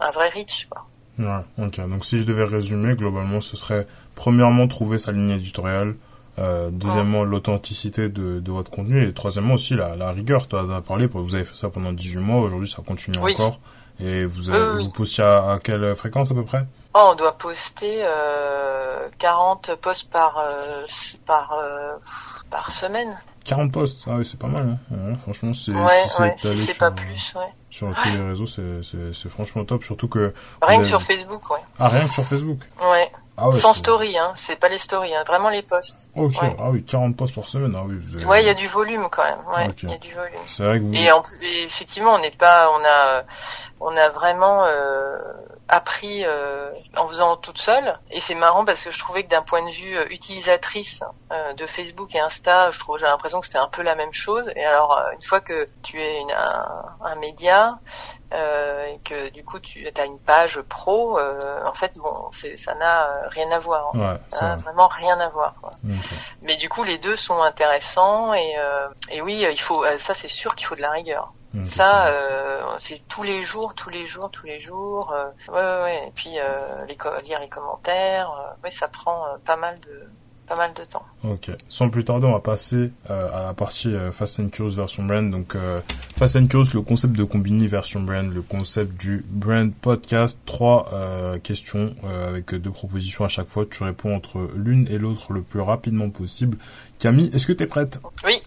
un 0.00 0.10
vrai 0.10 0.28
reach. 0.28 0.68
Quoi. 0.70 0.86
Ouais, 1.18 1.42
ok. 1.58 1.80
Donc 1.88 2.04
si 2.04 2.18
je 2.18 2.24
devais 2.24 2.44
résumer, 2.44 2.94
globalement, 2.94 3.40
ce 3.40 3.56
serait 3.56 3.86
premièrement 4.14 4.68
trouver 4.68 4.98
sa 4.98 5.12
ligne 5.12 5.30
éditoriale, 5.30 5.96
euh, 6.38 6.68
deuxièmement, 6.70 7.24
l'authenticité 7.24 8.08
de, 8.08 8.40
de, 8.40 8.52
votre 8.52 8.70
contenu. 8.70 9.06
Et 9.06 9.12
troisièmement 9.12 9.54
aussi, 9.54 9.74
la, 9.74 9.96
la 9.96 10.10
rigueur. 10.10 10.46
Tu 10.46 10.56
as 10.56 10.82
parlé, 10.82 11.06
vous 11.06 11.34
avez 11.34 11.44
fait 11.44 11.56
ça 11.56 11.70
pendant 11.70 11.92
18 11.92 12.20
mois. 12.20 12.40
Aujourd'hui, 12.42 12.68
ça 12.68 12.82
continue 12.86 13.16
encore. 13.16 13.58
Et 14.00 14.24
vous, 14.24 14.50
avez, 14.50 14.82
vous 14.82 14.90
postez 14.90 15.22
à, 15.22 15.58
quelle 15.62 15.94
fréquence 15.94 16.30
à 16.30 16.34
peu 16.34 16.44
près? 16.44 16.64
Oh, 16.94 17.10
On 17.12 17.14
doit 17.14 17.36
poster 17.36 18.02
euh, 18.04 19.08
40 19.18 19.76
posts 19.76 20.10
par, 20.10 20.38
euh, 20.38 20.84
par, 21.24 21.52
euh, 21.52 21.92
par 22.50 22.72
semaine. 22.72 23.18
40 23.44 23.72
posts, 23.72 24.04
ah 24.08 24.16
oui, 24.16 24.24
c'est 24.24 24.38
pas 24.38 24.48
mal. 24.48 24.78
Hein. 24.92 25.14
franchement, 25.22 25.54
c'est 25.54 25.72
ouais, 25.72 26.34
si 26.36 26.56
c'est 26.56 26.78
pas 26.78 26.90
plus, 26.90 27.34
ouais. 27.36 27.52
Sur 27.70 27.94
tous 27.94 28.08
les 28.08 28.22
réseaux, 28.22 28.46
c'est 28.46 29.28
franchement 29.28 29.64
top, 29.64 29.84
surtout 29.84 30.08
que... 30.08 30.34
Rien 30.62 30.80
que 30.80 30.86
sur 30.86 31.00
Facebook, 31.00 31.48
ouais. 31.50 31.60
Ah, 31.78 31.88
rien 31.88 32.06
que 32.06 32.12
sur 32.12 32.24
Facebook? 32.24 32.58
Ouais. 32.82 33.06
Ah 33.38 33.52
Sans 33.52 33.74
story, 33.74 34.16
hein. 34.16 34.32
C'est 34.34 34.56
pas 34.56 34.68
les 34.68 34.78
stories, 34.78 35.14
hein. 35.14 35.22
Vraiment 35.26 35.50
les 35.50 35.62
posts. 35.62 36.08
Ok. 36.16 36.36
Ah 36.42 36.70
oui, 36.70 36.84
40 36.84 37.16
posts 37.16 37.34
par 37.34 37.48
semaine. 37.48 37.74
Ah 37.76 37.82
oui. 37.84 37.96
Vous 37.98 38.24
Ouais, 38.24 38.42
il 38.42 38.46
y 38.46 38.50
a 38.50 38.54
du 38.54 38.66
volume 38.66 39.08
quand 39.10 39.24
même. 39.24 39.40
Ouais, 39.54 39.68
il 39.82 39.90
y 39.90 39.92
a 39.94 39.98
du 39.98 40.14
volume. 40.14 40.40
C'est 40.46 40.64
vrai 40.64 40.78
que 40.78 40.84
vous... 40.84 40.94
Et, 40.94 41.12
en, 41.12 41.22
et 41.42 41.64
effectivement, 41.64 42.14
on 42.14 42.18
n'est 42.18 42.30
pas, 42.30 42.70
on 42.70 42.82
a, 42.84 43.24
on 43.80 43.94
a 43.96 44.08
vraiment 44.08 44.64
euh, 44.64 45.18
appris 45.68 46.24
euh, 46.24 46.70
en 46.96 47.08
faisant 47.08 47.36
toute 47.36 47.58
seule. 47.58 47.98
Et 48.10 48.20
c'est 48.20 48.34
marrant 48.34 48.64
parce 48.64 48.82
que 48.84 48.90
je 48.90 48.98
trouvais 48.98 49.24
que 49.24 49.28
d'un 49.28 49.42
point 49.42 49.64
de 49.66 49.70
vue 49.70 49.96
euh, 49.96 50.06
utilisatrice 50.10 51.02
euh, 51.32 51.52
de 51.54 51.66
Facebook 51.66 52.14
et 52.14 52.20
Insta, 52.20 52.70
je 52.70 52.78
trouve, 52.78 52.98
j'ai 52.98 53.04
l'impression 53.04 53.40
que 53.40 53.46
c'était 53.46 53.58
un 53.58 53.68
peu 53.68 53.82
la 53.82 53.94
même 53.96 54.12
chose. 54.12 54.50
Et 54.56 54.64
alors, 54.64 54.96
euh, 54.96 55.12
une 55.12 55.22
fois 55.22 55.40
que 55.40 55.66
tu 55.82 56.00
es 56.00 56.20
une, 56.20 56.30
un, 56.30 56.84
un 57.04 57.14
média, 57.16 57.78
euh, 58.32 58.86
et 58.86 58.98
que 59.04 59.30
du 59.30 59.44
coup 59.44 59.60
tu 59.60 59.86
as 59.86 60.04
une 60.04 60.18
page 60.18 60.60
pro, 60.62 61.16
euh, 61.16 61.64
en 61.64 61.72
fait 61.72 61.96
bon, 61.96 62.28
ça 62.32 62.74
n'a 62.74 63.06
euh, 63.06 63.28
rien 63.28 63.48
à 63.52 63.58
voir. 63.58 63.92
Hein. 63.94 64.18
ça 64.32 64.48
n'a 64.48 64.56
vraiment 64.56 64.88
rien 64.88 65.18
à 65.20 65.28
voir. 65.28 65.54
Quoi. 65.60 65.70
Mais 66.42 66.56
du 66.56 66.68
coup 66.68 66.82
les 66.82 66.98
deux 66.98 67.14
sont 67.14 67.40
intéressants 67.40 68.34
et, 68.34 68.56
et 69.10 69.20
oui 69.20 69.46
il 69.48 69.60
faut 69.60 69.84
ça 69.98 70.12
c'est 70.12 70.28
sûr 70.28 70.56
qu'il 70.56 70.66
faut 70.66 70.74
de 70.74 70.82
la 70.82 70.90
rigueur. 70.90 71.32
ça 71.64 72.12
c'est 72.78 73.06
tous 73.06 73.22
les 73.22 73.42
jours, 73.42 73.74
tous 73.74 73.90
les 73.90 74.04
jours, 74.04 74.28
tous 74.30 74.46
les 74.46 74.58
jours. 74.58 75.14
ouais, 75.48 75.54
ouais, 75.54 75.82
ouais. 75.82 76.08
Et 76.08 76.12
puis 76.12 76.36
les 76.88 76.98
lire 77.22 77.38
les 77.38 77.48
commentaires, 77.48 78.56
ouais 78.64 78.70
ça 78.70 78.88
prend 78.88 79.24
pas 79.44 79.56
mal 79.56 79.78
de 79.80 80.08
pas 80.46 80.56
mal 80.56 80.72
de 80.74 80.84
temps. 80.84 81.04
Ok. 81.24 81.50
Sans 81.68 81.88
plus 81.88 82.04
tarder, 82.04 82.26
on 82.26 82.32
va 82.32 82.40
passer 82.40 82.92
euh, 83.10 83.28
à 83.32 83.46
la 83.46 83.54
partie 83.54 83.88
euh, 83.88 84.12
Fast 84.12 84.38
and 84.40 84.48
Curious 84.48 84.74
version 84.74 85.04
brand. 85.04 85.30
Donc, 85.30 85.54
euh, 85.54 85.80
Fast 86.16 86.36
and 86.36 86.46
Curious, 86.46 86.70
le 86.72 86.82
concept 86.82 87.16
de 87.16 87.24
combiner 87.24 87.66
version 87.66 88.00
brand, 88.00 88.32
le 88.32 88.42
concept 88.42 88.96
du 88.98 89.24
brand 89.28 89.72
podcast. 89.74 90.40
Trois 90.46 90.90
questions 91.42 91.94
avec 92.28 92.54
deux 92.54 92.70
propositions 92.70 93.24
à 93.24 93.28
chaque 93.28 93.48
fois. 93.48 93.64
Tu 93.68 93.82
réponds 93.82 94.14
entre 94.14 94.48
l'une 94.54 94.86
et 94.88 94.98
l'autre 94.98 95.32
le 95.32 95.42
plus 95.42 95.60
rapidement 95.60 96.10
possible. 96.10 96.58
Camille, 96.98 97.30
est-ce 97.34 97.46
que 97.46 97.52
tu 97.52 97.64
es 97.64 97.66
prête? 97.66 98.00
Oui. 98.24 98.40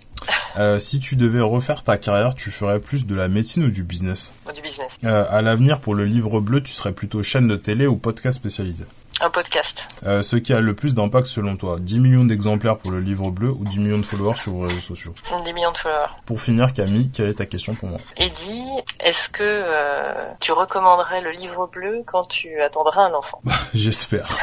si 0.80 1.00
tu 1.00 1.16
devais 1.16 1.42
refaire 1.42 1.84
ta 1.84 1.98
carrière, 1.98 2.36
tu 2.36 2.52
ferais 2.52 2.80
plus 2.80 3.06
de 3.06 3.16
la 3.16 3.28
médecine 3.28 3.66
ou 3.66 3.72
du 3.72 3.84
business? 3.84 4.34
Du 4.56 4.62
business. 4.62 4.98
à 5.04 5.42
l'avenir, 5.42 5.80
pour 5.80 5.96
le 5.96 6.06
livre 6.06 6.40
bleu, 6.40 6.64
tu 6.64 6.72
serais 6.72 6.94
plutôt 6.94 7.22
chaîne 7.24 7.48
de 7.48 7.56
télé 7.56 7.88
ou 7.88 7.98
podcast 7.98 8.38
spécialisé? 8.38 8.86
Un 9.22 9.30
podcast. 9.30 9.88
Euh, 10.06 10.22
ce 10.22 10.36
qui 10.36 10.54
a 10.54 10.60
le 10.60 10.74
plus 10.76 10.94
d'impact 10.94 11.28
selon 11.28 11.56
toi 11.58 11.78
10 11.80 12.00
millions 12.00 12.26
d'exemplaires 12.26 12.78
pour 12.78 12.92
le 12.92 13.00
livre 13.00 13.32
bleu 13.32 13.50
ou 13.50 13.66
10 13.66 13.80
millions 13.80 13.98
de 13.98 14.06
followers 14.06 14.38
sur 14.38 14.54
vos 14.54 14.62
réseaux 14.62 14.80
sociaux 14.80 15.14
10 15.46 15.54
millions 15.54 15.72
de 15.72 15.78
followers. 15.78 16.10
Pour 16.26 16.40
finir, 16.42 16.74
Camille, 16.74 17.10
quelle 17.12 17.30
est 17.30 17.36
ta 17.36 17.46
question 17.46 17.76
pour 17.76 17.90
moi 17.90 18.00
Eddie, 18.18 18.82
est-ce 19.00 19.30
que 19.30 20.36
tu 20.40 20.52
recommanderais 20.52 21.22
le 21.22 21.32
livre 21.32 21.68
bleu 21.68 22.04
quand 22.06 22.26
tu 22.26 22.60
attendras 22.62 23.06
un 23.06 23.14
enfant? 23.14 23.42
J'espère. 23.74 24.28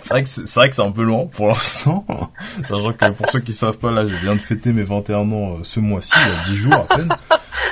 c'est 0.00 0.08
vrai 0.08 0.22
que 0.70 0.74
c'est 0.74 0.80
un 0.80 0.92
peu 0.92 1.02
loin 1.02 1.26
pour 1.26 1.48
l'instant. 1.48 2.04
Sachant 2.62 2.92
que 2.92 3.10
pour 3.12 3.30
ceux 3.30 3.40
qui 3.40 3.52
savent 3.52 3.78
pas, 3.78 3.90
là, 3.90 4.06
je 4.06 4.14
viens 4.16 4.34
de 4.34 4.40
fêter 4.40 4.72
mes 4.72 4.82
21 4.82 5.30
ans 5.32 5.56
ce 5.62 5.80
mois-ci, 5.80 6.12
il 6.14 6.32
y 6.32 6.36
a 6.36 6.44
10 6.44 6.56
jours 6.56 6.74
à 6.74 6.96
peine. 6.96 7.14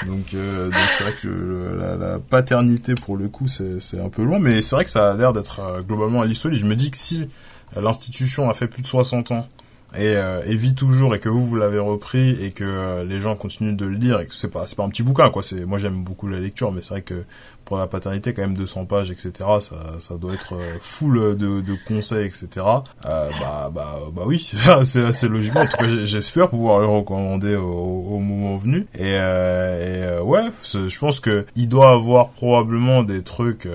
Donc, 0.06 0.32
donc 0.32 0.74
c'est 0.92 1.04
vrai 1.04 1.12
que 1.20 1.98
la, 2.00 2.18
paternité 2.18 2.94
pour 2.94 3.16
le 3.16 3.28
coup, 3.28 3.48
c'est 3.48 4.00
un 4.00 4.08
peu 4.08 4.22
loin, 4.22 4.38
mais 4.38 4.62
c'est 4.62 4.76
vrai 4.76 4.84
que 4.84 4.90
ça 4.90 5.12
a 5.12 5.14
l'air 5.14 5.32
d'être 5.32 5.82
globalement 5.86 6.22
à 6.22 6.26
l'histoire. 6.26 6.54
Je 6.54 6.66
me 6.66 6.74
dis 6.74 6.90
que 6.90 6.96
si 6.96 7.28
l'institution 7.76 8.50
a 8.50 8.54
fait 8.54 8.66
plus 8.66 8.82
de 8.82 8.86
60 8.86 9.30
ans 9.32 9.46
et, 9.94 10.16
euh, 10.16 10.42
et 10.46 10.56
vit 10.56 10.74
toujours 10.74 11.14
et 11.14 11.20
que 11.20 11.28
vous 11.28 11.44
vous 11.44 11.56
l'avez 11.56 11.78
repris 11.78 12.30
et 12.42 12.52
que 12.52 12.64
euh, 12.64 13.04
les 13.04 13.20
gens 13.20 13.34
continuent 13.34 13.76
de 13.76 13.86
le 13.86 13.96
lire 13.96 14.20
et 14.20 14.26
que 14.26 14.34
c'est 14.34 14.50
pas 14.50 14.66
c'est 14.66 14.76
pas 14.76 14.84
un 14.84 14.88
petit 14.88 15.02
bouquin 15.02 15.30
quoi 15.30 15.42
c'est 15.42 15.64
moi 15.64 15.78
j'aime 15.78 16.04
beaucoup 16.04 16.28
la 16.28 16.38
lecture 16.38 16.70
mais 16.70 16.80
c'est 16.80 16.90
vrai 16.90 17.02
que 17.02 17.24
pour 17.70 17.78
la 17.78 17.86
paternité 17.86 18.34
quand 18.34 18.42
même 18.42 18.56
200 18.56 18.86
pages 18.86 19.12
etc 19.12 19.32
ça 19.60 19.76
ça 20.00 20.16
doit 20.16 20.34
être 20.34 20.56
euh, 20.56 20.76
full 20.82 21.36
de, 21.36 21.60
de 21.60 21.76
conseils 21.86 22.26
etc 22.26 22.66
euh, 23.06 23.30
bah 23.40 23.70
bah 23.72 24.00
bah 24.12 24.22
oui 24.26 24.50
c'est 24.82 25.04
assez 25.04 25.28
logiquement 25.28 25.60
en 25.60 25.66
tout 25.66 25.76
cas 25.76 26.04
j'espère 26.04 26.50
pouvoir 26.50 26.80
le 26.80 26.86
recommander 26.86 27.54
au, 27.54 28.00
au 28.10 28.18
moment 28.18 28.56
venu. 28.56 28.86
Et, 28.94 29.14
euh, 29.14 30.18
et 30.18 30.22
ouais 30.22 30.50
je 30.64 30.98
pense 30.98 31.20
que 31.20 31.46
il 31.54 31.68
doit 31.68 31.90
avoir 31.90 32.30
probablement 32.30 33.02
des 33.02 33.22
trucs 33.22 33.68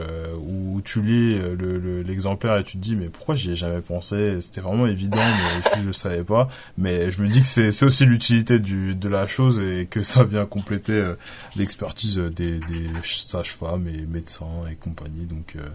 où 0.46 0.82
tu 0.84 1.02
lis 1.02 1.40
l'exemplaire 2.06 2.56
le, 2.56 2.62
et 2.62 2.64
tu 2.64 2.78
te 2.78 2.82
dis 2.82 2.96
mais 2.96 3.08
pourquoi 3.08 3.36
j'y 3.36 3.52
ai 3.52 3.56
jamais 3.56 3.82
pensé? 3.82 4.42
C'était 4.42 4.62
vraiment 4.62 4.88
évident 4.88 5.22
mais 5.22 5.82
je 5.82 5.88
le 5.88 5.94
savais 5.94 6.24
pas. 6.24 6.50
Mais 6.78 7.12
je 7.12 7.22
me 7.22 7.30
dis 7.30 7.42
que 7.42 7.48
c'est 7.48 7.86
aussi 7.86 8.06
l'utilité 8.06 8.60
de 8.60 9.10
la 9.10 9.28
chose 9.28 9.62
et 9.62 9.86
que 9.86 10.04
ça 10.04 10.24
vient 10.24 10.46
compléter 10.46 11.04
l'expertise 11.56 12.18
des, 12.18 12.60
des 12.60 12.90
sages-femmes 13.04 13.85
et 13.88 14.06
médecins 14.06 14.66
et 14.72 14.76
compagnie. 14.76 15.26
Donc, 15.26 15.54
euh, 15.56 15.68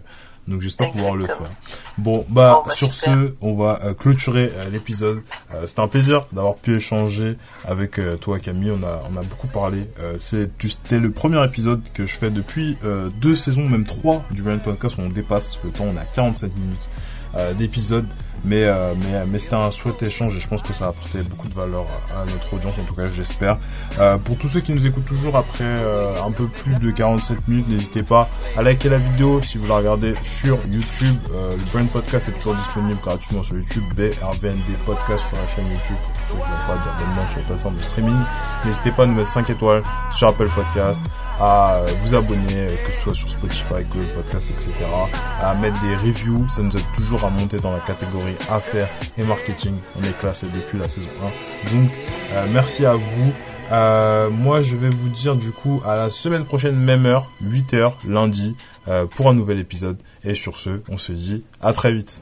donc 0.47 0.61
j'espère 0.61 0.91
pouvoir 0.91 1.15
le 1.15 1.25
faire. 1.25 1.51
Bon, 1.97 2.25
bah, 2.29 2.63
bah 2.65 2.73
sur 2.73 2.93
ce, 2.93 3.33
on 3.41 3.55
va 3.55 3.79
euh, 3.83 3.93
clôturer 3.93 4.51
euh, 4.55 4.69
l'épisode. 4.69 5.21
C'était 5.65 5.81
un 5.81 5.87
plaisir 5.87 6.27
d'avoir 6.31 6.55
pu 6.55 6.75
échanger 6.75 7.37
avec 7.65 7.99
toi, 8.21 8.39
Camille. 8.39 8.71
On 8.71 8.83
a, 8.83 9.03
on 9.11 9.17
a 9.17 9.23
beaucoup 9.23 9.47
parlé. 9.47 9.87
C'était 10.17 10.99
le 10.99 11.11
premier 11.11 11.43
épisode 11.43 11.81
que 11.93 12.05
je 12.05 12.15
fais 12.15 12.29
depuis 12.29 12.77
deux 13.21 13.35
saisons, 13.35 13.67
même 13.67 13.83
trois 13.83 14.23
du 14.31 14.41
Brand 14.41 14.61
Podcast 14.61 14.97
où 14.97 15.01
on 15.01 15.09
dépasse 15.09 15.59
le 15.63 15.71
temps. 15.71 15.87
On 15.93 15.97
a 15.97 16.05
47 16.05 16.51
minutes 16.57 17.57
d'épisode. 17.57 18.07
Mais, 18.43 18.63
euh, 18.63 18.93
mais, 18.95 19.25
mais 19.27 19.39
c'était 19.39 19.55
un 19.55 19.69
chouette 19.71 20.01
échange 20.01 20.35
et 20.35 20.39
je 20.39 20.47
pense 20.47 20.61
que 20.61 20.73
ça 20.73 20.85
a 20.85 20.87
apporté 20.89 21.21
beaucoup 21.23 21.47
de 21.47 21.53
valeur 21.53 21.85
à 22.15 22.25
notre 22.25 22.53
audience, 22.53 22.73
en 22.79 22.83
tout 22.83 22.95
cas 22.95 23.07
j'espère. 23.09 23.57
Euh, 23.99 24.17
pour 24.17 24.37
tous 24.37 24.47
ceux 24.47 24.61
qui 24.61 24.73
nous 24.73 24.87
écoutent 24.87 25.05
toujours 25.05 25.35
après 25.35 25.63
euh, 25.63 26.13
un 26.25 26.31
peu 26.31 26.47
plus 26.47 26.75
de 26.75 26.91
47 26.91 27.47
minutes, 27.47 27.67
n'hésitez 27.69 28.03
pas 28.03 28.29
à 28.57 28.63
liker 28.63 28.89
la 28.89 28.97
vidéo 28.97 29.41
si 29.41 29.57
vous 29.57 29.67
la 29.67 29.77
regardez 29.77 30.15
sur 30.23 30.57
YouTube. 30.67 31.17
Euh, 31.33 31.55
le 31.55 31.71
Brand 31.71 31.89
Podcast 31.89 32.29
est 32.29 32.31
toujours 32.33 32.55
disponible 32.55 32.99
gratuitement 33.01 33.43
sur 33.43 33.55
YouTube, 33.55 33.83
BRVND 33.95 34.77
Podcast 34.85 35.27
sur 35.27 35.37
la 35.37 35.47
chaîne 35.55 35.65
YouTube 35.71 35.97
pour 36.03 36.37
ceux 36.37 36.43
qui 36.43 36.49
n'ont 36.49 36.67
pas 36.67 36.83
d'abonnement 36.83 37.27
sur 37.27 37.37
la 37.37 37.43
plateforme 37.43 37.77
de 37.77 37.83
streaming. 37.83 38.19
N'hésitez 38.65 38.91
pas 38.91 39.03
à 39.03 39.05
nous 39.05 39.15
mettre 39.15 39.29
5 39.29 39.49
étoiles 39.49 39.83
sur 40.11 40.27
Apple 40.27 40.49
Podcast, 40.55 41.01
à 41.39 41.81
vous 42.01 42.15
abonner, 42.15 42.67
que 42.85 42.91
ce 42.91 43.01
soit 43.01 43.15
sur 43.15 43.31
Spotify, 43.31 43.83
Google 43.89 44.07
Podcast, 44.15 44.51
etc. 44.51 44.73
À 45.41 45.55
mettre 45.55 45.79
des 45.81 45.95
reviews, 45.95 46.47
ça 46.49 46.61
nous 46.61 46.75
aide 46.75 46.91
toujours 46.95 47.23
à 47.25 47.29
monter 47.29 47.59
dans 47.59 47.71
la 47.71 47.79
catégorie 47.79 48.35
affaires 48.49 48.89
et 49.17 49.23
marketing. 49.23 49.75
On 49.99 50.03
est 50.03 50.17
classé 50.19 50.47
depuis 50.53 50.77
la 50.77 50.87
saison 50.87 51.07
1. 51.71 51.75
Donc, 51.75 51.91
euh, 52.33 52.45
merci 52.53 52.85
à 52.85 52.93
vous. 52.93 53.33
Euh, 53.71 54.29
moi, 54.29 54.61
je 54.61 54.75
vais 54.75 54.89
vous 54.89 55.09
dire 55.09 55.35
du 55.35 55.51
coup 55.51 55.81
à 55.85 55.95
la 55.95 56.09
semaine 56.09 56.45
prochaine, 56.45 56.75
même 56.75 57.05
heure, 57.05 57.31
8h, 57.43 57.93
lundi, 58.05 58.55
euh, 58.87 59.05
pour 59.05 59.29
un 59.29 59.33
nouvel 59.33 59.59
épisode. 59.59 59.97
Et 60.23 60.35
sur 60.35 60.57
ce, 60.57 60.81
on 60.89 60.97
se 60.97 61.13
dit 61.13 61.43
à 61.61 61.71
très 61.71 61.93
vite. 61.93 62.19